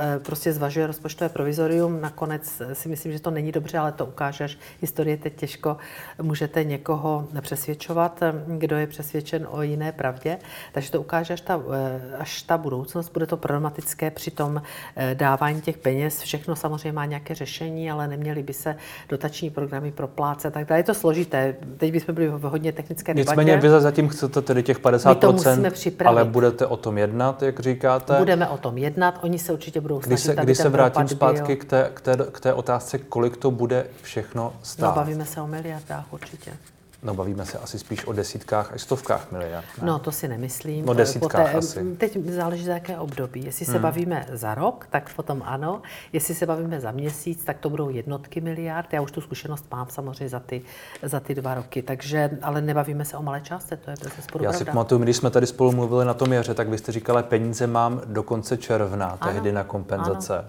eh, 0.00 0.18
prostě 0.18 0.52
zvažuje 0.52 0.86
rozpočtové 0.86 1.28
provizorium. 1.28 2.00
Nakonec 2.00 2.60
eh, 2.60 2.74
si 2.74 2.88
myslím, 2.88 3.12
že 3.12 3.20
to 3.20 3.30
není 3.30 3.52
dobře, 3.52 3.78
ale 3.78 3.92
to 3.92 4.06
ukáže 4.06 4.44
až 4.44 4.58
historie 4.80 5.16
teď 5.16 5.34
těžko. 5.36 5.76
Můžete 6.22 6.64
někoho 6.64 7.28
přesvědčovat, 7.40 8.22
eh, 8.22 8.32
kdo 8.46 8.76
je 8.76 8.86
přesvědčen 8.86 9.46
o 9.50 9.62
jiné 9.62 9.92
pravdě. 9.92 10.38
Takže 10.72 10.90
to 10.90 11.00
ukáže 11.00 11.34
až 11.34 11.40
ta, 11.40 11.60
eh, 11.74 12.16
až 12.18 12.42
ta 12.42 12.58
budoucnost. 12.58 13.08
Bude 13.12 13.26
to 13.26 13.36
problematické 13.36 14.10
při 14.10 14.30
tom 14.30 14.62
eh, 14.96 15.14
dávání 15.14 15.60
těch 15.60 15.78
peněz. 15.78 16.20
Všechno 16.20 16.56
samozřejmě 16.56 16.92
má 16.92 17.04
nějaké 17.04 17.34
řešení, 17.34 17.90
ale 17.90 18.08
neměly 18.08 18.42
by 18.42 18.52
se 18.52 18.76
dotační 19.08 19.50
programy 19.50 19.92
proplácet. 19.92 20.54
Tak 20.54 20.68
dále. 20.68 20.78
Je 20.78 20.84
to 20.84 20.94
složité. 20.94 21.13
Teď 21.76 21.92
bychom 21.92 22.14
byli 22.14 22.28
v 22.28 22.40
hodně 22.42 22.72
technické 22.72 23.14
debatě. 23.14 23.30
Nicméně 23.30 23.56
vy 23.56 23.70
zatím 23.70 24.08
chcete 24.08 24.42
tedy 24.42 24.62
těch 24.62 24.80
50%, 24.80 25.32
musíme 25.32 25.70
připravit. 25.70 26.08
ale 26.08 26.24
budete 26.24 26.66
o 26.66 26.76
tom 26.76 26.98
jednat, 26.98 27.42
jak 27.42 27.60
říkáte. 27.60 28.14
Budeme 28.18 28.48
o 28.48 28.56
tom 28.58 28.78
jednat, 28.78 29.18
oni 29.22 29.38
se 29.38 29.52
určitě 29.52 29.80
budou 29.80 29.98
Když 29.98 30.06
snažit, 30.06 30.22
se, 30.24 30.32
aby 30.32 30.44
když 30.44 30.58
se 30.58 30.68
vrátím 30.68 31.06
propad 31.06 31.10
zpátky 31.10 31.46
byl- 31.46 31.56
k 31.56 31.64
té, 31.64 31.90
k, 31.94 32.00
té, 32.00 32.16
k 32.32 32.40
té 32.40 32.52
otázce, 32.52 32.98
kolik 32.98 33.36
to 33.36 33.50
bude 33.50 33.86
všechno 34.02 34.42
No, 34.42 34.52
stát. 34.62 34.94
bavíme 34.94 35.24
se 35.24 35.40
o 35.40 35.46
miliardách 35.46 36.12
určitě. 36.12 36.50
No, 37.04 37.14
bavíme 37.14 37.46
se 37.46 37.58
asi 37.58 37.78
spíš 37.78 38.04
o 38.06 38.12
desítkách 38.12 38.72
až 38.72 38.82
stovkách 38.82 39.32
miliard. 39.32 39.64
Ne? 39.80 39.86
No, 39.86 39.98
to 39.98 40.12
si 40.12 40.28
nemyslím. 40.28 40.86
No, 40.86 40.92
Eh, 40.92 40.96
desítkách 40.96 41.54
asi. 41.54 41.96
Teď 41.96 42.18
záleží 42.28 42.64
za 42.64 42.72
jaké 42.72 42.98
období. 42.98 43.44
Jestli 43.44 43.66
se 43.66 43.72
hmm. 43.72 43.82
bavíme 43.82 44.26
za 44.32 44.54
rok, 44.54 44.86
tak 44.90 45.14
potom 45.14 45.42
ano. 45.46 45.82
Jestli 46.12 46.34
se 46.34 46.46
bavíme 46.46 46.80
za 46.80 46.90
měsíc, 46.90 47.44
tak 47.44 47.58
to 47.58 47.70
budou 47.70 47.88
jednotky 47.90 48.40
miliard. 48.40 48.92
Já 48.92 49.00
už 49.00 49.12
tu 49.12 49.20
zkušenost 49.20 49.64
mám 49.70 49.86
samozřejmě 49.90 50.28
za 50.28 50.40
ty, 50.40 50.62
za 51.02 51.20
ty 51.20 51.34
dva 51.34 51.54
roky. 51.54 51.82
Takže, 51.82 52.30
ale 52.42 52.60
nebavíme 52.60 53.04
se 53.04 53.16
o 53.16 53.22
malé 53.22 53.40
částce, 53.40 53.76
to 53.76 53.90
je 53.90 53.96
bez 54.04 54.16
zesporu 54.16 54.44
Já 54.44 54.52
si 54.52 54.64
pravda. 54.64 54.72
pamatuju, 54.72 55.00
když 55.00 55.16
jsme 55.16 55.30
tady 55.30 55.46
spolu 55.46 55.72
mluvili 55.72 56.04
na 56.04 56.14
tom 56.14 56.32
jaře, 56.32 56.54
tak 56.54 56.68
vy 56.68 56.78
jste 56.78 56.92
říkala, 56.92 57.22
peníze 57.22 57.66
mám 57.66 58.00
do 58.04 58.22
konce 58.22 58.56
června, 58.56 59.06
Ano, 59.06 59.32
tehdy 59.32 59.52
na 59.52 59.64
kompenzace. 59.64 60.44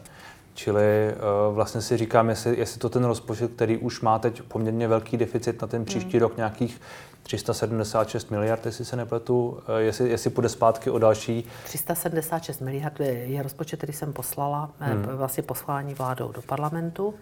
Čili 0.56 1.14
uh, 1.14 1.56
vlastně 1.56 1.82
si 1.82 1.98
říkám, 1.98 2.30
jestli, 2.30 2.58
jestli 2.58 2.80
to 2.80 2.90
ten 2.90 3.04
rozpočet, 3.04 3.52
který 3.56 3.78
už 3.78 4.02
má 4.02 4.20
teď 4.20 4.42
poměrně 4.42 4.88
velký 4.88 5.18
deficit 5.18 5.62
na 5.62 5.68
ten 5.68 5.86
příští 5.86 6.12
Hmm. 6.12 6.22
rok, 6.22 6.38
nějakých 6.38 6.82
376 7.24 8.32
miliard, 8.32 8.66
jestli 8.66 8.86
se 8.86 8.96
nepletu, 8.96 9.48
uh, 9.50 9.76
jestli, 9.78 10.10
jestli 10.10 10.30
půjde 10.30 10.50
zpátky 10.50 10.90
o 10.90 11.00
další 11.00 11.46
376 11.64 12.62
miliard 12.62 13.00
je, 13.00 13.44
rozpočet, 13.44 13.78
který 13.78 13.94
jsem 13.94 14.14
poslala 14.14 14.72
hmm. 14.80 15.04
vlastně 15.04 15.44
poslání 15.44 15.94
vládou 15.94 16.32
do 16.32 16.42
parlamentu. 16.42 17.14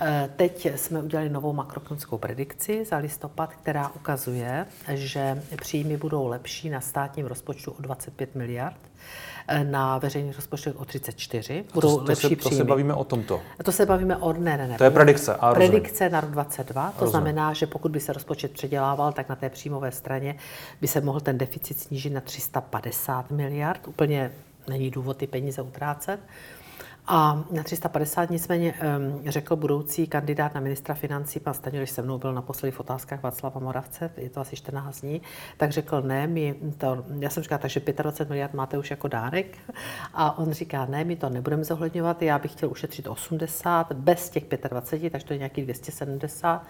Eh, 0.00 0.30
Teď 0.36 0.68
jsme 0.76 1.02
udělali 1.02 1.28
novou 1.28 1.52
makroekonomickou 1.52 2.18
predikci 2.18 2.84
za 2.84 2.96
listopad, 2.96 3.54
která 3.54 3.88
ukazuje, 3.88 4.66
že 4.88 5.42
příjmy 5.60 5.96
budou 5.96 6.26
lepší 6.26 6.70
na 6.70 6.80
státním 6.80 7.26
rozpočtu 7.26 7.70
o 7.70 7.82
25 7.82 8.34
miliard, 8.34 8.76
eh, 8.84 8.87
na 9.62 9.98
veřejných 9.98 10.36
rozpočtech 10.36 10.80
o 10.80 10.84
34. 10.84 11.64
Budou 11.74 11.88
to, 11.98 12.04
to, 12.04 12.04
lepší 12.10 12.28
se, 12.28 12.36
to 12.36 12.42
se 12.42 12.48
příjmy. 12.48 12.64
bavíme 12.64 12.94
o 12.94 13.04
tomto. 13.04 13.40
To 13.64 13.72
se 13.72 13.86
bavíme 13.86 14.16
o 14.16 14.32
ne, 14.32 14.56
ne, 14.56 14.68
ne. 14.68 14.78
To 14.78 14.84
je 14.84 14.90
predikce, 14.90 15.34
a 15.34 15.48
rozumím. 15.54 15.70
Predikce 15.70 16.08
na 16.08 16.20
rok 16.20 16.30
22, 16.30 16.82
to 16.90 17.04
Rozumím. 17.04 17.10
znamená, 17.10 17.52
že 17.52 17.66
pokud 17.66 17.90
by 17.92 18.00
se 18.00 18.12
rozpočet 18.12 18.52
předělával, 18.52 19.12
tak 19.12 19.28
na 19.28 19.36
té 19.36 19.50
příjmové 19.50 19.92
straně 19.92 20.34
by 20.80 20.88
se 20.88 21.00
mohl 21.00 21.20
ten 21.20 21.38
deficit 21.38 21.78
snížit 21.80 22.10
na 22.10 22.20
350 22.20 23.30
miliard. 23.30 23.88
Úplně 23.88 24.32
není 24.68 24.90
důvod 24.90 25.16
ty 25.16 25.26
peníze 25.26 25.62
utrácet. 25.62 26.20
A 27.10 27.44
na 27.50 27.62
350 27.62 28.30
nicméně 28.30 28.74
řekl 29.26 29.56
budoucí 29.56 30.06
kandidát 30.06 30.54
na 30.54 30.60
ministra 30.60 30.94
financí, 30.94 31.40
pan 31.40 31.54
Stanil, 31.54 31.80
když 31.80 31.90
se 31.90 32.02
mnou 32.02 32.18
byl 32.18 32.32
naposledy 32.32 32.70
v 32.70 32.80
otázkách 32.80 33.22
Václava 33.22 33.60
Moravce, 33.60 34.10
je 34.16 34.30
to 34.30 34.40
asi 34.40 34.56
14 34.56 35.00
dní, 35.00 35.22
tak 35.56 35.72
řekl 35.72 36.02
ne, 36.02 36.26
my 36.26 36.54
to, 36.78 37.04
já 37.18 37.30
jsem 37.30 37.42
říkala, 37.42 37.58
takže 37.58 37.80
25 37.80 38.28
miliard 38.28 38.54
máte 38.54 38.78
už 38.78 38.90
jako 38.90 39.08
dárek. 39.08 39.58
A 40.14 40.38
on 40.38 40.52
říká, 40.52 40.86
ne, 40.86 41.04
my 41.04 41.16
to 41.16 41.28
nebudeme 41.28 41.64
zohledňovat, 41.64 42.22
já 42.22 42.38
bych 42.38 42.52
chtěl 42.52 42.70
ušetřit 42.70 43.06
80 43.06 43.92
bez 43.92 44.30
těch 44.30 44.44
25, 44.68 45.10
takže 45.10 45.26
to 45.26 45.32
je 45.32 45.38
nějakých 45.38 45.64
270 45.64 46.66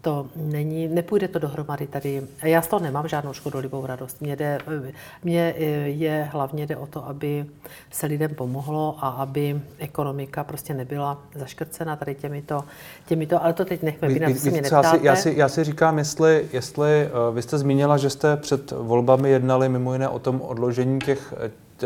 to 0.00 0.26
není, 0.36 0.88
nepůjde 0.88 1.28
to 1.28 1.38
dohromady 1.38 1.86
tady. 1.86 2.22
Já 2.42 2.62
z 2.62 2.66
toho 2.66 2.82
nemám 2.82 3.08
žádnou 3.08 3.32
škodolivou 3.32 3.86
radost. 3.86 4.20
Mně, 4.20 4.36
jde, 4.36 4.58
mně 5.24 5.54
je 5.86 6.28
hlavně 6.32 6.66
jde 6.66 6.76
o 6.76 6.86
to, 6.86 7.08
aby 7.08 7.46
se 7.90 8.06
lidem 8.06 8.34
pomohlo 8.34 8.96
a 9.00 9.08
aby 9.08 9.60
ekonomika 9.78 10.44
prostě 10.44 10.74
nebyla 10.74 11.22
zaškrcena 11.34 11.96
tady 11.96 12.14
těmito, 12.14 12.64
těmito 13.06 13.42
ale 13.44 13.52
to 13.52 13.64
teď 13.64 13.82
nechme, 13.82 14.34
se 14.34 14.50
mě 14.50 14.62
co, 14.62 14.74
já, 14.74 14.82
si, 14.82 14.98
já, 15.02 15.16
si, 15.16 15.34
já 15.36 15.48
si 15.48 15.64
říkám, 15.64 15.98
jestli, 15.98 16.48
jestli 16.52 17.08
uh, 17.28 17.34
vy 17.34 17.42
jste 17.42 17.58
zmínila, 17.58 17.96
že 17.96 18.10
jste 18.10 18.36
před 18.36 18.70
volbami 18.70 19.30
jednali 19.30 19.68
mimo 19.68 19.92
jiné 19.92 20.08
o 20.08 20.18
tom 20.18 20.40
odložení 20.40 20.98
těch, 20.98 21.34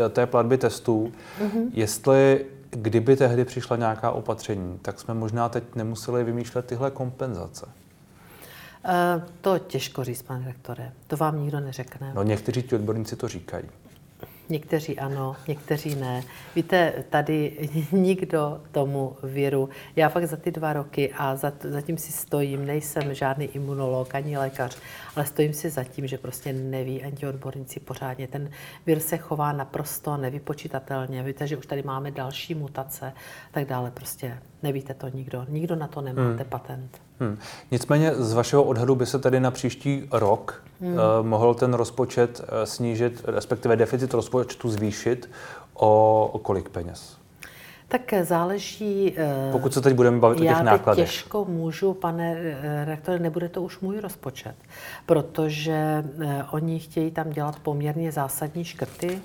eh, 0.01 0.09
té 0.09 0.25
platby 0.25 0.57
testů, 0.57 1.11
Mhm. 1.41 1.49
mm-hmm. 1.49 1.69
jestli 1.73 2.45
kdyby 2.69 3.15
tehdy 3.15 3.45
přišla 3.45 3.77
nějaká 3.77 4.11
opatření, 4.11 4.79
tak 4.81 4.99
jsme 4.99 5.13
možná 5.13 5.49
teď 5.49 5.63
nemuseli 5.75 6.23
vymýšlet 6.23 6.65
tyhle 6.65 6.91
kompenzace. 6.91 7.65
Eh, 8.85 9.21
To 9.41 9.59
těžko 9.59 10.03
říct, 10.03 10.21
pane 10.21 10.45
rektore. 10.45 10.91
To 11.07 11.17
vám 11.17 11.39
nikdo 11.39 11.59
neřekne. 11.59 12.11
No 12.15 12.23
někteří 12.23 12.63
ti 12.63 12.75
odborníci 12.75 13.15
to 13.15 13.27
říkají. 13.27 13.65
Někteří 14.49 14.99
ano, 14.99 15.35
někteří 15.47 15.95
ne. 15.95 16.23
Víte, 16.55 16.93
tady 17.09 17.69
nikdo 17.91 18.61
tomu 18.71 19.15
věru. 19.23 19.69
Já 19.95 20.09
fakt 20.09 20.27
za 20.27 20.37
ty 20.37 20.51
dva 20.51 20.73
roky 20.73 21.13
a 21.17 21.35
za, 21.35 21.53
zatím 21.63 21.97
si 21.97 22.11
stojím, 22.11 22.65
nejsem 22.65 23.13
žádný 23.13 23.45
imunolog 23.45 24.15
ani 24.15 24.37
lékař, 24.37 24.77
ale 25.15 25.25
stojím 25.25 25.53
si 25.53 25.69
za 25.69 25.83
tím, 25.83 26.07
že 26.07 26.17
prostě 26.17 26.53
neví 26.53 27.03
ani 27.03 27.15
ti 27.15 27.27
odborníci 27.27 27.79
pořádně. 27.79 28.27
Ten 28.27 28.49
vir 28.85 28.99
se 28.99 29.17
chová 29.17 29.51
naprosto 29.51 30.17
nevypočitatelně. 30.17 31.23
Víte, 31.23 31.47
že 31.47 31.57
už 31.57 31.65
tady 31.65 31.83
máme 31.83 32.11
další 32.11 32.55
mutace 32.55 33.13
tak 33.51 33.65
dále. 33.67 33.91
Prostě 33.91 34.37
nevíte 34.63 34.93
to 34.93 35.07
nikdo. 35.07 35.45
Nikdo 35.49 35.75
na 35.75 35.87
to 35.87 36.01
nemáte 36.01 36.43
hmm. 36.43 36.49
patent. 36.49 37.01
Hmm. 37.21 37.37
Nicméně 37.71 38.15
z 38.15 38.33
vašeho 38.33 38.63
odhadu 38.63 38.95
by 38.95 39.05
se 39.05 39.19
tady 39.19 39.39
na 39.39 39.51
příští 39.51 40.07
rok 40.11 40.63
hmm. 40.81 40.93
uh, 40.93 40.99
mohl 41.21 41.53
ten 41.53 41.73
rozpočet 41.73 42.39
uh, 42.39 42.45
snížit, 42.63 43.21
respektive 43.27 43.75
deficit 43.75 44.13
rozpočtu 44.13 44.69
zvýšit 44.69 45.29
o, 45.73 46.29
o 46.33 46.39
kolik 46.39 46.69
peněz? 46.69 47.17
Tak 47.87 48.13
záleží... 48.23 49.13
eh, 49.17 49.49
Pokud 49.51 49.73
se 49.73 49.81
teď 49.81 49.93
budeme 49.93 50.19
bavit 50.19 50.39
o 50.39 50.43
Já 50.43 50.53
těch 50.53 50.63
nákladech. 50.63 51.09
těžko 51.09 51.45
můžu, 51.45 51.93
pane 51.93 52.35
eh, 52.39 52.85
rektore, 52.85 53.19
nebude 53.19 53.49
to 53.49 53.61
už 53.61 53.79
můj 53.79 53.99
rozpočet, 53.99 54.55
protože 55.05 56.03
eh, 56.21 56.43
oni 56.51 56.79
chtějí 56.79 57.11
tam 57.11 57.29
dělat 57.29 57.59
poměrně 57.59 58.11
zásadní 58.11 58.63
škrty. 58.63 59.19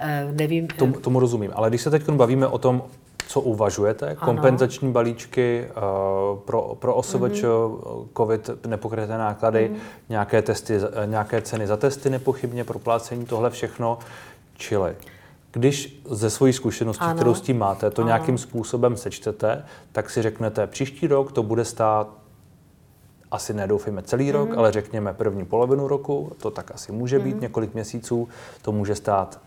Eh, 0.00 0.28
nevím, 0.32 0.66
Tomu, 0.66 0.92
tomu 0.92 1.20
rozumím, 1.20 1.50
ale 1.54 1.68
když 1.68 1.82
se 1.82 1.90
teď 1.90 2.08
bavíme 2.08 2.46
o 2.46 2.58
tom, 2.58 2.82
co 3.28 3.40
uvažujete, 3.40 4.16
kompenzační 4.24 4.92
balíčky 4.92 5.68
uh, 5.68 6.38
pro, 6.38 6.76
pro 6.78 6.94
OSVČ, 6.94 7.42
mm-hmm. 7.42 8.06
COVID, 8.16 8.50
nepokryté 8.66 9.18
náklady, 9.18 9.70
mm-hmm. 9.70 9.78
nějaké, 10.08 10.42
testy, 10.42 10.76
eh, 10.76 11.06
nějaké 11.06 11.42
ceny 11.42 11.66
za 11.66 11.76
testy 11.76 12.10
nepochybně, 12.10 12.64
proplácení, 12.64 13.26
tohle 13.26 13.50
všechno, 13.50 13.98
čili 14.56 14.96
když 15.52 16.02
ze 16.10 16.30
svojí 16.30 16.52
zkušenosti, 16.52 17.04
Ano. 17.04 17.14
kterou 17.14 17.34
s 17.34 17.40
tím 17.40 17.58
máte, 17.58 17.90
to 17.90 18.02
Ano. 18.02 18.06
nějakým 18.08 18.38
způsobem 18.38 18.96
sečtete, 18.96 19.64
tak 19.92 20.10
si 20.10 20.22
řeknete, 20.22 20.66
příští 20.66 21.06
rok 21.06 21.32
to 21.32 21.42
bude 21.42 21.64
stát 21.64 22.08
asi 23.30 23.54
nedoufejme 23.54 24.02
celý 24.02 24.32
rok, 24.32 24.48
Mhm. 24.48 24.58
ale 24.58 24.72
řekněme 24.72 25.14
první 25.14 25.44
polovinu 25.44 25.88
roku, 25.88 26.32
to 26.42 26.50
tak 26.50 26.70
asi 26.74 26.92
může 26.92 27.18
být, 27.18 27.40
několik 27.40 27.74
měsíců, 27.74 28.28
to 28.62 28.72
může 28.72 28.94
stát 28.94 29.40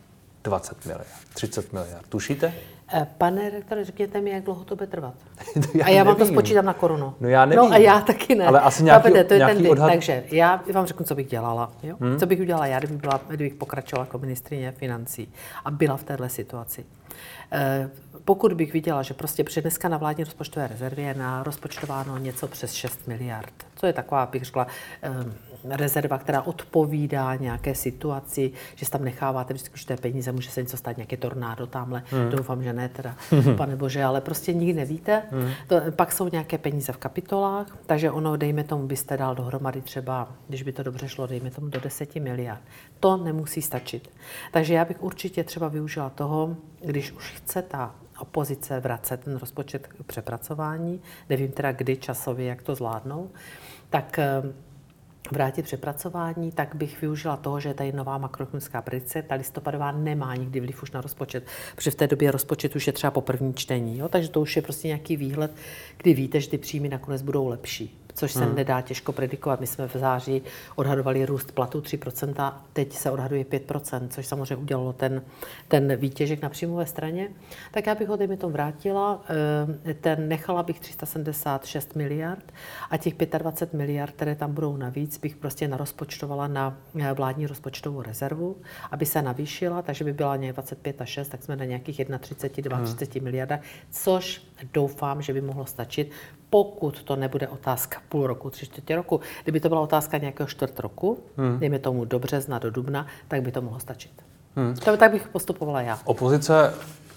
20 0.43 0.85
miliard, 0.85 1.07
30 1.33 1.73
miliard. 1.73 2.05
Tušíte? 2.09 2.53
Eh, 2.93 3.08
Pane 3.17 3.50
rektore, 3.50 3.84
řekněte 3.86 4.21
mi, 4.21 4.30
jak 4.30 4.43
dlouho 4.43 4.63
to 4.65 4.76
bude 4.76 4.88
trvat. 4.88 5.13
Já 5.73 5.86
a 5.86 5.89
já 5.89 6.04
vám 6.04 6.15
to 6.15 6.19
nevím. 6.19 6.36
spočítám 6.36 6.65
na 6.65 6.73
korunu. 6.73 7.13
No 7.19 7.30
já 7.30 7.45
nevím. 7.45 7.65
No 7.69 7.71
a 7.71 7.78
já 7.78 8.02
taky 8.02 8.36
ne. 8.36 8.45
Ale 8.45 8.60
asi 8.60 8.84
nějaký- 8.84 9.04
Chápete, 9.04 9.23
to 9.23 9.34
je 9.34 9.38
nějaký 9.38 9.62
ten, 9.63 9.71
odhad- 9.71 9.88
Takže 9.89 10.23
já 10.32 10.62
vám 10.73 10.86
řeknu, 10.86 11.06
co 11.06 11.15
bych 11.15 11.28
dělala. 11.28 11.71
Jo? 11.84 11.95
Hmm. 12.02 12.19
Co 12.19 12.26
bych 12.26 12.39
udělala 12.39 12.65
já, 12.67 12.80
kdybych, 12.80 12.97
byla, 12.97 13.21
kdybych 13.28 13.54
pokračovala 13.54 14.06
jako 14.06 14.17
ministrině 14.17 14.71
financí 14.71 15.34
a 15.65 15.71
byla 15.71 15.97
v 15.97 16.04
této 16.04 16.30
situaci. 16.30 16.86
Eh, 17.52 17.89
pokud 18.26 18.54
bych 18.54 18.73
viděla, 18.73 19.02
že 19.04 19.13
prostě 19.13 19.43
dneska 19.62 19.89
na 19.89 19.97
vládní 19.97 20.23
rozpočtové 20.23 20.67
rezervě 20.67 21.06
je 21.06 21.13
na 21.13 21.43
rozpočtováno 21.43 22.17
něco 22.17 22.47
přes 22.47 22.73
6 22.73 23.08
miliard, 23.08 23.54
Co 23.79 23.85
je 23.85 23.93
taková, 23.93 24.25
bych 24.25 24.45
řekla, 24.45 24.67
rezerva, 25.63 26.17
která 26.17 26.41
odpovídá 26.41 27.35
nějaké 27.35 27.75
situaci, 27.75 28.51
že 28.75 28.85
si 28.85 28.91
tam 28.91 29.03
necháváte 29.03 29.53
vždycky 29.53 29.73
už 29.73 29.85
té 29.85 29.97
peníze, 29.97 30.31
může 30.31 30.49
se 30.49 30.61
něco 30.61 30.77
stát, 30.77 30.97
nějaké 30.97 31.17
tornádo 31.17 31.67
tamhle, 31.67 32.03
hmm. 32.11 32.29
doufám, 32.29 32.63
že 32.63 32.73
ne 32.73 32.89
teda, 32.89 33.15
pane 33.57 33.75
bože, 33.75 34.03
ale 34.03 34.21
prostě 34.21 34.53
nikdy 34.53 34.73
nevíte. 34.73 35.23
Hmm. 35.31 35.51
To, 35.67 35.81
pak 35.91 36.11
jsou 36.11 36.29
nějaké 36.29 36.57
peníze 36.57 36.93
v 36.93 36.97
kapitolách, 36.97 37.77
takže 37.85 38.11
ono, 38.11 38.37
dejme 38.37 38.63
tomu, 38.63 38.87
byste 38.87 39.17
dal 39.17 39.35
dohromady 39.35 39.81
třeba, 39.81 40.27
když 40.47 40.63
by 40.63 40.71
to 40.71 40.83
dobře 40.83 41.09
šlo, 41.09 41.27
dejme 41.27 41.51
tomu 41.51 41.67
do 41.67 41.79
10 41.79 42.15
miliard. 42.15 42.61
To 42.99 43.17
nemusí 43.17 43.61
stačit. 43.61 44.09
Takže 44.51 44.73
já 44.73 44.85
bych 44.85 45.03
určitě 45.03 45.43
třeba 45.43 45.67
využila 45.67 46.09
toho, 46.09 46.55
když 46.81 47.11
už 47.11 47.31
chce 47.31 47.61
ta 47.61 47.95
opozice 48.19 48.79
vracet 48.79 49.19
ten 49.23 49.37
rozpočet 49.37 49.87
k 49.87 50.03
přepracování, 50.03 51.01
nevím 51.29 51.51
teda 51.51 51.71
kdy 51.71 51.97
časově, 51.97 52.45
jak 52.45 52.61
to 52.61 52.75
zvládnou, 52.75 53.29
tak 53.89 54.19
eh, 54.19 54.43
vrátit 55.32 55.63
přepracování, 55.63 56.52
tak 56.52 56.76
bych 56.76 57.02
využila 57.02 57.38
toho, 57.38 57.60
že 57.60 57.69
je 57.69 57.73
tady 57.73 57.91
nová 57.91 58.17
makroekonomická 58.17 58.82
predikce. 58.82 59.21
Ta 59.21 59.36
listopadová 59.36 59.91
nemá 59.91 60.36
nikdy 60.36 60.60
vliv 60.60 60.84
už 60.84 60.91
na 60.91 61.02
rozpočet, 61.02 61.47
protože 61.76 61.91
v 61.91 61.95
té 61.95 62.08
době 62.08 62.32
rozpočet 62.32 62.76
už 62.76 62.88
je 62.88 62.93
třeba 62.93 63.12
po 63.12 63.21
první 63.21 63.54
čtení. 63.54 63.97
Jo? 63.97 64.10
Takže 64.10 64.30
to 64.30 64.41
už 64.41 64.56
je 64.56 64.62
prostě 64.62 64.88
nějaký 64.88 65.17
výhled, 65.17 65.52
kdy 65.97 66.13
víte, 66.13 66.41
že 66.41 66.50
ty 66.50 66.58
příjmy 66.58 66.89
nakonec 66.89 67.21
budou 67.21 67.47
lepší 67.47 68.06
což 68.17 68.32
se 68.32 68.45
hmm. 68.45 68.56
nedá 68.56 68.82
těžko 68.82 69.12
predikovat. 69.12 69.60
My 69.60 69.67
jsme 69.67 69.88
v 69.88 69.95
září 69.95 70.41
odhadovali 70.75 71.25
růst 71.25 71.51
platů 71.51 71.80
3%, 71.80 72.53
teď 72.73 72.93
se 72.93 73.12
odhaduje 73.12 73.43
5%, 73.43 74.08
což 74.08 74.27
samozřejmě 74.27 74.56
udělalo 74.56 74.93
ten, 74.93 75.21
ten 75.67 75.95
výtěžek 75.95 76.41
na 76.41 76.49
příjmové 76.49 76.86
straně. 76.86 77.30
Tak 77.71 77.88
já 77.88 77.95
bych 77.95 78.08
ho, 78.08 78.15
dejme 78.15 78.38
tomu, 78.38 78.53
vrátila, 78.53 79.21
eh, 79.86 79.93
ten, 79.93 80.27
nechala 80.27 80.63
bych 80.63 80.80
376 80.80 81.95
miliard 81.95 82.53
a 82.89 82.97
těch 82.97 83.13
25 83.13 83.77
miliard, 83.77 84.13
které 84.15 84.36
tam 84.36 84.53
budou 84.53 84.77
navíc, 84.77 85.17
bych 85.17 85.36
prostě 85.36 85.67
narozpočtovala 85.67 86.47
na 86.47 86.77
eh, 86.99 87.13
vládní 87.13 87.47
rozpočtovou 87.47 88.01
rezervu, 88.01 88.58
aby 88.91 89.06
se 89.06 89.21
navýšila, 89.21 89.82
takže 89.82 90.03
by 90.03 90.13
byla 90.13 90.36
nějak 90.36 90.56
25 90.56 91.01
a 91.01 91.06
6, 91.06 91.30
tak 91.30 91.43
jsme 91.43 91.56
na 91.56 91.65
nějakých 91.65 91.95
31, 91.95 92.17
32 92.17 92.77
hmm. 92.77 93.23
miliardách, 93.23 93.60
což 93.91 94.41
doufám, 94.73 95.21
že 95.21 95.34
by 95.34 95.41
mohlo 95.41 95.65
stačit, 95.65 96.12
pokud 96.49 97.03
to 97.03 97.15
nebude 97.15 97.47
otázka 97.47 98.01
půl 98.10 98.27
roku, 98.27 98.49
tři 98.49 98.65
čtvrtě 98.65 98.95
roku. 98.95 99.19
Kdyby 99.43 99.60
to 99.60 99.69
byla 99.69 99.81
otázka 99.81 100.17
nějakého 100.17 100.47
čtvrt 100.47 100.79
roku, 100.79 101.19
hmm. 101.38 101.60
dejme 101.60 101.79
tomu 101.79 102.05
do 102.05 102.19
března, 102.19 102.60
do 102.60 102.71
dubna, 102.71 103.07
tak 103.27 103.41
by 103.41 103.51
to 103.51 103.62
mohlo 103.62 103.79
stačit. 103.79 104.12
Hmm. 104.55 104.75
To 104.75 104.97
tak 104.97 105.12
bych 105.12 105.27
postupovala 105.27 105.81
já. 105.81 105.99
Opozice 106.05 106.73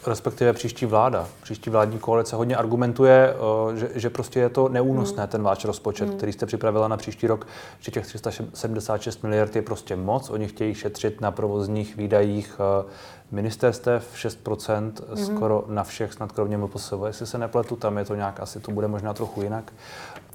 respektive 0.07 0.53
příští 0.53 0.87
vláda, 0.87 1.29
příští 1.43 1.71
vládní 1.71 1.99
koalice 1.99 2.37
hodně 2.37 2.57
argumentuje, 2.57 3.35
eh, 3.35 3.77
že, 3.77 3.91
že 3.95 4.11
prostě 4.11 4.41
je 4.41 4.49
to 4.49 4.69
neúnosné, 4.69 5.23
hmm. 5.23 5.29
ten 5.29 5.43
váš 5.43 5.65
rozpočet, 5.65 6.09
hmm. 6.09 6.17
který 6.17 6.33
jste 6.33 6.47
připravila 6.47 6.89
na 6.89 6.97
příští 6.97 7.27
rok, 7.27 7.47
že 7.81 7.91
těch 7.91 8.07
376 8.07 9.23
miliard 9.23 9.57
je 9.57 9.63
prostě 9.63 9.97
moc. 9.97 10.31
Oni 10.31 10.49
chtějí 10.49 10.75
šetřit 10.75 11.21
na 11.21 11.31
provozních 11.31 11.97
výdajích 11.97 12.61
eh, 12.61 12.85
ministerstev 13.31 14.15
6%, 14.15 14.93
mm-hmm. 14.93 15.25
skoro 15.25 15.65
na 15.67 15.85
všech, 15.85 16.13
snad 16.13 16.33
kromě 16.33 16.59
MPSV, 16.59 16.93
jestli 17.07 17.27
se 17.27 17.39
nepletu, 17.39 17.77
tam 17.77 17.99
je 17.99 18.05
to 18.05 18.15
nějak, 18.15 18.41
asi 18.41 18.61
to 18.61 18.71
bude 18.71 18.89
možná 18.89 19.15
trochu 19.15 19.43
jinak. 19.43 19.73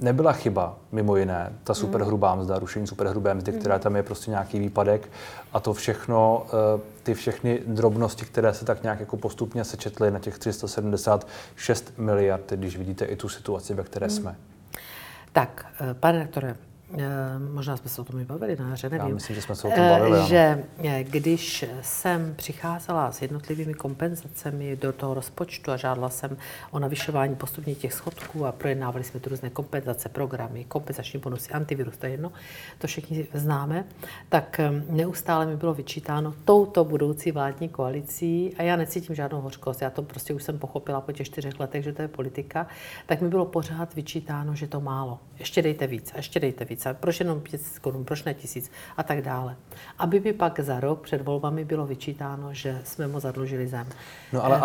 Nebyla 0.00 0.32
chyba, 0.32 0.78
mimo 0.92 1.16
jiné, 1.16 1.52
ta 1.64 1.72
mhm. 1.72 1.80
superhrubá 1.80 2.34
mzda, 2.34 2.58
rušení 2.58 2.86
superhrubé 2.86 3.34
mzdy, 3.34 3.52
mm-hmm. 3.52 3.58
která 3.58 3.78
tam 3.78 3.96
je 3.96 4.02
prostě 4.02 4.30
nějaký 4.30 4.58
výpadek 4.58 5.08
a 5.52 5.60
to 5.60 5.74
všechno, 5.74 6.46
eh, 6.48 6.80
ty 7.02 7.14
všechny 7.14 7.62
drobnosti, 7.66 8.24
které 8.24 8.54
se 8.54 8.64
tak 8.64 8.82
nějak 8.82 9.00
jako 9.00 9.16
postupně 9.16 9.64
sečetly 9.64 10.10
na 10.10 10.18
těch 10.18 10.38
376 10.38 11.92
miliard, 11.98 12.52
když 12.52 12.76
vidíte 12.76 13.04
i 13.04 13.16
tu 13.16 13.28
situaci, 13.28 13.74
ve 13.74 13.82
které 13.82 14.06
mm. 14.06 14.10
jsme. 14.10 14.36
Tak, 15.32 15.66
eh, 15.80 15.94
pane 15.94 16.18
rektore, 16.18 16.56
možná 17.52 17.76
jsme 17.76 17.90
se 17.90 18.00
o 18.00 18.04
tom 18.04 18.20
i 18.20 18.24
bavili 18.24 18.56
na 18.56 18.68
jaře, 18.70 18.90
nevím. 18.90 19.08
Já 19.08 19.14
myslím, 19.14 19.36
že 19.36 19.42
jsme 19.42 19.54
se 19.54 19.68
o 19.68 19.70
tom 19.70 19.88
bavili, 19.88 20.18
eh, 20.22 20.26
Že 20.26 20.64
eh, 20.84 21.04
když 21.04 21.64
jsem 21.82 22.34
přicházela 22.36 23.12
s 23.12 23.22
jednotlivými 23.22 23.74
kompenzacemi 23.74 24.76
do 24.76 24.92
toho 24.92 25.14
rozpočtu 25.14 25.70
a 25.70 25.76
žádala 25.76 26.08
jsem 26.08 26.36
o 26.70 26.78
navyšování 26.78 27.34
postupně 27.34 27.74
těch 27.74 27.92
schodků 27.92 28.46
a 28.46 28.52
projednávali 28.52 29.04
jsme 29.04 29.20
tu 29.20 29.30
různé 29.30 29.50
kompenzace, 29.50 30.08
programy, 30.08 30.64
kompenzační 30.64 31.20
bonusy, 31.20 31.52
antivirus, 31.52 31.96
to 31.96 32.06
je 32.06 32.12
jedno, 32.12 32.32
to 32.78 32.86
všichni 32.86 33.26
známe, 33.34 33.84
tak 34.28 34.60
neustále 34.88 35.46
mi 35.46 35.56
bylo 35.56 35.74
vyčítáno 35.74 36.34
touto 36.44 36.84
budoucí 36.84 37.32
vládní 37.32 37.68
koalicí 37.68 38.54
a 38.58 38.62
já 38.62 38.76
necítím 38.76 39.14
žádnou 39.14 39.40
hořkost, 39.40 39.82
já 39.82 39.90
to 39.90 40.02
prostě 40.02 40.34
už 40.34 40.42
jsem 40.42 40.58
pochopila 40.58 41.00
po 41.00 41.12
těch 41.12 41.26
čtyřech 41.26 41.60
letech, 41.60 41.84
že 41.84 41.92
to 41.92 42.02
je 42.02 42.08
politika, 42.08 42.66
tak 43.06 43.20
mi 43.20 43.28
bylo 43.28 43.46
pořád 43.46 43.94
vyčítáno, 43.94 44.54
že 44.54 44.66
to 44.66 44.80
málo. 44.80 45.18
Ještě 45.38 45.62
dejte 45.62 45.86
víc, 45.86 46.12
a 46.14 46.16
ještě 46.16 46.40
dejte 46.40 46.64
víc 46.64 46.75
víc, 46.76 46.86
proč 46.92 47.20
jenom 47.20 47.40
500 47.40 47.78
korun, 47.78 48.04
proč 48.04 48.24
ne 48.24 48.34
tisíc 48.34 48.70
a 48.96 49.02
tak 49.02 49.22
dále. 49.22 49.56
Aby 49.98 50.20
by 50.20 50.32
pak 50.32 50.60
za 50.60 50.80
rok 50.80 51.00
před 51.00 51.22
volbami 51.22 51.64
bylo 51.64 51.86
vyčítáno, 51.86 52.54
že 52.54 52.80
jsme 52.84 53.08
mu 53.08 53.20
zadlužili 53.20 53.66
zem. 53.68 53.86
No 54.32 54.44
ale, 54.44 54.56
eh, 54.56 54.60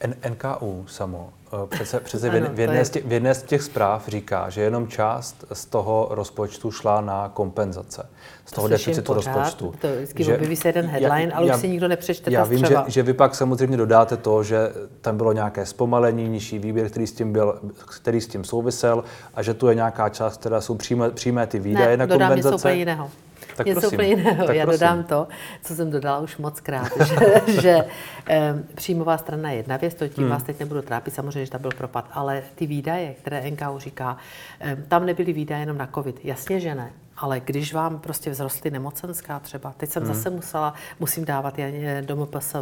ale 0.00 0.14
NKU 0.30 0.84
samo 0.88 1.32
eh, 1.46 1.66
přece, 1.66 2.00
přece 2.00 2.30
ano, 2.30 2.46
v, 2.52 2.60
jedné 2.60 2.76
je... 2.76 2.84
z 2.84 2.90
těch, 2.90 3.06
v 3.06 3.12
jedné 3.12 3.34
z 3.34 3.42
těch 3.42 3.62
zpráv 3.62 4.08
říká, 4.08 4.50
že 4.50 4.60
jenom 4.60 4.88
část 4.88 5.44
z 5.52 5.64
toho 5.64 6.08
rozpočtu 6.10 6.70
šla 6.70 7.00
na 7.00 7.28
kompenzace. 7.28 8.08
Z 8.46 8.52
toho 8.52 8.68
deficitu 8.68 9.14
pořád, 9.14 9.36
rozpočtu. 9.36 9.74
To 9.80 9.88
vždycky 9.96 10.24
že, 10.24 10.34
objeví 10.34 10.56
se 10.56 10.68
jeden 10.68 10.86
headline, 10.86 11.30
já, 11.32 11.36
ale 11.36 11.46
já, 11.46 11.54
už 11.54 11.60
si 11.60 11.68
nikdo 11.68 11.88
nepřečte 11.88 12.32
Já 12.32 12.44
vím, 12.44 12.66
že, 12.66 12.76
že 12.86 13.02
vy 13.02 13.12
pak 13.12 13.34
samozřejmě 13.34 13.76
dodáte 13.76 14.16
to, 14.16 14.42
že 14.42 14.72
tam 15.00 15.16
bylo 15.16 15.32
nějaké 15.32 15.66
zpomalení, 15.66 16.28
nižší 16.28 16.58
výběr, 16.58 16.90
který 16.90 17.06
s 17.06 17.12
tím, 17.12 17.32
byl, 17.32 17.60
který 17.98 18.20
s 18.20 18.26
tím 18.26 18.44
souvisel 18.44 19.04
a 19.34 19.42
že 19.42 19.54
tu 19.54 19.68
je 19.68 19.74
nějaká 19.74 20.08
část, 20.08 20.36
která 20.36 20.60
jsou 20.60 20.74
přímé, 20.74 21.10
přímé 21.10 21.46
ty 21.46 21.58
výdaje 21.58 21.96
ne, 21.96 22.06
na 22.06 22.06
kompenzace. 22.06 22.36
Něco 22.36 22.56
úplně 22.56 22.74
jiného. 22.74 23.10
Tak 23.60 23.66
něco 23.66 23.80
prosím, 23.80 23.96
úplně 23.96 24.08
jiného. 24.08 24.46
Tak 24.46 24.56
Já 24.56 24.64
prosím. 24.64 24.80
dodám 24.80 25.04
to, 25.04 25.28
co 25.62 25.74
jsem 25.74 25.90
dodala 25.90 26.18
už 26.18 26.36
moc 26.36 26.60
krát, 26.60 26.92
že, 27.06 27.42
že 27.60 27.84
eh, 28.28 28.54
příjmová 28.74 29.18
strana 29.18 29.50
je 29.50 29.56
jedna 29.56 29.76
věc, 29.76 29.94
to 29.94 30.08
tím 30.08 30.24
hmm. 30.24 30.32
vás 30.32 30.42
teď 30.42 30.60
nebudu 30.60 30.82
trápit, 30.82 31.14
samozřejmě, 31.14 31.44
že 31.44 31.50
tam 31.50 31.60
byl 31.60 31.70
propad, 31.70 32.08
ale 32.12 32.42
ty 32.54 32.66
výdaje, 32.66 33.14
které 33.14 33.50
NKU 33.50 33.78
říká, 33.78 34.16
eh, 34.60 34.76
tam 34.88 35.06
nebyly 35.06 35.32
výdaje 35.32 35.62
jenom 35.62 35.78
na 35.78 35.88
COVID. 35.94 36.24
Jasně, 36.24 36.60
že 36.60 36.74
ne. 36.74 36.92
Ale 37.16 37.40
když 37.40 37.74
vám 37.74 37.98
prostě 37.98 38.30
vzrostly 38.30 38.70
nemocenská 38.70 39.38
třeba, 39.40 39.72
teď 39.76 39.90
jsem 39.90 40.02
hmm. 40.02 40.14
zase 40.14 40.30
musela, 40.30 40.74
musím 41.00 41.24
dávat 41.24 41.54
do 42.00 42.16
MPSV 42.16 42.56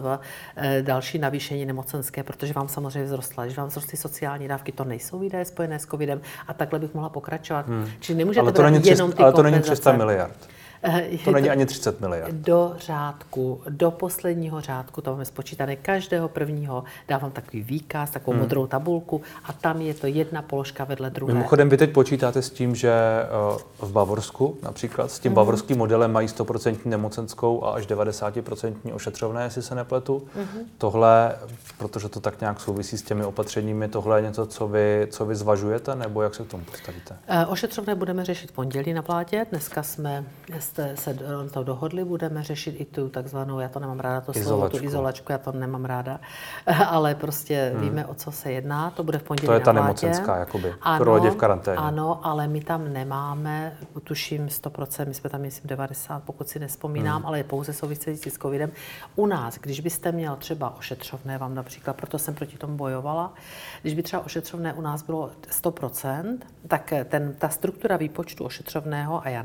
eh, 0.57 0.83
další 0.83 1.19
navýšení 1.19 1.67
nemocenské, 1.67 2.23
protože 2.23 2.53
vám 2.53 2.69
samozřejmě 2.69 3.05
vzrostla. 3.05 3.45
Když 3.45 3.57
vám 3.57 3.69
vzrostly 3.69 3.99
sociální 3.99 4.49
dávky, 4.49 4.73
to 4.73 4.85
nejsou 4.85 5.19
výdaje 5.19 5.45
spojené 5.45 5.79
s 5.79 5.87
covidem 5.87 6.21
a 6.49 6.55
takhle 6.55 6.79
bych 6.79 6.95
mohla 6.95 7.09
pokračovat. 7.09 7.67
Hmm. 7.67 7.87
Čili 8.01 8.19
nemůžete 8.19 8.41
ale 8.41 8.53
to 8.53 8.63
není 8.63 8.81
300, 8.81 8.93
jenom 8.93 9.13
ty 9.13 9.23
Ale 9.23 9.33
to 9.33 9.43
není 9.43 9.61
300 9.61 9.93
miliard. 9.93 10.49
Eh, 10.83 11.19
to 11.25 11.31
není 11.31 11.51
ani 11.51 11.67
30 11.67 12.01
miliard. 12.01 12.35
Do 12.35 12.75
řádku, 12.79 13.61
do 13.69 13.91
posledního 13.91 14.61
řádku, 14.61 15.01
to 15.01 15.11
máme 15.11 15.25
spočítané 15.25 15.77
každého 15.77 16.29
prvního, 16.29 16.85
dávám 17.09 17.31
takový 17.31 17.63
výkaz, 17.63 18.11
takovou 18.11 18.33
hmm. 18.33 18.41
modrou 18.41 18.67
tabulku 18.67 19.23
a 19.45 19.53
tam 19.53 19.81
je 19.81 19.95
to 19.95 20.07
jedna 20.07 20.43
položka 20.43 20.85
vedle 20.85 21.11
druhé. 21.11 21.35
Mimochodem, 21.35 21.69
vy 21.69 21.77
teď 21.77 21.93
počítáte 21.93 22.43
s 22.43 22.51
tím, 22.51 22.75
že 22.75 22.93
eh, 22.93 23.59
v 23.79 23.93
Bavorsku 23.93 24.59
například 24.63 25.11
s 25.11 25.19
tím 25.19 25.31
hmm. 25.31 25.35
bavorským 25.35 25.79
modelem 25.79 26.13
mají 26.13 26.29
100% 26.29 26.77
nemocenskou 26.85 27.65
a 27.65 27.71
až 27.71 27.87
90% 27.87 28.75
ošetřovné, 28.95 29.43
jestli 29.45 29.63
se 29.63 29.75
nepletu. 29.75 30.27
Hmm. 30.35 30.65
Tohle, 30.79 31.37
protože 31.79 32.09
to 32.09 32.21
tak 32.21 32.41
nějak 32.41 32.61
souvisí 32.61 32.99
s 32.99 33.03
těmi 33.03 33.25
opatřeními, 33.25 33.89
tohle 33.89 34.19
je 34.19 34.23
něco, 34.23 34.47
co 34.47 34.69
vy, 34.69 35.07
co 35.11 35.27
vy 35.27 35.35
zvažujete, 35.35 35.95
nebo 35.95 36.23
jak 36.23 36.35
se 36.35 36.45
k 36.45 36.47
tomu 36.47 36.65
postavíte? 36.65 37.17
Eh, 37.27 37.47
ošetřovné 37.47 37.95
budeme 37.95 38.25
řešit 38.25 38.51
v 38.51 38.55
pondělí 38.55 38.93
na 38.93 39.01
vládě. 39.01 39.47
Dneska 39.51 39.83
jsme 39.83 40.25
jste 40.69 40.97
se 40.97 41.19
to 41.51 41.65
dohodli, 41.65 42.05
budeme 42.05 42.43
řešit 42.43 42.71
i 42.79 42.85
tu 42.85 43.09
takzvanou, 43.09 43.61
já 43.61 43.69
to 43.69 43.81
nemám 43.81 44.01
ráda, 44.01 44.21
to 44.21 44.33
izolačku. 44.33 44.49
slovo, 44.49 44.69
tu 44.69 44.85
izolačku, 44.85 45.33
já 45.33 45.39
to 45.39 45.53
nemám 45.53 45.85
ráda, 45.85 46.21
ale 46.89 47.15
prostě 47.15 47.71
hmm. 47.75 47.83
víme, 47.83 48.07
o 48.07 48.15
co 48.15 48.33
se 48.33 48.53
jedná, 48.53 48.91
to 48.91 49.05
bude 49.05 49.19
v 49.19 49.23
pondělí 49.23 49.47
To 49.47 49.53
je 49.53 49.61
ta 49.61 49.73
na 49.73 49.83
nemocenská, 49.83 50.37
jakoby, 50.37 50.75
ano, 50.81 51.05
pro 51.05 51.15
lidi 51.15 51.31
v 51.31 51.37
karanténě. 51.37 51.77
Ano, 51.77 52.21
ale 52.27 52.49
my 52.49 52.61
tam 52.61 52.93
nemáme, 52.93 53.77
tuším 54.05 54.47
100%, 54.47 55.07
my 55.09 55.15
jsme 55.15 55.31
tam, 55.31 55.41
myslím, 55.41 55.69
90, 55.69 56.23
pokud 56.25 56.49
si 56.49 56.59
nespomínám, 56.59 57.17
hmm. 57.17 57.27
ale 57.27 57.39
je 57.39 57.45
pouze 57.45 57.73
související 57.73 58.31
s 58.31 58.39
covidem. 58.39 58.71
U 59.17 59.27
nás, 59.27 59.59
když 59.59 59.81
byste 59.81 60.13
měl 60.13 60.37
třeba 60.37 60.77
ošetřovné, 60.79 61.39
vám 61.39 61.55
například, 61.55 61.97
proto 61.97 62.19
jsem 62.19 62.35
proti 62.35 62.59
tomu 62.59 62.77
bojovala, 62.77 63.33
když 63.83 63.95
by 63.95 64.03
třeba 64.03 64.25
ošetřovné 64.25 64.73
u 64.73 64.81
nás 64.81 65.03
bylo 65.03 65.31
100%, 65.51 66.39
tak 66.69 66.93
ten, 67.05 67.35
ta 67.39 67.49
struktura 67.49 67.97
výpočtu 67.97 68.45
ošetřovného, 68.45 69.27
a 69.27 69.29
já 69.29 69.45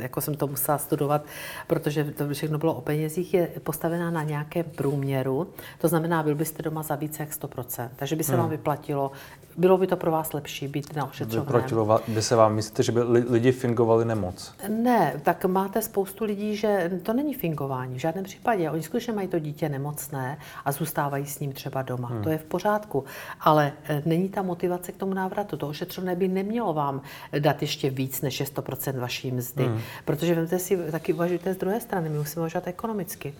jako 0.00 0.20
jsem 0.20 0.34
to 0.34 0.46
musela 0.46 0.61
musela 0.62 0.78
studovat, 0.78 1.24
protože 1.66 2.04
to 2.04 2.28
všechno 2.28 2.58
bylo 2.58 2.74
o 2.74 2.80
penězích, 2.80 3.34
je 3.34 3.46
postavená 3.62 4.10
na 4.10 4.22
nějakém 4.22 4.64
průměru. 4.64 5.48
To 5.78 5.88
znamená, 5.88 6.22
byl 6.22 6.34
byste 6.34 6.62
doma 6.62 6.82
za 6.82 6.94
více 6.94 7.22
jak 7.22 7.30
100%. 7.30 7.88
Takže 7.96 8.16
by 8.16 8.24
se 8.24 8.32
hmm. 8.32 8.40
vám 8.40 8.50
vyplatilo 8.50 9.12
bylo 9.56 9.78
by 9.78 9.86
to 9.86 9.96
pro 9.96 10.10
vás 10.10 10.32
lepší 10.32 10.68
být 10.68 10.96
na 10.96 11.08
ošetřovném? 11.08 11.64
By 12.08 12.22
se 12.22 12.36
vám, 12.36 12.54
myslíte, 12.54 12.82
že 12.82 12.92
by 12.92 13.00
lidi 13.02 13.52
fingovali 13.52 14.04
nemoc? 14.04 14.54
Ne, 14.68 15.20
tak 15.22 15.44
máte 15.44 15.82
spoustu 15.82 16.24
lidí, 16.24 16.56
že 16.56 17.00
to 17.02 17.12
není 17.12 17.34
fingování 17.34 17.94
v 17.94 17.98
žádném 17.98 18.24
případě. 18.24 18.70
Oni 18.70 18.82
skutečně 18.82 19.12
mají 19.12 19.28
to 19.28 19.38
dítě 19.38 19.68
nemocné 19.68 20.38
a 20.64 20.72
zůstávají 20.72 21.26
s 21.26 21.40
ním 21.40 21.52
třeba 21.52 21.82
doma. 21.82 22.08
Hmm. 22.08 22.22
To 22.22 22.30
je 22.30 22.38
v 22.38 22.44
pořádku. 22.44 23.04
Ale 23.40 23.72
eh, 23.84 24.02
není 24.06 24.28
ta 24.28 24.42
motivace 24.42 24.92
k 24.92 24.96
tomu 24.96 25.14
návratu. 25.14 25.56
To 25.56 25.68
ošetřovné 25.68 26.16
by 26.16 26.28
nemělo 26.28 26.74
vám 26.74 27.02
dát 27.38 27.62
ještě 27.62 27.90
víc 27.90 28.20
než 28.20 28.42
100% 28.42 28.98
vaší 28.98 29.32
mzdy. 29.32 29.64
Hmm. 29.64 29.80
Protože 30.04 30.46
vemte 30.52 30.64
si, 30.64 30.92
taky 30.92 31.12
uvažujte 31.12 31.54
z 31.54 31.56
druhé 31.56 31.80
strany, 31.80 32.08
my 32.08 32.18
musíme 32.18 32.40
uvažovat 32.40 32.66
ekonomicky. 32.66 33.34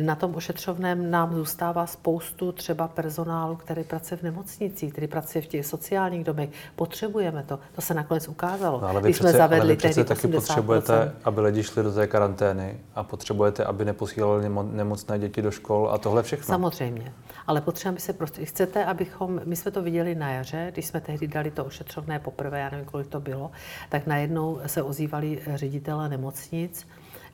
Na 0.00 0.14
tom 0.14 0.34
ošetřovném 0.34 1.10
nám 1.10 1.34
zůstává 1.34 1.86
spoustu 1.86 2.52
třeba 2.52 2.88
personálu, 2.88 3.56
který 3.56 3.84
pracuje 3.84 4.18
v 4.18 4.22
nemocnicích, 4.22 4.92
který 4.92 5.06
pracuje 5.06 5.42
v 5.42 5.46
těch 5.46 5.66
sociálních 5.66 6.24
domech. 6.24 6.50
Potřebujeme 6.76 7.42
to. 7.42 7.58
To 7.74 7.80
se 7.80 7.94
nakonec 7.94 8.28
ukázalo. 8.28 8.80
No, 8.80 8.88
ale 8.88 9.00
vy 9.00 9.12
přece, 9.12 9.28
jsme 9.28 9.38
zavedli 9.38 9.60
ale 9.60 9.68
vy 9.68 9.76
přece 9.76 10.04
taky 10.04 10.28
80%. 10.28 10.30
potřebujete, 10.30 11.12
aby 11.24 11.40
lidi 11.40 11.62
šli 11.62 11.82
do 11.82 11.92
té 11.92 12.06
karantény 12.06 12.78
a 12.94 13.04
potřebujete, 13.04 13.64
aby 13.64 13.84
neposílali 13.84 14.50
nemocné 14.70 15.18
děti 15.18 15.42
do 15.42 15.50
škol 15.50 15.90
a 15.92 15.98
tohle 15.98 16.22
všechno. 16.22 16.46
Samozřejmě. 16.46 17.12
Ale 17.46 17.60
potřebujeme 17.60 18.00
se 18.00 18.12
prostě, 18.12 18.44
chcete, 18.44 18.84
abychom, 18.84 19.40
my 19.44 19.56
jsme 19.56 19.70
to 19.70 19.82
viděli 19.82 20.14
na 20.14 20.30
jaře, 20.30 20.70
když 20.72 20.86
jsme 20.86 21.00
tehdy 21.00 21.28
dali 21.28 21.50
to 21.50 21.64
ošetřovné 21.64 22.18
poprvé, 22.18 22.60
já 22.60 22.70
nevím, 22.70 22.86
kolik 22.86 23.06
to 23.06 23.20
bylo, 23.20 23.50
tak 23.88 24.06
najednou 24.06 24.60
se 24.66 24.82
ozývali 24.82 25.42
ředitele 25.54 26.08
nemocnic, 26.08 26.49
Needs. 26.52 26.84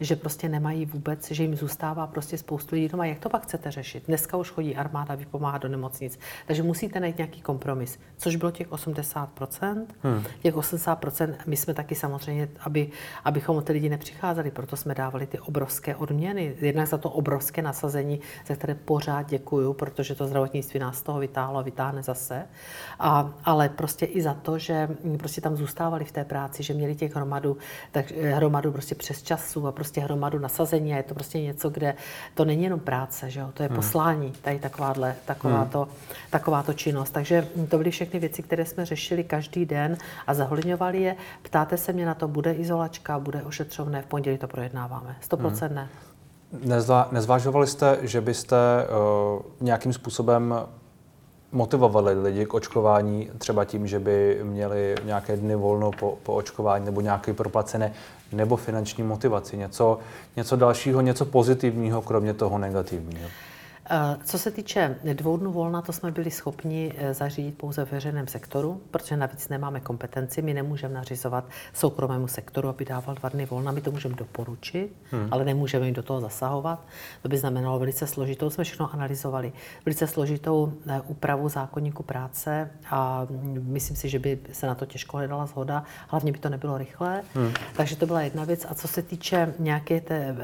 Že 0.00 0.16
prostě 0.16 0.48
nemají 0.48 0.86
vůbec, 0.86 1.30
že 1.30 1.42
jim 1.42 1.56
zůstává 1.56 2.06
prostě 2.06 2.38
spoustu 2.38 2.74
lidí 2.74 2.88
doma. 2.88 3.06
Jak 3.06 3.18
to 3.18 3.28
pak 3.28 3.42
chcete 3.42 3.70
řešit? 3.70 4.04
Dneska 4.06 4.36
už 4.36 4.50
chodí 4.50 4.76
armáda 4.76 5.14
vypomáhat 5.14 5.62
do 5.62 5.68
nemocnic, 5.68 6.18
takže 6.46 6.62
musíte 6.62 7.00
najít 7.00 7.16
nějaký 7.18 7.40
kompromis, 7.40 7.98
což 8.16 8.36
bylo 8.36 8.50
těch 8.50 8.68
80%. 8.68 9.86
Hmm. 10.02 10.22
Těch 10.42 10.54
80%, 10.54 11.34
my 11.46 11.56
jsme 11.56 11.74
taky 11.74 11.94
samozřejmě, 11.94 12.48
aby, 12.60 12.90
abychom 13.24 13.56
o 13.56 13.62
ty 13.62 13.72
lidi 13.72 13.88
nepřicházeli, 13.88 14.50
proto 14.50 14.76
jsme 14.76 14.94
dávali 14.94 15.26
ty 15.26 15.38
obrovské 15.38 15.96
odměny. 15.96 16.54
Jednak 16.60 16.88
za 16.88 16.98
to 16.98 17.10
obrovské 17.10 17.62
nasazení, 17.62 18.20
za 18.46 18.54
které 18.54 18.74
pořád 18.74 19.30
děkuju, 19.30 19.72
protože 19.72 20.14
to 20.14 20.26
zdravotnictví 20.26 20.80
nás 20.80 20.98
z 20.98 21.02
toho 21.02 21.18
vytáhlo 21.18 21.58
a 21.58 21.62
vytáhne 21.62 22.02
zase. 22.02 22.46
A, 22.98 23.34
ale 23.44 23.68
prostě 23.68 24.06
i 24.06 24.22
za 24.22 24.34
to, 24.34 24.58
že 24.58 24.88
prostě 25.18 25.40
tam 25.40 25.56
zůstávali 25.56 26.04
v 26.04 26.12
té 26.12 26.24
práci, 26.24 26.62
že 26.62 26.74
měli 26.74 26.94
těch 26.94 27.16
hromadu, 27.16 27.56
tak 27.92 28.10
hromadu 28.10 28.72
prostě 28.72 28.94
přes 28.94 29.22
času 29.22 29.66
a 29.66 29.72
prostě 29.72 29.85
prostě 29.86 30.00
hromadu 30.00 30.38
nasazení 30.38 30.94
a 30.94 30.96
je 30.96 31.02
to 31.02 31.14
prostě 31.14 31.40
něco, 31.40 31.70
kde 31.70 31.94
to 32.34 32.44
není 32.44 32.64
jenom 32.64 32.80
práce, 32.80 33.30
že 33.30 33.40
jo? 33.40 33.50
to 33.54 33.62
je 33.62 33.68
hmm. 33.68 33.76
poslání, 33.76 34.32
tady 34.42 34.58
takováhle, 34.58 35.14
takováto, 35.24 35.82
hmm. 35.82 35.94
takováto 36.30 36.72
činnost. 36.72 37.10
Takže 37.10 37.48
to 37.68 37.78
byly 37.78 37.90
všechny 37.90 38.20
věci, 38.20 38.42
které 38.42 38.64
jsme 38.64 38.86
řešili 38.86 39.24
každý 39.24 39.66
den 39.66 39.96
a 40.26 40.34
zahlňovali 40.34 41.02
je. 41.02 41.16
Ptáte 41.42 41.76
se 41.76 41.92
mě 41.92 42.06
na 42.06 42.14
to, 42.14 42.28
bude 42.28 42.52
izolačka, 42.52 43.18
bude 43.18 43.42
ošetřovné, 43.42 44.02
v 44.02 44.06
pondělí 44.06 44.38
to 44.38 44.48
projednáváme. 44.48 45.16
100% 45.30 45.66
hmm. 45.66 45.74
ne. 45.74 45.88
Nezva, 46.64 47.08
nezvážovali 47.12 47.66
jste, 47.66 47.98
že 48.02 48.20
byste 48.20 48.56
uh, 48.56 49.42
nějakým 49.60 49.92
způsobem 49.92 50.54
motivovali 51.56 52.22
lidi 52.22 52.46
k 52.46 52.54
očkování 52.54 53.30
třeba 53.38 53.64
tím, 53.64 53.86
že 53.86 53.98
by 53.98 54.40
měli 54.42 54.94
nějaké 55.04 55.36
dny 55.36 55.56
volno 55.56 55.90
po, 55.90 56.18
po 56.22 56.34
očkování 56.34 56.84
nebo 56.84 57.00
nějaké 57.00 57.34
proplacené 57.34 57.92
nebo 58.32 58.56
finanční 58.56 59.04
motivaci, 59.04 59.56
něco, 59.56 59.98
něco 60.36 60.56
dalšího, 60.56 61.00
něco 61.00 61.24
pozitivního, 61.24 62.02
kromě 62.02 62.34
toho 62.34 62.58
negativního. 62.58 63.28
Eh, 63.90 64.16
co 64.24 64.38
se 64.38 64.50
týče 64.50 64.96
dvou 65.12 65.36
dnů 65.36 65.52
volna, 65.52 65.82
to 65.82 65.92
jsme 65.92 66.10
byli 66.10 66.30
schopni 66.30 66.92
eh, 66.96 67.14
zařídit 67.14 67.58
pouze 67.58 67.84
v 67.84 67.92
veřejném 67.92 68.26
sektoru, 68.26 68.82
protože 68.90 69.16
navíc 69.16 69.48
nemáme 69.48 69.80
kompetenci, 69.80 70.42
my 70.42 70.54
nemůžeme 70.54 70.94
nařizovat 70.94 71.44
soukromému 71.72 72.28
sektoru, 72.28 72.68
aby 72.68 72.84
dával 72.84 73.14
dva 73.14 73.28
dny 73.28 73.46
volna, 73.46 73.72
my 73.72 73.80
to 73.80 73.90
můžeme 73.90 74.14
doporučit, 74.14 74.92
hmm. 75.10 75.28
ale 75.30 75.44
nemůžeme 75.44 75.86
jim 75.86 75.94
do 75.94 76.02
toho 76.02 76.20
zasahovat. 76.20 76.86
To 77.22 77.28
by 77.28 77.38
znamenalo 77.38 77.78
velice 77.78 78.06
složitou, 78.06 78.50
jsme 78.50 78.64
všechno 78.64 78.94
analyzovali, 78.94 79.52
velice 79.84 80.06
složitou 80.06 80.72
eh, 80.86 81.00
úpravu 81.06 81.48
zákonníku 81.48 82.02
práce 82.02 82.70
a 82.90 83.26
myslím 83.60 83.96
si, 83.96 84.08
že 84.08 84.18
by 84.18 84.38
se 84.52 84.66
na 84.66 84.74
to 84.74 84.86
těžko 84.86 85.16
hledala 85.16 85.46
zhoda, 85.46 85.84
hlavně 86.08 86.32
by 86.32 86.38
to 86.38 86.48
nebylo 86.48 86.78
rychlé. 86.78 87.22
Hmm. 87.34 87.52
Takže 87.76 87.96
to 87.96 88.06
byla 88.06 88.22
jedna 88.22 88.44
věc. 88.44 88.66
A 88.68 88.74
co 88.74 88.88
se 88.88 89.02
týče 89.02 89.54
nějaké 89.58 90.00
té 90.00 90.36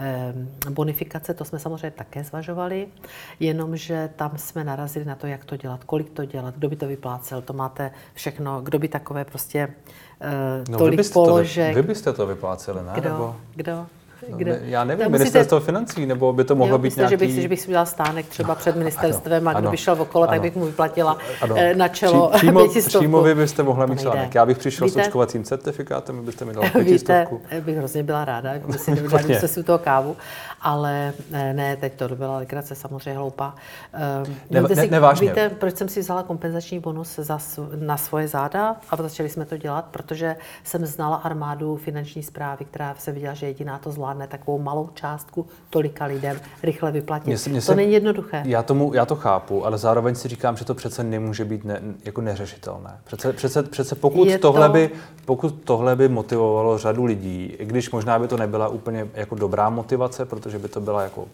bonifikace, 0.70 1.34
to 1.34 1.44
jsme 1.44 1.58
samozřejmě 1.58 1.90
také 1.90 2.24
zvažovali 2.24 2.88
jenomže 3.40 4.10
tam 4.16 4.38
jsme 4.38 4.64
narazili 4.64 5.04
na 5.04 5.14
to, 5.14 5.26
jak 5.26 5.44
to 5.44 5.56
dělat, 5.56 5.84
kolik 5.84 6.10
to 6.10 6.24
dělat, 6.24 6.54
kdo 6.54 6.68
by 6.68 6.76
to 6.76 6.86
vyplácel, 6.86 7.42
to 7.42 7.52
máte 7.52 7.90
všechno, 8.14 8.60
kdo 8.60 8.78
by 8.78 8.88
takové 8.88 9.24
prostě 9.24 9.68
uh, 9.68 10.68
no, 10.68 10.78
tolik 10.78 11.00
vy 11.00 11.08
položek. 11.12 11.74
To, 11.74 11.82
vy 11.82 11.88
byste 11.88 12.12
to 12.12 12.26
vypláceli, 12.26 12.82
ne? 12.82 12.92
Kdo? 12.94 13.08
Nebo... 13.08 13.36
Kdo? 13.54 13.86
No, 14.28 14.36
kde? 14.36 14.60
Já 14.64 14.84
nevím, 14.84 15.04
musíte... 15.04 15.18
ministerstvo 15.18 15.60
financí, 15.60 16.06
nebo 16.06 16.32
by 16.32 16.44
to 16.44 16.54
mohlo 16.54 16.74
jo, 16.74 16.78
být 16.78 16.84
myslím, 16.84 17.00
nějaký... 17.00 17.12
že 17.12 17.16
bych, 17.16 17.34
si, 17.34 17.42
že 17.42 17.48
bych 17.48 17.60
si 17.60 17.68
udělal 17.68 17.86
stánek 17.86 18.26
třeba 18.26 18.54
před 18.54 18.76
ministerstvem 18.76 19.48
ano, 19.48 19.58
a 19.58 19.60
kdo 19.60 19.70
by 19.70 19.76
šel 19.76 20.02
okolo, 20.02 20.24
ano, 20.24 20.32
tak 20.32 20.40
bych 20.40 20.56
mu 20.56 20.64
vyplatila 20.64 21.18
ano. 21.40 21.54
Eh, 21.58 21.74
na 21.74 21.88
čelo 21.88 22.28
Pří, 22.28 22.38
přímo, 22.38 22.68
přímo 22.98 23.22
vy 23.22 23.34
byste 23.34 23.62
mohla 23.62 23.86
mít 23.86 24.00
článek. 24.00 24.34
Já 24.34 24.46
bych 24.46 24.58
přišel 24.58 24.86
Víte? 24.86 25.04
s 25.04 25.06
očkovacím 25.06 25.44
certifikátem, 25.44 26.24
byste 26.24 26.44
mi 26.44 26.52
dal 26.52 26.64
pětistovku. 26.72 27.36
Víte, 27.44 27.60
bych 27.60 27.76
hrozně 27.76 28.02
byla 28.02 28.24
ráda, 28.24 28.58
kdyby 28.58 28.78
si 28.78 29.08
dali 29.08 29.34
se 29.34 29.48
si 29.48 29.60
u 29.60 29.62
toho 29.62 29.78
kávu, 29.78 30.16
ale 30.60 31.12
ne, 31.30 31.76
teď 31.76 31.92
to 31.92 32.08
byla 32.08 32.36
legrace 32.36 32.74
samozřejmě 32.74 33.18
hloupá. 33.18 33.54
Ne, 34.50 34.62
ne, 34.62 34.76
si, 34.76 34.90
nevážně. 34.90 35.28
Víte, 35.28 35.48
proč 35.48 35.76
jsem 35.76 35.88
si 35.88 36.00
vzala 36.00 36.22
kompenzační 36.22 36.78
bonus 36.78 37.16
za, 37.16 37.38
na 37.76 37.96
svoje 37.96 38.28
záda 38.28 38.76
a 38.90 38.96
začali 38.96 39.28
jsme 39.28 39.44
to 39.44 39.56
dělat, 39.56 39.84
protože 39.90 40.36
jsem 40.64 40.86
znala 40.86 41.16
armádu 41.16 41.76
finanční 41.76 42.22
zprávy, 42.22 42.64
která 42.64 42.94
se 42.98 43.12
viděla, 43.12 43.34
že 43.34 43.46
jediná 43.46 43.78
to 43.78 43.92
zvládne 44.12 44.26
takovou 44.26 44.58
malou 44.58 44.88
částku 44.94 45.46
tolika 45.70 46.04
lidem 46.04 46.40
rychle 46.62 46.92
vyplatit. 46.92 47.26
Mě 47.26 47.38
se, 47.38 47.50
mě 47.50 47.60
to 47.60 47.66
se, 47.66 47.74
není 47.74 47.92
jednoduché. 47.92 48.42
Já, 48.44 48.62
tomu, 48.62 48.94
já 48.94 49.06
to 49.06 49.16
chápu, 49.16 49.66
ale 49.66 49.78
zároveň 49.78 50.14
si 50.14 50.28
říkám, 50.28 50.56
že 50.56 50.64
to 50.64 50.74
přece 50.74 51.04
nemůže 51.04 51.44
být 51.44 51.64
ne, 51.64 51.80
jako 52.04 52.20
neřešitelné. 52.20 52.98
Přece, 53.04 53.32
přece, 53.32 53.62
přece 53.62 53.94
pokud, 53.94 54.28
tohle 54.40 54.68
to... 54.68 54.72
by, 54.72 54.90
pokud 55.24 55.54
tohle 55.64 55.96
by 55.96 56.08
motivovalo 56.08 56.78
řadu 56.78 57.04
lidí, 57.04 57.54
i 57.58 57.64
když 57.64 57.90
možná 57.90 58.18
by 58.18 58.28
to 58.28 58.36
nebyla 58.36 58.68
úplně 58.68 59.08
jako 59.14 59.34
dobrá 59.34 59.70
motivace, 59.70 60.24
protože 60.24 60.58
by 60.58 60.68
to 60.68 60.80
byla 60.80 61.02
jako 61.02 61.26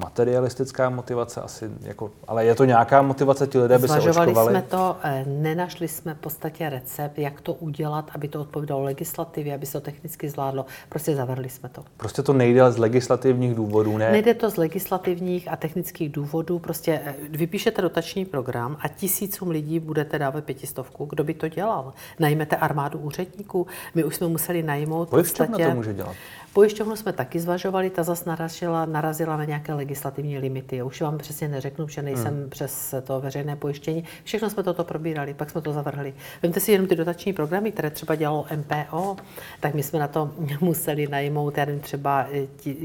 materialistická 0.00 0.90
motivace 0.90 1.40
asi, 1.40 1.70
jako, 1.80 2.10
ale 2.28 2.44
je 2.44 2.54
to 2.54 2.64
nějaká 2.64 3.02
motivace, 3.02 3.46
ti 3.46 3.58
lidé 3.58 3.78
by 3.78 3.86
Zvažovali 3.86 4.14
se 4.14 4.20
očkovali? 4.20 4.50
jsme 4.50 4.62
to, 4.62 4.96
eh, 5.02 5.24
nenašli 5.26 5.88
jsme 5.88 6.14
v 6.14 6.18
podstatě 6.18 6.70
recept, 6.70 7.18
jak 7.18 7.40
to 7.40 7.52
udělat, 7.52 8.10
aby 8.14 8.28
to 8.28 8.40
odpovídalo 8.40 8.82
legislativě, 8.82 9.54
aby 9.54 9.66
se 9.66 9.72
to 9.72 9.80
technicky 9.80 10.28
zvládlo. 10.28 10.66
Prostě 10.88 11.16
zavrli 11.16 11.48
jsme 11.48 11.68
to. 11.68 11.84
Prostě 11.96 12.22
to 12.22 12.32
nejde 12.32 12.72
z 12.72 12.78
legislativních 12.78 13.54
důvodů, 13.54 13.98
ne? 13.98 14.12
Nejde 14.12 14.34
to 14.34 14.50
z 14.50 14.56
legislativních 14.56 15.48
a 15.52 15.56
technických 15.56 16.12
důvodů. 16.12 16.58
Prostě 16.58 17.00
eh, 17.04 17.14
vypíšete 17.28 17.82
dotační 17.82 18.24
program 18.24 18.76
a 18.80 18.88
tisícům 18.88 19.50
lidí 19.50 19.80
budete 19.80 20.18
dávat 20.18 20.44
pětistovku. 20.44 21.04
Kdo 21.04 21.24
by 21.24 21.34
to 21.34 21.48
dělal? 21.48 21.92
Najmete 22.18 22.56
armádu 22.56 22.98
úředníků. 22.98 23.66
My 23.94 24.04
už 24.04 24.16
jsme 24.16 24.28
museli 24.28 24.62
najmout. 24.62 25.08
Pojišťovna 25.08 25.46
podstatě... 25.46 25.70
to 25.70 25.76
může 25.76 25.94
dělat. 25.94 26.16
Pojišťovnu 26.52 26.96
jsme 26.96 27.12
taky 27.12 27.40
zvažovali, 27.40 27.90
ta 27.90 28.02
zase 28.02 28.30
narazila, 28.30 28.86
narazila 28.86 29.36
na 29.36 29.44
nějaké 29.44 29.74
legislativní 29.74 30.38
limity. 30.38 30.76
Já 30.76 30.84
už 30.84 31.00
vám 31.00 31.18
přesně 31.18 31.48
neřeknu, 31.48 31.88
že 31.88 32.02
nejsem 32.02 32.34
hmm. 32.34 32.50
přes 32.50 32.94
to 33.04 33.20
veřejné 33.20 33.56
pojištění. 33.56 34.04
Všechno 34.24 34.50
jsme 34.50 34.62
toto 34.62 34.84
probírali, 34.84 35.34
pak 35.34 35.50
jsme 35.50 35.60
to 35.60 35.72
zavrhli. 35.72 36.14
Vemte 36.42 36.60
si 36.60 36.72
jenom 36.72 36.88
ty 36.88 36.96
dotační 36.96 37.32
programy, 37.32 37.72
které 37.72 37.90
třeba 37.90 38.14
dělalo 38.14 38.46
MPO, 38.56 39.16
tak 39.60 39.74
my 39.74 39.82
jsme 39.82 39.98
na 39.98 40.08
to 40.08 40.30
museli 40.60 41.06
najmout, 41.06 41.58
já 41.58 41.64
nevím, 41.64 41.80
třeba 41.80 42.26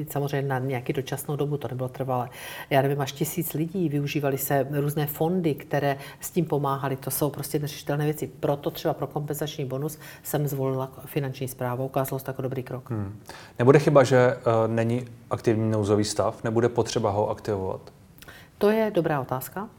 samozřejmě 0.10 0.48
na 0.50 0.60
nějaký 0.60 0.94
dočasnou 0.94 1.36
dobu, 1.36 1.58
to 1.58 1.68
nebylo 1.68 1.90
trvalé. 1.90 2.30
Já 2.70 2.82
nevím, 2.82 3.02
až 3.02 3.12
tisíc 3.12 3.54
lidí, 3.54 3.90
využívali 3.90 4.38
se 4.38 4.68
různé 4.72 5.08
fondy, 5.08 5.56
které 5.56 5.98
s 6.20 6.32
tím 6.32 6.46
pomáhali. 6.46 6.96
To 6.96 7.12
jsou 7.12 7.30
prostě 7.30 7.60
neřešitelné 7.60 8.06
věci. 8.06 8.28
Proto 8.28 8.72
třeba 8.72 8.94
pro 8.94 9.08
kompenzační 9.08 9.66
bonus 9.66 10.00
jsem 10.24 10.48
zvolila 10.48 10.92
finanční 11.06 11.48
zprávu, 11.48 11.86
ukázalo 11.86 12.20
se 12.20 12.26
to 12.26 12.30
jako 12.30 12.42
dobrý 12.42 12.64
krok. 12.64 12.90
Hmm. 12.90 13.20
Nebude 13.60 13.80
chyba, 13.80 14.04
že 14.04 14.36
uh, 14.36 14.74
není 14.74 15.08
aktivní 15.30 15.72
nouzový 15.72 16.04
stav, 16.04 16.44
nebude 16.44 16.70
potřeba 16.70 17.10
ho 17.10 17.30
aktivovat? 17.30 17.82
To 18.58 18.70
je 18.70 18.92
dobrá 18.92 19.22
otázka. 19.22 19.70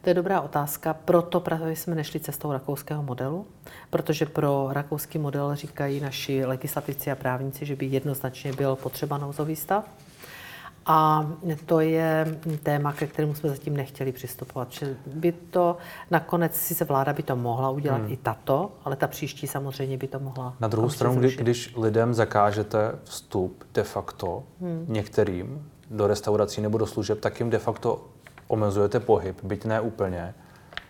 To 0.00 0.10
je 0.10 0.14
dobrá 0.14 0.40
otázka, 0.40 0.94
proto 0.94 1.40
právě 1.40 1.76
jsme 1.76 1.94
nešli 1.94 2.20
cestou 2.20 2.52
rakouského 2.52 3.02
modelu, 3.02 3.46
protože 3.90 4.26
pro 4.26 4.68
rakouský 4.70 5.18
model 5.18 5.54
říkají 5.54 6.00
naši 6.00 6.44
legislativci 6.44 7.10
a 7.10 7.14
právníci, 7.14 7.66
že 7.66 7.76
by 7.76 7.86
jednoznačně 7.86 8.52
byl 8.52 8.76
potřeba 8.76 9.18
nouzový 9.18 9.56
stav. 9.56 9.84
A 10.86 11.30
to 11.66 11.80
je 11.80 12.38
téma, 12.62 12.92
ke 12.92 13.06
kterému 13.06 13.34
jsme 13.34 13.48
zatím 13.48 13.76
nechtěli 13.76 14.12
přistupovat. 14.12 14.72
Že 14.72 14.96
by 15.06 15.32
to 15.32 15.76
nakonec, 16.10 16.56
sice 16.56 16.84
vláda 16.84 17.12
by 17.12 17.22
to 17.22 17.36
mohla 17.36 17.70
udělat 17.70 17.96
hmm. 17.96 18.12
i 18.12 18.16
tato, 18.16 18.72
ale 18.84 18.96
ta 18.96 19.06
příští 19.06 19.46
samozřejmě 19.46 19.98
by 19.98 20.06
to 20.06 20.20
mohla. 20.20 20.56
Na 20.60 20.68
druhou 20.68 20.90
stranu, 20.90 21.16
kdy, 21.16 21.36
když 21.36 21.74
lidem 21.76 22.14
zakážete 22.14 22.92
vstup 23.04 23.64
de 23.74 23.82
facto 23.82 24.42
hmm. 24.60 24.86
některým 24.88 25.70
do 25.90 26.06
restaurací 26.06 26.60
nebo 26.60 26.78
do 26.78 26.86
služeb, 26.86 27.20
tak 27.20 27.40
jim 27.40 27.50
de 27.50 27.58
facto 27.58 28.04
omezujete 28.48 29.00
pohyb, 29.00 29.44
byť 29.44 29.64
ne 29.64 29.80
úplně 29.80 30.34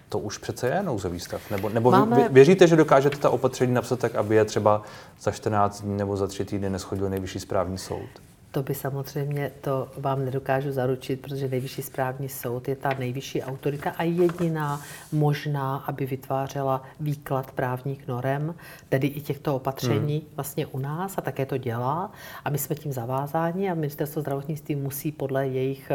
to 0.09 0.19
už 0.19 0.39
přece 0.39 0.67
je 0.67 0.83
nouzový 0.83 1.21
stav. 1.21 1.51
Nebo, 1.51 1.69
nebo 1.69 1.91
Máme... 1.91 2.17
vy, 2.17 2.29
věříte, 2.29 2.67
že 2.67 2.77
dokážete 2.77 3.17
ta 3.17 3.31
opatření 3.31 3.75
napsat 3.75 3.99
tak, 3.99 4.15
aby 4.15 4.37
je 4.37 4.45
třeba 4.45 4.83
za 5.21 5.31
14 5.31 5.81
dní 5.81 5.97
nebo 5.97 6.17
za 6.17 6.27
3 6.27 6.45
týdny 6.45 6.71
neschodil 6.71 7.11
nejvyšší 7.11 7.41
správní 7.41 7.79
soud? 7.79 8.09
To 8.55 8.63
by 8.63 8.75
samozřejmě, 8.75 9.51
to 9.61 9.89
vám 9.99 10.25
nedokážu 10.25 10.73
zaručit, 10.73 11.21
protože 11.21 11.49
nejvyšší 11.49 11.83
správní 11.83 12.29
soud 12.29 12.69
je 12.69 12.77
ta 12.77 12.91
nejvyšší 12.99 13.43
autorita 13.43 13.91
a 13.91 14.03
jediná 14.03 14.81
možná, 15.13 15.77
aby 15.77 16.07
vytvářela 16.07 16.83
výklad 17.01 17.51
právních 17.51 18.09
norem, 18.09 18.55
tedy 18.89 19.07
i 19.07 19.21
těchto 19.21 19.57
opatření 19.57 20.19
hmm. 20.19 20.29
vlastně 20.37 20.67
u 20.67 20.79
nás 20.79 21.19
a 21.19 21.21
také 21.21 21.47
to 21.47 21.57
dělá. 21.57 22.13
A 22.45 22.51
my 22.51 22.59
jsme 22.59 22.77
tím 22.77 22.93
zavázáni 22.93 23.71
a 23.71 23.75
ministerstvo 23.75 24.23
zdravotnictví 24.23 24.77
musí 24.77 25.13
podle 25.13 25.49
jejich 25.49 25.93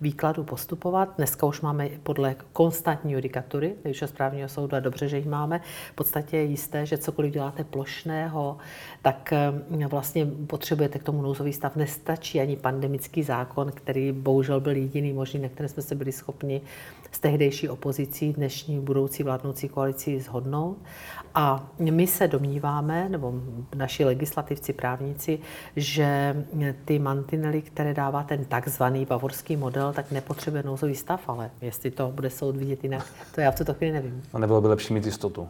výkladu 0.00 0.44
postupovat. 0.44 1.14
Dneska 1.16 1.46
už 1.46 1.60
máme 1.60 1.88
podle 2.02 2.36
konstantní 2.52 3.12
judikatury 3.12 3.74
nejvyššího 3.84 4.08
správního 4.08 4.48
soudu 4.48 4.76
a 4.76 4.80
dobře, 4.80 5.08
že 5.08 5.16
jich 5.16 5.26
máme. 5.26 5.60
V 5.92 5.94
podstatě 5.94 6.36
je 6.36 6.44
jisté, 6.44 6.86
že 6.86 6.98
cokoliv 6.98 7.32
děláte 7.32 7.64
plošného, 7.64 8.56
tak 9.02 9.32
eh, 9.32 9.86
vlastně 9.86 10.26
potřebujete 10.26 10.98
k 10.98 11.02
tomu 11.02 11.22
nouzový 11.22 11.52
stav 11.52 11.76
nestačí 11.96 12.40
ani 12.40 12.56
pandemický 12.56 13.22
zákon, 13.22 13.72
který 13.74 14.12
bohužel 14.12 14.60
byl 14.60 14.76
jediný 14.76 15.12
možný, 15.12 15.40
na 15.40 15.48
kterém 15.48 15.68
jsme 15.68 15.82
se 15.82 15.94
byli 15.94 16.12
schopni 16.12 16.60
s 17.12 17.18
tehdejší 17.18 17.68
opozicí, 17.68 18.32
dnešní 18.32 18.80
budoucí 18.80 19.22
vládnoucí 19.22 19.68
koalicí 19.68 20.20
shodnout. 20.20 20.76
A 21.34 21.70
my 21.80 22.06
se 22.06 22.28
domníváme, 22.28 23.08
nebo 23.08 23.34
naši 23.74 24.04
legislativci, 24.04 24.72
právníci, 24.72 25.38
že 25.76 26.36
ty 26.84 26.98
mantinely, 26.98 27.62
které 27.62 27.94
dává 27.94 28.22
ten 28.22 28.44
takzvaný 28.44 29.04
bavorský 29.04 29.56
model, 29.56 29.92
tak 29.92 30.10
nepotřebuje 30.10 30.62
nouzový 30.62 30.94
stav, 30.94 31.28
ale 31.28 31.50
jestli 31.60 31.90
to 31.90 32.12
bude 32.14 32.30
soud 32.30 32.56
vidět 32.56 32.84
jinak, 32.84 33.06
to 33.34 33.40
já 33.40 33.50
v 33.50 33.56
tuto 33.56 33.74
chvíli 33.74 33.92
nevím. 33.92 34.22
A 34.32 34.38
nebylo 34.38 34.60
by 34.60 34.68
lepší 34.68 34.94
mít 34.94 35.06
jistotu? 35.06 35.48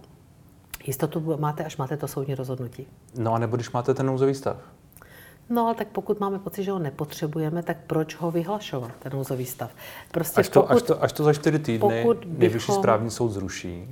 Jistotu 0.86 1.36
máte, 1.38 1.64
až 1.64 1.76
máte 1.76 1.96
to 1.96 2.08
soudní 2.08 2.34
rozhodnutí. 2.34 2.86
No 3.18 3.34
a 3.34 3.38
nebo 3.38 3.56
když 3.56 3.70
máte 3.70 3.94
ten 3.94 4.06
nouzový 4.06 4.34
stav? 4.34 4.56
No 5.50 5.66
ale 5.66 5.74
tak 5.74 5.88
pokud 5.88 6.20
máme 6.20 6.38
pocit, 6.38 6.64
že 6.64 6.72
ho 6.72 6.78
nepotřebujeme, 6.78 7.62
tak 7.62 7.76
proč 7.86 8.16
ho 8.16 8.30
vyhlašovat, 8.30 8.90
ten 8.98 9.12
nouzový 9.12 9.46
stav? 9.46 9.70
Prostě 10.12 10.40
až, 10.40 10.48
to, 10.48 10.62
pokud, 10.62 10.76
až, 10.76 10.82
to, 10.82 11.02
až 11.02 11.12
to 11.12 11.24
za 11.24 11.32
čtyři 11.32 11.58
týdny 11.58 11.88
bychom, 11.88 12.16
nejvyšší 12.38 12.72
správní 12.72 13.10
soud 13.10 13.28
zruší. 13.28 13.90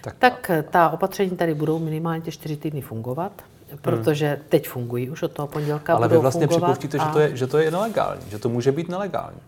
Tak, 0.00 0.14
tak 0.18 0.50
ta 0.70 0.88
opatření 0.88 1.30
tady 1.30 1.54
budou 1.54 1.78
minimálně 1.78 2.22
ty 2.22 2.32
čtyři 2.32 2.56
týdny 2.56 2.80
fungovat, 2.80 3.42
protože 3.82 4.28
hmm. 4.28 4.44
teď 4.48 4.68
fungují 4.68 5.10
už 5.10 5.22
od 5.22 5.32
toho 5.32 5.48
pondělka. 5.48 5.94
Ale 5.94 6.08
vy 6.08 6.18
vlastně 6.18 6.48
připouštíte, 6.48 6.98
a... 6.98 7.06
že, 7.06 7.12
to 7.12 7.20
je, 7.20 7.36
že 7.36 7.46
to 7.46 7.58
je 7.58 7.70
nelegální, 7.70 8.22
že 8.30 8.38
to 8.38 8.48
může 8.48 8.72
být 8.72 8.88
nelegální 8.88 9.40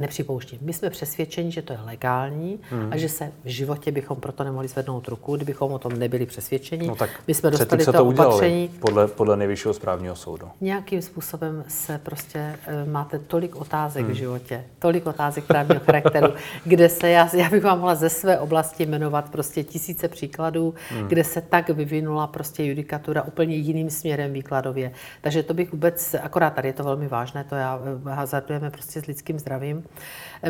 nepřipouštím. 0.00 0.58
My 0.62 0.72
jsme 0.72 0.90
přesvědčeni, 0.90 1.52
že 1.52 1.62
to 1.62 1.72
je 1.72 1.78
legální 1.84 2.60
hmm. 2.70 2.92
a 2.92 2.96
že 2.96 3.08
se 3.08 3.32
v 3.44 3.48
životě 3.48 3.92
bychom 3.92 4.20
proto 4.20 4.44
nemohli 4.44 4.68
zvednout 4.68 5.08
ruku, 5.08 5.36
kdybychom 5.36 5.72
o 5.72 5.78
tom 5.78 5.98
nebyli 5.98 6.26
přesvědčeni. 6.26 6.86
No 6.86 6.96
tak 6.96 7.10
My 7.26 7.34
jsme 7.34 7.50
dostali 7.50 7.84
to, 7.84 7.92
to 7.92 8.04
opatření. 8.04 8.68
Podle, 8.68 9.08
podle 9.08 9.36
nejvyššího 9.36 9.74
správního 9.74 10.16
soudu. 10.16 10.48
Nějakým 10.60 11.02
způsobem 11.02 11.64
se 11.68 11.98
prostě 11.98 12.56
uh, 12.84 12.90
máte 12.90 13.18
tolik 13.18 13.56
otázek 13.56 14.04
hmm. 14.04 14.12
v 14.12 14.16
životě, 14.16 14.64
tolik 14.78 15.06
otázek 15.06 15.44
právního 15.44 15.80
charakteru, 15.80 16.32
kde 16.64 16.88
se, 16.88 17.10
já, 17.10 17.36
já 17.36 17.50
bych 17.50 17.64
vám 17.64 17.78
mohla 17.78 17.94
ze 17.94 18.08
své 18.10 18.38
oblasti 18.38 18.86
jmenovat 18.86 19.30
prostě 19.30 19.64
tisíce 19.64 20.08
příkladů, 20.08 20.74
hmm. 20.90 21.08
kde 21.08 21.24
se 21.24 21.40
tak 21.40 21.68
vyvinula 21.70 22.26
prostě 22.26 22.64
judikatura 22.64 23.22
úplně 23.22 23.56
jiným 23.56 23.90
směrem 23.90 24.32
výkladově. 24.32 24.92
Takže 25.20 25.42
to 25.42 25.54
bych 25.54 25.72
vůbec, 25.72 26.14
akorát 26.22 26.50
tady 26.50 26.68
je 26.68 26.72
to 26.72 26.84
velmi 26.84 27.08
vážné, 27.08 27.44
to 27.44 27.54
já 27.54 27.80
eh, 28.06 28.10
hazardujeme 28.10 28.70
prostě 28.70 29.02
s 29.02 29.06
lidským 29.06 29.38
zdravím, 29.38 29.84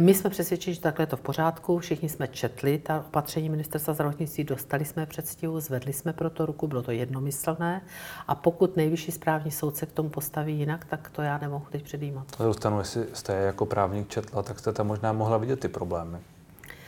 my 0.01 0.15
jsme 0.15 0.31
přesvědčeni, 0.31 0.75
že 0.75 0.81
takhle 0.81 1.03
je 1.03 1.07
to 1.07 1.17
v 1.17 1.21
pořádku, 1.21 1.79
všichni 1.79 2.09
jsme 2.09 2.29
četli 2.29 2.79
ta 2.79 2.99
opatření 3.01 3.49
ministerstva 3.49 3.95
zdravotnictví, 3.95 4.45
dostali 4.45 4.85
jsme 4.85 5.07
předstihu, 5.07 5.61
zvedli 5.61 5.93
jsme 5.93 6.13
pro 6.13 6.31
to 6.31 6.47
ruku, 6.47 6.67
bylo 6.67 6.83
to 6.83 6.91
jednomyslné 6.91 7.81
a 8.29 8.35
pokud 8.35 8.77
nejvyšší 8.77 9.13
správní 9.13 9.51
soudce 9.51 9.87
k 9.87 9.93
tomu 9.93 10.09
postaví 10.09 10.59
jinak, 10.59 10.85
tak 10.85 11.11
to 11.11 11.23
já 11.23 11.39
nemohu 11.39 11.67
teď 11.71 11.83
předjímat. 11.83 12.27
Dostanu, 12.39 12.79
jestli 12.79 13.07
jste 13.13 13.33
jako 13.33 13.67
právník 13.67 14.09
četla, 14.09 14.43
tak 14.43 14.59
jste 14.59 14.73
tam 14.73 14.87
možná 14.87 15.13
mohla 15.13 15.37
vidět 15.37 15.61
ty 15.61 15.69
problémy. 15.69 16.19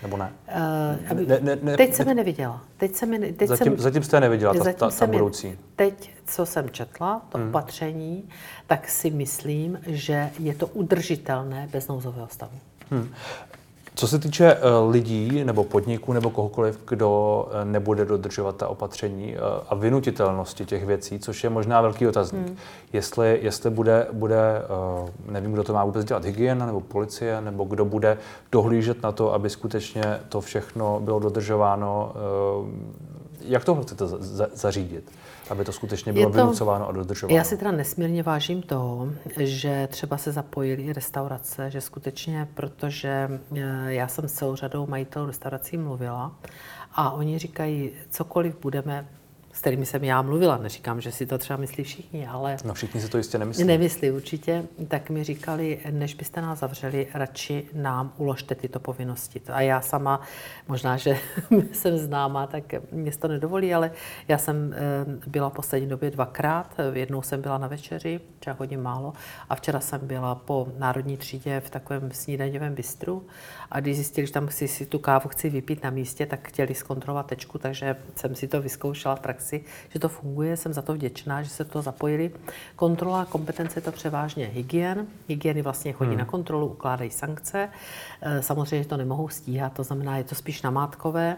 Nebo 0.02 0.16
ne? 0.16 0.32
Uh, 1.12 1.28
ne, 1.28 1.38
ne, 1.40 1.58
ne 1.62 1.76
teď 1.76 1.94
jsem 1.94 2.08
je 2.08 2.14
neviděla. 2.14 2.64
Teď 2.76 2.94
jsem 2.94 3.10
teď 3.20 3.48
zatím, 3.48 3.64
jsem, 3.64 3.78
zatím 3.78 4.02
jste 4.02 4.16
je 4.16 4.20
neviděla, 4.20 4.54
ta, 4.54 4.72
ta, 4.72 4.90
ta 4.90 5.06
budoucí. 5.06 5.58
Teď, 5.76 6.14
co 6.26 6.46
jsem 6.46 6.70
četla, 6.70 7.22
to 7.28 7.38
hmm. 7.38 7.48
opatření, 7.48 8.28
tak 8.66 8.88
si 8.88 9.10
myslím, 9.10 9.78
že 9.86 10.30
je 10.38 10.54
to 10.54 10.66
udržitelné 10.66 11.68
bez 11.72 11.88
nouzového 11.88 12.28
stavu. 12.28 12.58
Hmm. 12.90 13.08
Co 13.94 14.08
se 14.08 14.18
týče 14.18 14.54
uh, 14.54 14.90
lidí 14.90 15.44
nebo 15.44 15.64
podniků 15.64 16.12
nebo 16.12 16.30
kohokoliv, 16.30 16.80
kdo 16.88 17.44
uh, 17.46 17.70
nebude 17.70 18.04
dodržovat 18.04 18.56
ta 18.56 18.68
opatření 18.68 19.34
uh, 19.34 19.40
a 19.68 19.74
vynutitelnosti 19.74 20.64
těch 20.64 20.86
věcí, 20.86 21.18
což 21.18 21.44
je 21.44 21.50
možná 21.50 21.80
velký 21.80 22.06
otazník. 22.06 22.46
Hmm. 22.46 22.56
Jestli, 22.92 23.38
jestli 23.42 23.70
bude, 23.70 24.06
bude 24.12 24.62
nevím, 25.26 25.52
kdo 25.52 25.64
to 25.64 25.72
má 25.72 25.84
vůbec 25.84 26.04
dělat, 26.04 26.24
hygiena 26.24 26.66
nebo 26.66 26.80
policie, 26.80 27.40
nebo 27.40 27.64
kdo 27.64 27.84
bude 27.84 28.18
dohlížet 28.52 29.02
na 29.02 29.12
to, 29.12 29.34
aby 29.34 29.50
skutečně 29.50 30.20
to 30.28 30.40
všechno 30.40 31.00
bylo 31.00 31.18
dodržováno. 31.18 32.12
Jak 33.40 33.64
tohle 33.64 33.82
chcete 33.82 34.04
zařídit? 34.52 35.12
aby 35.50 35.64
to 35.64 35.72
skutečně 35.72 36.12
bylo 36.12 36.30
to, 36.30 36.36
vynucováno 36.36 36.88
a 36.88 36.92
dodržováno. 36.92 37.36
Já 37.36 37.44
si 37.44 37.56
teda 37.56 37.70
nesmírně 37.70 38.22
vážím 38.22 38.62
toho, 38.62 39.08
že 39.36 39.88
třeba 39.90 40.16
se 40.16 40.32
zapojili 40.32 40.82
i 40.82 40.92
restaurace, 40.92 41.70
že 41.70 41.80
skutečně, 41.80 42.48
protože 42.54 43.40
eh, 43.56 43.94
já 43.94 44.08
jsem 44.08 44.28
s 44.28 44.32
celou 44.32 44.56
řadou 44.56 44.86
majitelů 44.86 45.26
restaurací 45.26 45.76
mluvila 45.76 46.32
a 46.92 47.10
oni 47.10 47.38
říkají, 47.38 47.90
cokoliv 48.10 48.56
budeme 48.60 49.08
s 49.60 49.62
kterými 49.62 49.86
jsem 49.86 50.04
já 50.04 50.22
mluvila, 50.22 50.56
neříkám, 50.56 51.00
že 51.00 51.12
si 51.12 51.26
to 51.26 51.38
třeba 51.38 51.56
myslí 51.56 51.84
všichni, 51.84 52.26
ale... 52.26 52.56
No 52.64 52.74
všichni 52.74 53.00
si 53.00 53.08
to 53.08 53.18
jistě 53.18 53.38
nemyslí. 53.38 53.64
Nemyslí 53.64 54.10
určitě, 54.10 54.64
tak 54.88 55.10
mi 55.10 55.24
říkali, 55.24 55.78
než 55.90 56.14
byste 56.14 56.40
nás 56.40 56.58
zavřeli, 56.58 57.08
radši 57.14 57.66
nám 57.74 58.12
uložte 58.16 58.54
tyto 58.54 58.80
povinnosti. 58.80 59.40
A 59.52 59.60
já 59.60 59.80
sama, 59.80 60.20
možná, 60.68 60.96
že 60.96 61.18
jsem 61.72 61.98
známá, 61.98 62.46
tak 62.46 62.64
mě 62.92 63.12
to 63.12 63.28
nedovolí, 63.28 63.74
ale 63.74 63.90
já 64.28 64.38
jsem 64.38 64.74
eh, 64.74 64.78
byla 65.26 65.50
v 65.50 65.52
poslední 65.52 65.88
době 65.88 66.10
dvakrát. 66.10 66.76
Jednou 66.92 67.22
jsem 67.22 67.42
byla 67.42 67.58
na 67.58 67.68
večeři, 67.68 68.20
třeba 68.38 68.56
hodně 68.58 68.78
málo, 68.78 69.12
a 69.48 69.54
včera 69.54 69.80
jsem 69.80 70.00
byla 70.02 70.34
po 70.34 70.68
národní 70.78 71.16
třídě 71.16 71.60
v 71.60 71.70
takovém 71.70 72.10
snídaňovém 72.12 72.74
bistru 72.74 73.26
a 73.70 73.80
když 73.80 73.96
zjistili, 73.96 74.26
že 74.26 74.32
tam 74.32 74.48
si, 74.48 74.68
si 74.68 74.86
tu 74.86 74.98
kávu 74.98 75.28
chci 75.28 75.50
vypít 75.50 75.82
na 75.82 75.90
místě, 75.90 76.26
tak 76.26 76.48
chtěli 76.48 76.74
zkontrolovat 76.74 77.26
tečku, 77.26 77.58
takže 77.58 77.96
jsem 78.16 78.34
si 78.34 78.48
to 78.48 78.62
vyzkoušela 78.62 79.16
v 79.16 79.20
praxi, 79.20 79.49
že 79.88 79.98
to 79.98 80.08
funguje, 80.08 80.56
jsem 80.56 80.72
za 80.72 80.82
to 80.82 80.94
vděčná, 80.94 81.42
že 81.42 81.50
se 81.50 81.64
to 81.64 81.82
zapojili. 81.82 82.30
Kontrola 82.76 83.24
kompetence 83.24 83.78
je 83.78 83.82
to 83.82 83.92
převážně 83.92 84.46
hygien. 84.46 85.06
Hygieny 85.28 85.62
vlastně 85.62 85.92
chodí 85.92 86.10
hmm. 86.10 86.18
na 86.18 86.24
kontrolu, 86.24 86.66
ukládají 86.66 87.10
sankce. 87.10 87.68
Eh, 88.22 88.42
samozřejmě 88.42 88.86
to 88.86 88.96
nemohou 88.96 89.28
stíhat, 89.28 89.72
to 89.72 89.84
znamená, 89.84 90.16
je 90.16 90.24
to 90.24 90.34
spíš 90.34 90.62
namátkové. 90.62 91.36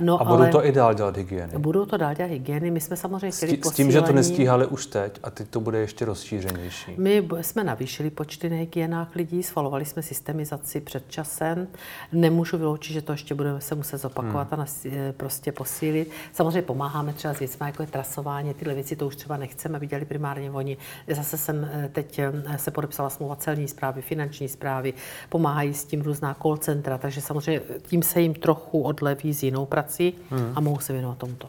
No, 0.00 0.20
a 0.20 0.24
budou 0.24 0.36
ale 0.36 0.48
to 0.48 0.66
i 0.66 0.72
dál 0.72 0.94
dělat 0.94 1.16
hygieny? 1.16 1.58
Budou 1.58 1.86
to 1.86 1.96
dál 1.96 2.14
dělat 2.14 2.30
hygieny. 2.30 2.70
My 2.70 2.80
jsme 2.80 2.96
samozřejmě 2.96 3.30
chtěli 3.30 3.58
S 3.64 3.70
tím, 3.70 3.90
že 3.90 4.02
to 4.02 4.12
nestíhali 4.12 4.66
už 4.66 4.86
teď 4.86 5.18
a 5.22 5.30
teď 5.30 5.48
to 5.48 5.60
bude 5.60 5.78
ještě 5.78 6.04
rozšířenější. 6.04 6.94
My 6.96 7.28
jsme 7.40 7.64
navýšili 7.64 8.10
počty 8.10 8.50
nehygienách 8.50 9.14
lidí, 9.14 9.42
svalovali 9.42 9.84
jsme 9.84 10.02
systemizaci 10.02 10.80
před 10.80 11.10
časem. 11.10 11.68
Nemůžu 12.12 12.58
vyloučit, 12.58 12.92
že 12.92 13.02
to 13.02 13.12
ještě 13.12 13.34
budeme 13.34 13.60
se 13.60 13.74
muset 13.74 13.98
zopakovat 13.98 14.52
hmm. 14.52 14.60
a 14.60 14.66
eh, 14.86 15.12
prostě 15.12 15.52
posílit. 15.52 16.10
Samozřejmě 16.32 16.62
pomáháme 16.62 17.12
třeba 17.12 17.34
s 17.34 17.40
věcmi, 17.48 17.66
jako 17.66 17.82
je 17.82 17.86
trasování, 17.86 18.54
tyhle 18.54 18.74
věci, 18.74 18.96
to 18.96 19.06
už 19.06 19.16
třeba 19.16 19.36
nechceme, 19.36 19.76
aby 19.76 19.86
dělali 19.86 20.04
primárně 20.04 20.50
oni. 20.50 20.76
Zase 21.08 21.38
jsem 21.38 21.64
eh, 21.64 21.90
teď 21.92 22.18
eh, 22.18 22.58
se 22.58 22.70
podepsala 22.70 23.10
smlouva 23.10 23.36
celní 23.36 23.68
zprávy, 23.68 24.02
finanční 24.02 24.48
zprávy, 24.48 24.94
pomáhají 25.28 25.74
s 25.74 25.84
tím 25.84 26.00
různá 26.00 26.36
call 26.42 26.56
centra, 26.56 26.98
takže 26.98 27.20
samozřejmě 27.20 27.60
tím 27.82 28.02
se 28.02 28.20
jim 28.20 28.34
trochu 28.34 28.82
odleví 28.82 29.34
s 29.34 29.42
jinou 29.42 29.66
prací 29.66 30.14
hmm. 30.30 30.52
a 30.54 30.60
mohou 30.60 30.78
se 30.78 30.92
věnovat 30.92 31.18
tomuto. 31.18 31.48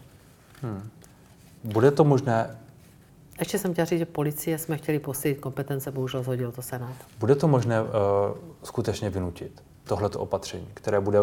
Hmm. 0.62 0.89
Bude 1.64 1.91
to 1.91 2.04
možné 2.04 2.58
ještě 3.39 3.60
jsem 3.60 3.74
chtěla 3.74 3.86
říct, 3.86 4.00
že 4.00 4.06
policie 4.06 4.58
jsme 4.58 4.78
chtěli 4.78 5.00
posílit 5.00 5.39
kompetence, 5.39 5.91
bohužel 5.91 6.24
zhodil 6.24 6.52
to 6.52 6.62
Senát. 6.62 6.95
Bude 7.20 7.36
to 7.36 7.47
možné 7.47 7.82
uh, 7.82 7.88
skutečně 8.64 9.10
vynutit? 9.10 9.62
tohleto 9.89 10.20
opatření, 10.20 10.68
které 10.74 11.00
bude 11.00 11.20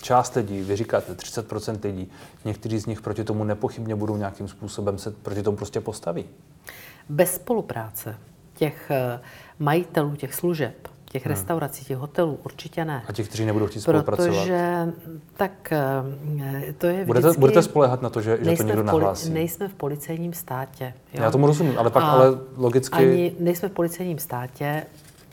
část 0.00 0.34
lidí, 0.34 0.60
vy 0.60 0.76
říkáte 0.76 1.12
30% 1.12 1.78
lidí, 1.82 2.10
někteří 2.44 2.78
z 2.78 2.86
nich 2.86 3.00
proti 3.00 3.24
tomu 3.24 3.44
nepochybně 3.44 3.94
budou 3.94 4.16
nějakým 4.16 4.48
způsobem 4.48 4.98
se 4.98 5.10
proti 5.10 5.42
tomu 5.42 5.56
prostě 5.56 5.80
postaví. 5.80 6.24
Bez 7.08 7.34
spolupráce 7.34 8.16
těch 8.54 8.90
eh, 8.90 9.20
majitelů 9.58 10.16
těch 10.16 10.34
služeb, 10.34 10.88
těch 11.04 11.24
hmm. 11.26 11.34
restaurací, 11.34 11.84
těch 11.84 11.96
hotelů, 11.96 12.38
určitě 12.44 12.84
ne. 12.84 13.02
A 13.08 13.12
těch, 13.12 13.28
kteří 13.28 13.44
nebudou 13.44 13.66
chtít 13.66 13.80
spolupracovat? 13.80 14.28
Protože 14.28 14.92
tak 15.36 15.72
eh, 15.72 16.72
to 16.78 16.86
je 16.86 17.04
budete, 17.04 17.26
vždycky... 17.26 17.40
Budete 17.40 17.62
spolehat 17.62 18.02
na 18.02 18.10
to, 18.10 18.20
že, 18.20 18.38
že 18.42 18.56
to 18.56 18.62
někdo 18.62 18.84
poli, 18.84 18.84
nahlásí? 18.84 19.30
Nejsme 19.30 19.68
v 19.68 19.74
policejním 19.74 20.32
státě. 20.32 20.94
Jo? 21.14 21.22
Já 21.22 21.30
tomu 21.30 21.46
rozumím, 21.46 21.78
ale 21.78 21.90
pak 21.90 22.04
ale 22.04 22.38
logicky... 22.56 22.96
Ani 22.96 23.34
nejsme 23.38 23.68
v 23.68 23.72
policejním 23.72 24.18
státě, 24.18 24.86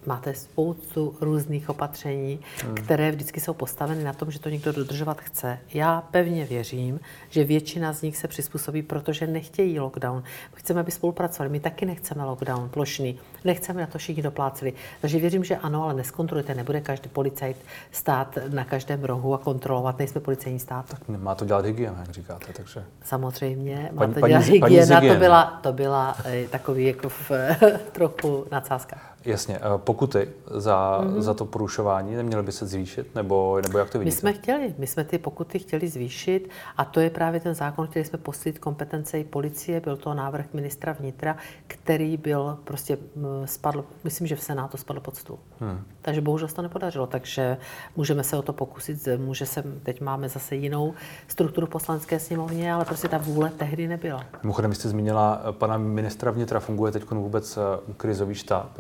máte 0.05 0.33
spoustu 0.33 1.15
různých 1.21 1.69
opatření, 1.69 2.39
hmm. 2.63 2.75
které 2.75 3.11
vždycky 3.11 3.39
jsou 3.39 3.53
postaveny 3.53 4.03
na 4.03 4.13
tom, 4.13 4.31
že 4.31 4.39
to 4.39 4.49
někdo 4.49 4.71
dodržovat 4.71 5.21
chce. 5.21 5.59
Já 5.73 6.01
pevně 6.01 6.45
věřím, 6.45 6.99
že 7.29 7.43
většina 7.43 7.93
z 7.93 8.01
nich 8.01 8.17
se 8.17 8.27
přizpůsobí, 8.27 8.81
protože 8.81 9.27
nechtějí 9.27 9.79
lockdown. 9.79 10.23
Chceme, 10.53 10.79
aby 10.79 10.91
spolupracovali. 10.91 11.49
My 11.49 11.59
taky 11.59 11.85
nechceme 11.85 12.25
lockdown 12.25 12.69
plošný. 12.69 13.19
Nechceme 13.43 13.81
na 13.81 13.87
to 13.87 13.97
všichni 13.97 14.23
dopláceli. 14.23 14.73
Takže 15.01 15.19
věřím, 15.19 15.43
že 15.43 15.57
ano, 15.57 15.83
ale 15.83 15.93
neskontrolujte. 15.93 16.55
Nebude 16.55 16.81
každý 16.81 17.09
policajt 17.09 17.57
stát 17.91 18.37
na 18.49 18.63
každém 18.63 19.03
rohu 19.03 19.33
a 19.33 19.37
kontrolovat. 19.37 19.97
Nejsme 19.99 20.21
policejní 20.21 20.59
stát. 20.59 20.85
Tak 20.89 21.09
má 21.09 21.35
to 21.35 21.45
dělat 21.45 21.65
hygiena, 21.65 21.99
jak 21.99 22.11
říkáte. 22.11 22.53
Takže... 22.53 22.83
Samozřejmě. 23.03 23.89
Má 23.93 24.07
to 24.07 24.27
dělat 24.27 24.43
hygiena. 24.43 25.01
To 25.01 25.15
byla, 25.15 25.59
to 25.63 25.73
byla 25.73 26.17
eh, 26.25 26.47
takový 26.47 26.85
jako 26.85 27.09
v, 27.09 27.31
trochu 27.91 28.45
nadsázka. 28.51 28.97
Jasně. 29.25 29.55
Eh, 29.57 29.77
pokuty 29.77 30.29
za, 30.51 31.01
mm-hmm. 31.01 31.21
za 31.21 31.33
to 31.33 31.45
porušování 31.45 32.15
neměly 32.15 32.43
by 32.43 32.51
se 32.51 32.65
zvýšit? 32.65 33.15
Nebo, 33.15 33.61
nebo 33.61 33.77
jak 33.77 33.89
to 33.89 33.99
vidíte? 33.99 34.15
My 34.15 34.19
jsme 34.19 34.33
chtěli. 34.33 34.75
My 34.77 34.87
jsme 34.87 35.03
ty 35.03 35.17
pokuty 35.17 35.59
chtěli 35.59 35.87
zvýšit 35.87 36.49
a 36.77 36.85
to 36.85 36.99
je 36.99 37.09
právě 37.09 37.39
ten 37.39 37.55
zákon, 37.55 37.87
který 37.87 38.05
jsme 38.05 38.19
poslit 38.19 38.59
kompetence 38.59 39.19
i 39.19 39.23
policie. 39.23 39.81
Byl 39.81 39.97
to 39.97 40.13
návrh 40.13 40.45
ministra 40.53 40.93
vnitra, 40.93 41.37
který 41.67 42.17
byl 42.17 42.57
prostě 42.63 42.97
spadl, 43.45 43.86
myslím, 44.03 44.27
že 44.27 44.36
v 44.36 44.43
Senátu 44.43 44.77
spadl 44.77 44.99
pod 44.99 45.15
stůl. 45.15 45.39
Hmm. 45.59 45.84
Takže 46.01 46.21
bohužel 46.21 46.47
se 46.47 46.55
to 46.55 46.61
nepodařilo. 46.61 47.07
Takže 47.07 47.57
můžeme 47.95 48.23
se 48.23 48.38
o 48.38 48.41
to 48.41 48.53
pokusit. 48.53 49.07
Může 49.17 49.45
se, 49.45 49.63
teď 49.84 50.01
máme 50.01 50.30
zase 50.30 50.55
jinou 50.55 50.93
strukturu 51.27 51.67
poslanské 51.67 52.19
sněmovně, 52.19 52.73
ale 52.73 52.86
prostě 52.86 53.07
ta 53.07 53.17
vůle 53.17 53.49
tehdy 53.49 53.88
nebyla. 53.88 54.25
Mimochodem, 54.43 54.73
jste 54.73 54.89
zmínila 54.89 55.41
pana 55.51 55.77
ministra 55.77 56.32
vnitra. 56.32 56.59
Funguje 56.59 56.91
teď 56.91 57.11
vůbec 57.11 57.57
eh, 57.57 57.93
krizový 57.97 58.36
štáb? 58.36 58.80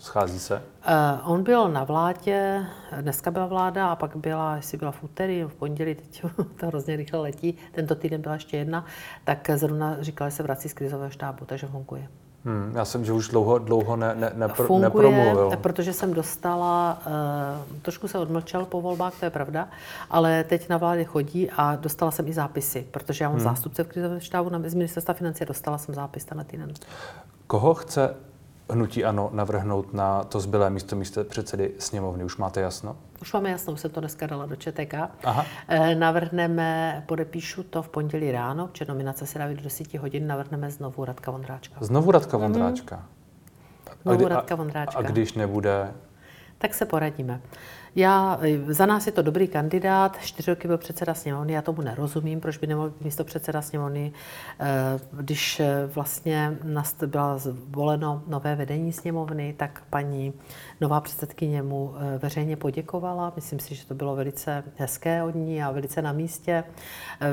Schází 0.00 0.38
se? 0.38 0.54
Uh, 0.54 1.32
on 1.32 1.42
byl 1.42 1.68
na 1.68 1.84
vládě, 1.84 2.66
dneska 3.00 3.30
byla 3.30 3.46
vláda 3.46 3.88
a 3.88 3.96
pak 3.96 4.16
byla, 4.16 4.56
jestli 4.56 4.78
byla 4.78 4.90
v 4.90 5.04
úterý, 5.04 5.44
v 5.44 5.54
pondělí, 5.54 5.94
teď 5.94 6.24
to 6.60 6.66
hrozně 6.66 6.96
rychle 6.96 7.20
letí, 7.20 7.58
tento 7.72 7.94
týden 7.94 8.20
byla 8.20 8.34
ještě 8.34 8.56
jedna, 8.56 8.84
tak 9.24 9.50
zrovna 9.54 9.96
říkali, 10.00 10.30
že 10.30 10.36
se 10.36 10.42
vrací 10.42 10.68
z 10.68 10.72
krizového 10.72 11.10
štábu, 11.10 11.44
takže 11.44 11.66
funguje. 11.66 12.08
Hmm, 12.44 12.72
já 12.74 12.84
jsem, 12.84 13.04
že 13.04 13.12
už 13.12 13.28
dlouho, 13.28 13.58
dlouho 13.58 13.96
ne, 13.96 14.14
ne, 14.14 14.32
nepr, 14.34 14.66
Funguje, 14.66 14.80
nepromluvil. 14.80 15.56
protože 15.56 15.92
jsem 15.92 16.14
dostala, 16.14 17.02
uh, 17.06 17.80
trošku 17.82 18.08
se 18.08 18.18
odmlčel 18.18 18.64
po 18.64 18.80
volbách, 18.80 19.14
to 19.20 19.24
je 19.24 19.30
pravda, 19.30 19.68
ale 20.10 20.44
teď 20.44 20.68
na 20.68 20.76
vládě 20.76 21.04
chodí 21.04 21.50
a 21.50 21.76
dostala 21.76 22.10
jsem 22.10 22.28
i 22.28 22.32
zápisy, 22.32 22.86
protože 22.90 23.24
já 23.24 23.28
mám 23.28 23.38
hmm. 23.38 23.44
zástupce 23.44 23.84
v 23.84 23.88
krizovém 23.88 24.20
štábu 24.20 24.50
na, 24.50 24.60
z 24.64 24.74
ministerstva 24.74 25.14
financí 25.14 25.44
dostala 25.44 25.78
jsem 25.78 25.94
zápis 25.94 26.26
na 26.34 26.44
týden. 26.44 26.72
Koho 27.46 27.74
chce 27.74 28.14
hnutí 28.70 29.04
ANO 29.04 29.30
navrhnout 29.32 29.94
na 29.94 30.24
to 30.24 30.40
zbylé 30.40 30.70
místo 30.70 30.96
místo 30.96 31.24
předsedy 31.24 31.70
sněmovny? 31.78 32.24
Už 32.24 32.36
máte 32.36 32.60
jasno? 32.60 32.96
Už 33.22 33.32
máme 33.32 33.50
jasno, 33.50 33.72
už 33.72 33.80
jsem 33.80 33.90
to 33.90 34.00
dneska 34.00 34.26
dala 34.26 34.46
do 34.46 34.56
ČTK. 34.56 34.94
Aha. 35.24 35.46
E, 35.68 35.94
navrhneme, 35.94 37.02
podepíšu 37.06 37.62
to 37.62 37.82
v 37.82 37.88
pondělí 37.88 38.32
ráno, 38.32 38.66
protože 38.66 38.84
nominace 38.84 39.26
se 39.26 39.38
dá 39.38 39.48
do 39.48 39.62
10 39.62 39.94
hodin, 39.94 40.26
navrhneme 40.26 40.70
znovu 40.70 41.04
Radka 41.04 41.30
Vondráčka. 41.30 41.76
Znovu 41.80 42.10
Radka. 42.10 42.36
Vondráčka? 42.36 42.96
Mm-hmm. 42.96 43.20
Znovu 44.02 44.14
a 44.14 44.16
kdy, 44.16 44.34
Radka 44.34 44.54
Vondráčka. 44.54 44.98
A, 44.98 45.02
a 45.02 45.02
když 45.02 45.32
nebude? 45.32 45.92
Tak 46.58 46.74
se 46.74 46.86
poradíme. 46.86 47.40
Já, 47.96 48.40
za 48.68 48.86
nás 48.86 49.06
je 49.06 49.12
to 49.12 49.22
dobrý 49.22 49.48
kandidát, 49.48 50.18
čtyři 50.22 50.50
roky 50.50 50.68
byl 50.68 50.78
předseda 50.78 51.14
sněmovny, 51.14 51.52
já 51.52 51.62
tomu 51.62 51.82
nerozumím, 51.82 52.40
proč 52.40 52.58
by 52.58 52.66
nemohl 52.66 52.90
být 52.90 53.04
místo 53.04 53.24
předseda 53.24 53.62
sněmovny, 53.62 54.12
eh, 54.60 54.66
když 55.12 55.60
eh, 55.60 55.86
vlastně 55.86 56.58
byla 57.06 57.38
zvoleno 57.38 58.22
nové 58.26 58.56
vedení 58.56 58.92
sněmovny, 58.92 59.54
tak 59.56 59.82
paní 59.90 60.32
nová 60.80 61.00
předsedkyně 61.00 61.62
mu 61.62 61.94
eh, 61.96 62.18
veřejně 62.18 62.56
poděkovala. 62.56 63.32
Myslím 63.36 63.58
si, 63.58 63.74
že 63.74 63.86
to 63.86 63.94
bylo 63.94 64.16
velice 64.16 64.64
hezké 64.76 65.22
od 65.22 65.34
ní 65.34 65.62
a 65.62 65.70
velice 65.70 66.02
na 66.02 66.12
místě. 66.12 66.64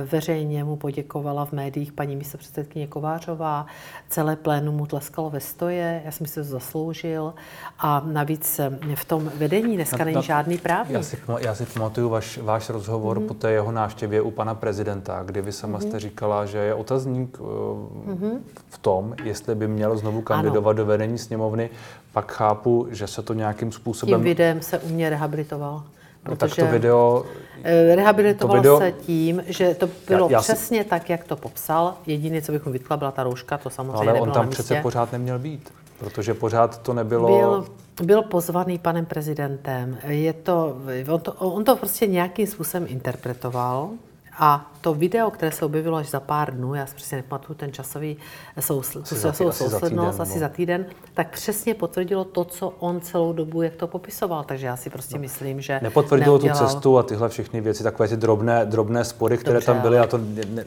Veřejně 0.06 0.64
mu 0.64 0.76
poděkovala 0.76 1.46
v 1.46 1.52
médiích 1.52 1.92
paní 1.92 2.16
místo 2.16 2.38
předsedkyně 2.38 2.88
Kovářová. 2.88 3.66
Celé 4.10 4.36
plénum 4.36 4.76
mu 4.76 4.86
tleskalo 4.86 5.30
ve 5.30 5.40
stoje, 5.40 6.02
já 6.06 6.12
jsem 6.12 6.28
si 6.28 6.36
to 6.36 6.44
zasloužil. 6.44 7.34
A 7.80 8.02
navíc 8.06 8.60
v 8.96 9.06
tom 9.06 9.32
vedení 9.36 9.76
dneska 9.76 10.04
není 10.04 10.24
žádný 10.24 10.47
žádný 10.48 10.58
právník. 10.58 10.96
Já 10.96 11.04
si, 11.04 11.18
já 11.40 11.56
si 11.56 11.66
pamatuju 11.66 12.10
vaš, 12.10 12.38
váš 12.38 12.70
rozhovor 12.70 13.20
mm-hmm. 13.20 13.28
po 13.28 13.34
té 13.34 13.52
jeho 13.52 13.72
návštěvě 13.72 14.22
u 14.22 14.32
pana 14.32 14.56
prezidenta, 14.56 15.24
kdy 15.26 15.42
vy 15.42 15.52
sama 15.52 15.80
mm-hmm. 15.80 15.88
jste 15.88 16.00
říkala, 16.00 16.46
že 16.46 16.58
je 16.58 16.74
otazník 16.74 17.38
mm-hmm. 17.40 18.40
v 18.70 18.78
tom, 18.78 19.16
jestli 19.24 19.56
by 19.56 19.68
měl 19.68 19.98
znovu 19.98 20.22
kandidovat 20.22 20.70
ano. 20.70 20.78
do 20.78 20.86
vedení 20.86 21.18
sněmovny. 21.18 21.70
Pak 22.14 22.32
chápu, 22.32 22.88
že 22.92 23.08
se 23.08 23.22
to 23.22 23.34
nějakým 23.34 23.72
způsobem... 23.72 24.20
Tím 24.20 24.24
videem 24.24 24.62
se 24.62 24.80
u 24.80 24.90
mě 24.90 25.10
rehabilitoval. 25.10 25.84
No, 26.30 26.36
tak 26.36 26.56
to 26.56 26.66
video... 26.66 27.26
Eh, 27.64 27.96
rehabilitoval 27.96 28.56
to 28.58 28.62
video, 28.62 28.80
se 28.80 28.92
tím, 28.92 29.44
že 29.48 29.76
to 29.76 29.90
bylo 30.08 30.28
já, 30.30 30.32
já 30.32 30.42
přesně 30.42 30.84
si... 30.84 30.90
tak, 30.90 31.10
jak 31.10 31.24
to 31.24 31.36
popsal. 31.36 31.94
Jediné, 32.06 32.42
co 32.42 32.52
bychom 32.52 32.74
vytkla, 32.74 32.98
byla 32.98 33.12
ta 33.12 33.24
rouška, 33.24 33.58
to 33.58 33.70
samozřejmě 33.70 34.10
Ale 34.10 34.22
on 34.22 34.32
tam 34.32 34.50
přece 34.50 34.82
pořád 34.82 35.12
neměl 35.12 35.40
být, 35.40 35.74
protože 36.00 36.34
pořád 36.34 36.82
to 36.82 36.94
nebylo... 36.94 37.28
Byl, 37.38 37.66
byl 38.04 38.22
pozvaný 38.22 38.78
panem 38.80 39.06
prezidentem. 39.06 39.98
Je 40.08 40.34
to, 40.34 40.78
on, 41.10 41.20
to, 41.22 41.34
on 41.34 41.64
to 41.64 41.76
prostě 41.76 42.08
nějakým 42.08 42.48
způsobem 42.48 42.88
interpretoval. 42.90 43.92
A 44.40 44.72
to 44.82 44.94
video, 44.94 45.32
které 45.32 45.52
se 45.52 45.66
objevilo 45.66 45.98
až 45.98 46.10
za 46.10 46.20
pár 46.20 46.56
dnů, 46.56 46.76
já 46.76 46.86
si 46.86 46.96
přesně 46.96 47.18
nepamatuju 47.18 47.58
ten 47.58 47.72
časový 47.72 48.18
sousl, 48.60 49.02
tu 49.02 49.16
za, 49.16 49.34
souslednost, 49.34 50.20
asi 50.20 50.40
za 50.40 50.50
týden, 50.50 50.86
tak 51.14 51.30
přesně 51.30 51.74
potvrdilo 51.74 52.24
to, 52.24 52.46
co 52.46 52.70
on 52.80 53.02
celou 53.02 53.34
dobu, 53.34 53.62
jak 53.62 53.76
to 53.76 53.88
popisoval. 53.88 54.44
Takže 54.44 54.66
já 54.66 54.76
si 54.76 54.90
prostě 54.90 55.16
no. 55.16 55.22
myslím, 55.22 55.62
že 55.62 55.80
Nepotvrdilo 55.84 56.38
neudělal... 56.38 56.60
tu 56.60 56.66
cestu 56.66 56.98
a 56.98 57.04
tyhle 57.04 57.30
všechny 57.30 57.62
věci, 57.62 57.84
takové 57.84 58.08
ty 58.08 58.18
drobné, 58.18 58.66
drobné 58.66 59.06
spory, 59.06 59.38
které 59.38 59.54
Dobře, 59.54 59.66
tam 59.66 59.80
byly 59.80 60.00
a 60.00 60.08
to 60.08 60.20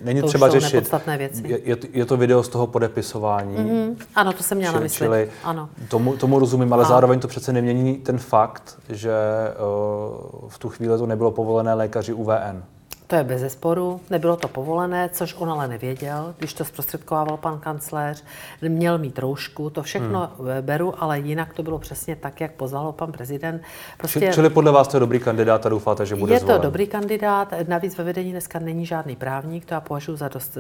není 0.02 0.20
to 0.20 0.26
třeba 0.26 0.48
řešit. 0.48 0.92
věci. 1.16 1.42
Je, 1.46 1.58
je, 1.64 1.76
je, 1.92 2.04
to 2.04 2.16
video 2.16 2.42
z 2.42 2.48
toho 2.48 2.66
podepisování. 2.66 3.56
Mm-hmm. 3.56 3.96
Ano, 4.14 4.32
to 4.32 4.42
jsem 4.42 4.58
měla 4.58 4.74
na 4.74 4.80
mysli. 4.80 4.98
Čili 4.98 5.30
ano. 5.44 5.68
Tomu, 5.88 6.16
tomu 6.16 6.38
rozumím, 6.38 6.72
ale 6.72 6.84
a... 6.84 6.88
zároveň 6.88 7.20
to 7.20 7.28
přece 7.28 7.52
nemění 7.52 7.96
ten 7.96 8.18
fakt, 8.18 8.78
že 8.88 9.12
uh, 9.12 10.48
v 10.48 10.58
tu 10.58 10.68
chvíli 10.68 10.98
to 10.98 11.06
nebylo 11.06 11.30
povolené 11.30 11.74
lékaři 11.74 12.12
UVN. 12.12 12.62
To 13.10 13.16
je 13.16 13.24
bez 13.24 13.40
zesporu, 13.40 14.00
nebylo 14.10 14.36
to 14.36 14.48
povolené, 14.48 15.08
což 15.12 15.34
on 15.38 15.50
ale 15.50 15.68
nevěděl, 15.68 16.34
když 16.38 16.54
to 16.54 16.64
zprostředkovával 16.64 17.36
pan 17.36 17.58
kancléř, 17.58 18.24
měl 18.62 18.98
mít 18.98 19.18
roušku, 19.18 19.70
to 19.70 19.82
všechno 19.82 20.32
hmm. 20.38 20.48
beru, 20.60 20.94
ale 21.02 21.18
jinak 21.18 21.54
to 21.54 21.62
bylo 21.62 21.78
přesně 21.78 22.16
tak, 22.16 22.40
jak 22.40 22.52
pozval 22.52 22.92
pan 22.92 23.12
prezident. 23.12 23.62
Prostě, 23.98 24.30
Čili 24.34 24.50
podle 24.50 24.72
vás 24.72 24.88
to 24.88 24.96
je 24.96 25.00
dobrý 25.00 25.20
kandidát 25.20 25.66
a 25.66 25.68
doufáte, 25.68 26.06
že 26.06 26.16
bude 26.16 26.34
Je 26.34 26.40
zvolen. 26.40 26.60
to 26.60 26.66
dobrý 26.66 26.86
kandidát, 26.86 27.54
navíc 27.68 27.98
ve 27.98 28.04
vedení 28.04 28.30
dneska 28.30 28.58
není 28.58 28.86
žádný 28.86 29.16
právník, 29.16 29.64
to 29.64 29.74
já 29.74 29.80
považuji 29.80 30.16
za 30.16 30.28
dost, 30.28 30.58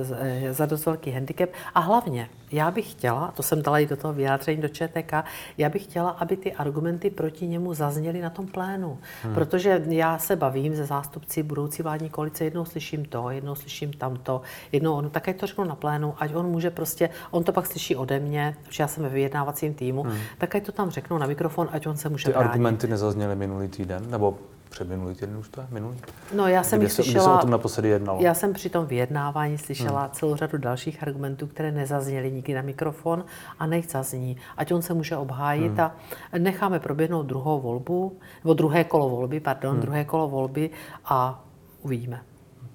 za 0.50 0.66
dost 0.66 0.86
velký 0.86 1.10
handicap. 1.10 1.50
A 1.74 1.80
hlavně, 1.80 2.28
já 2.52 2.70
bych 2.70 2.90
chtěla, 2.90 3.32
to 3.36 3.42
jsem 3.42 3.62
dala 3.62 3.78
i 3.78 3.86
do 3.86 3.96
toho 3.96 4.12
vyjádření 4.12 4.62
do 4.62 4.68
ČTK, 4.68 5.12
já 5.58 5.68
bych 5.68 5.84
chtěla, 5.84 6.10
aby 6.10 6.36
ty 6.36 6.52
argumenty 6.52 7.10
proti 7.10 7.46
němu 7.46 7.74
zazněly 7.74 8.20
na 8.20 8.30
tom 8.30 8.46
plénu. 8.46 8.98
Hmm. 9.22 9.34
Protože 9.34 9.82
já 9.88 10.18
se 10.18 10.36
bavím 10.36 10.76
ze 10.76 10.86
zástupci 10.86 11.42
budoucí 11.42 11.82
vládní 11.82 12.10
koalice, 12.10 12.39
jednou 12.44 12.64
slyším 12.64 13.04
to, 13.04 13.30
jednou 13.30 13.54
slyším 13.54 13.92
tamto, 13.92 14.42
jednou 14.72 14.94
ono, 14.94 15.10
tak 15.10 15.28
ať 15.28 15.36
to 15.36 15.46
řeknu 15.46 15.64
na 15.64 15.74
plénu, 15.74 16.14
ať 16.18 16.34
on 16.34 16.46
může 16.46 16.70
prostě, 16.70 17.10
on 17.30 17.44
to 17.44 17.52
pak 17.52 17.66
slyší 17.66 17.96
ode 17.96 18.20
mě, 18.20 18.56
že 18.70 18.82
já 18.82 18.88
jsem 18.88 19.02
ve 19.02 19.08
vyjednávacím 19.08 19.74
týmu, 19.74 20.02
hmm. 20.02 20.18
tak 20.38 20.54
ať 20.54 20.66
to 20.66 20.72
tam 20.72 20.90
řeknu 20.90 21.18
na 21.18 21.26
mikrofon, 21.26 21.68
ať 21.72 21.86
on 21.86 21.96
se 21.96 22.08
může 22.08 22.24
Ty 22.24 22.30
bránit. 22.30 22.48
argumenty 22.50 22.88
nezazněly 22.88 23.36
minulý 23.36 23.68
týden, 23.68 24.10
nebo 24.10 24.38
Předminulý 24.70 25.14
týden 25.14 25.36
už 25.36 25.48
to 25.48 25.60
je? 25.60 25.66
Minulý? 25.70 25.96
No 26.34 26.48
já 26.48 26.62
jsem 26.62 26.80
kdy 26.80 26.88
slyšela, 26.88 27.24
se 27.24 27.30
o 27.30 27.38
tom 27.38 27.50
naposledy 27.50 27.88
jednalo? 27.88 28.22
Já 28.22 28.34
jsem 28.34 28.52
při 28.52 28.70
tom 28.70 28.86
vyjednávání 28.86 29.58
slyšela 29.58 30.00
hmm. 30.00 30.10
celou 30.10 30.36
řadu 30.36 30.58
dalších 30.58 31.02
argumentů, 31.02 31.46
které 31.46 31.72
nezazněly 31.72 32.32
nikdy 32.32 32.54
na 32.54 32.62
mikrofon 32.62 33.24
a 33.58 33.66
nech 33.66 33.86
zazní. 33.90 34.36
Ať 34.56 34.72
on 34.72 34.82
se 34.82 34.94
může 34.94 35.16
obhájit 35.16 35.72
hmm. 35.72 35.80
a 35.80 35.94
necháme 36.38 36.80
proběhnout 36.80 37.26
druhou 37.26 37.60
volbu, 37.60 38.18
nebo 38.44 38.54
druhé 38.54 38.84
kolo 38.84 39.08
volby, 39.08 39.40
pardon, 39.40 39.72
hmm. 39.72 39.80
druhé 39.80 40.04
kolo 40.04 40.28
volby 40.28 40.70
a 41.04 41.44
uvidíme. 41.82 42.22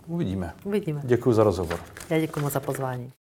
Uvidíme. 0.08 0.54
Uvidíme. 0.64 1.02
Děkuji 1.04 1.34
za 1.34 1.44
rozhovor. 1.44 1.80
Já 2.10 2.20
děkuji 2.20 2.40
moc 2.40 2.54
za 2.54 2.60
pozvání. 2.60 3.12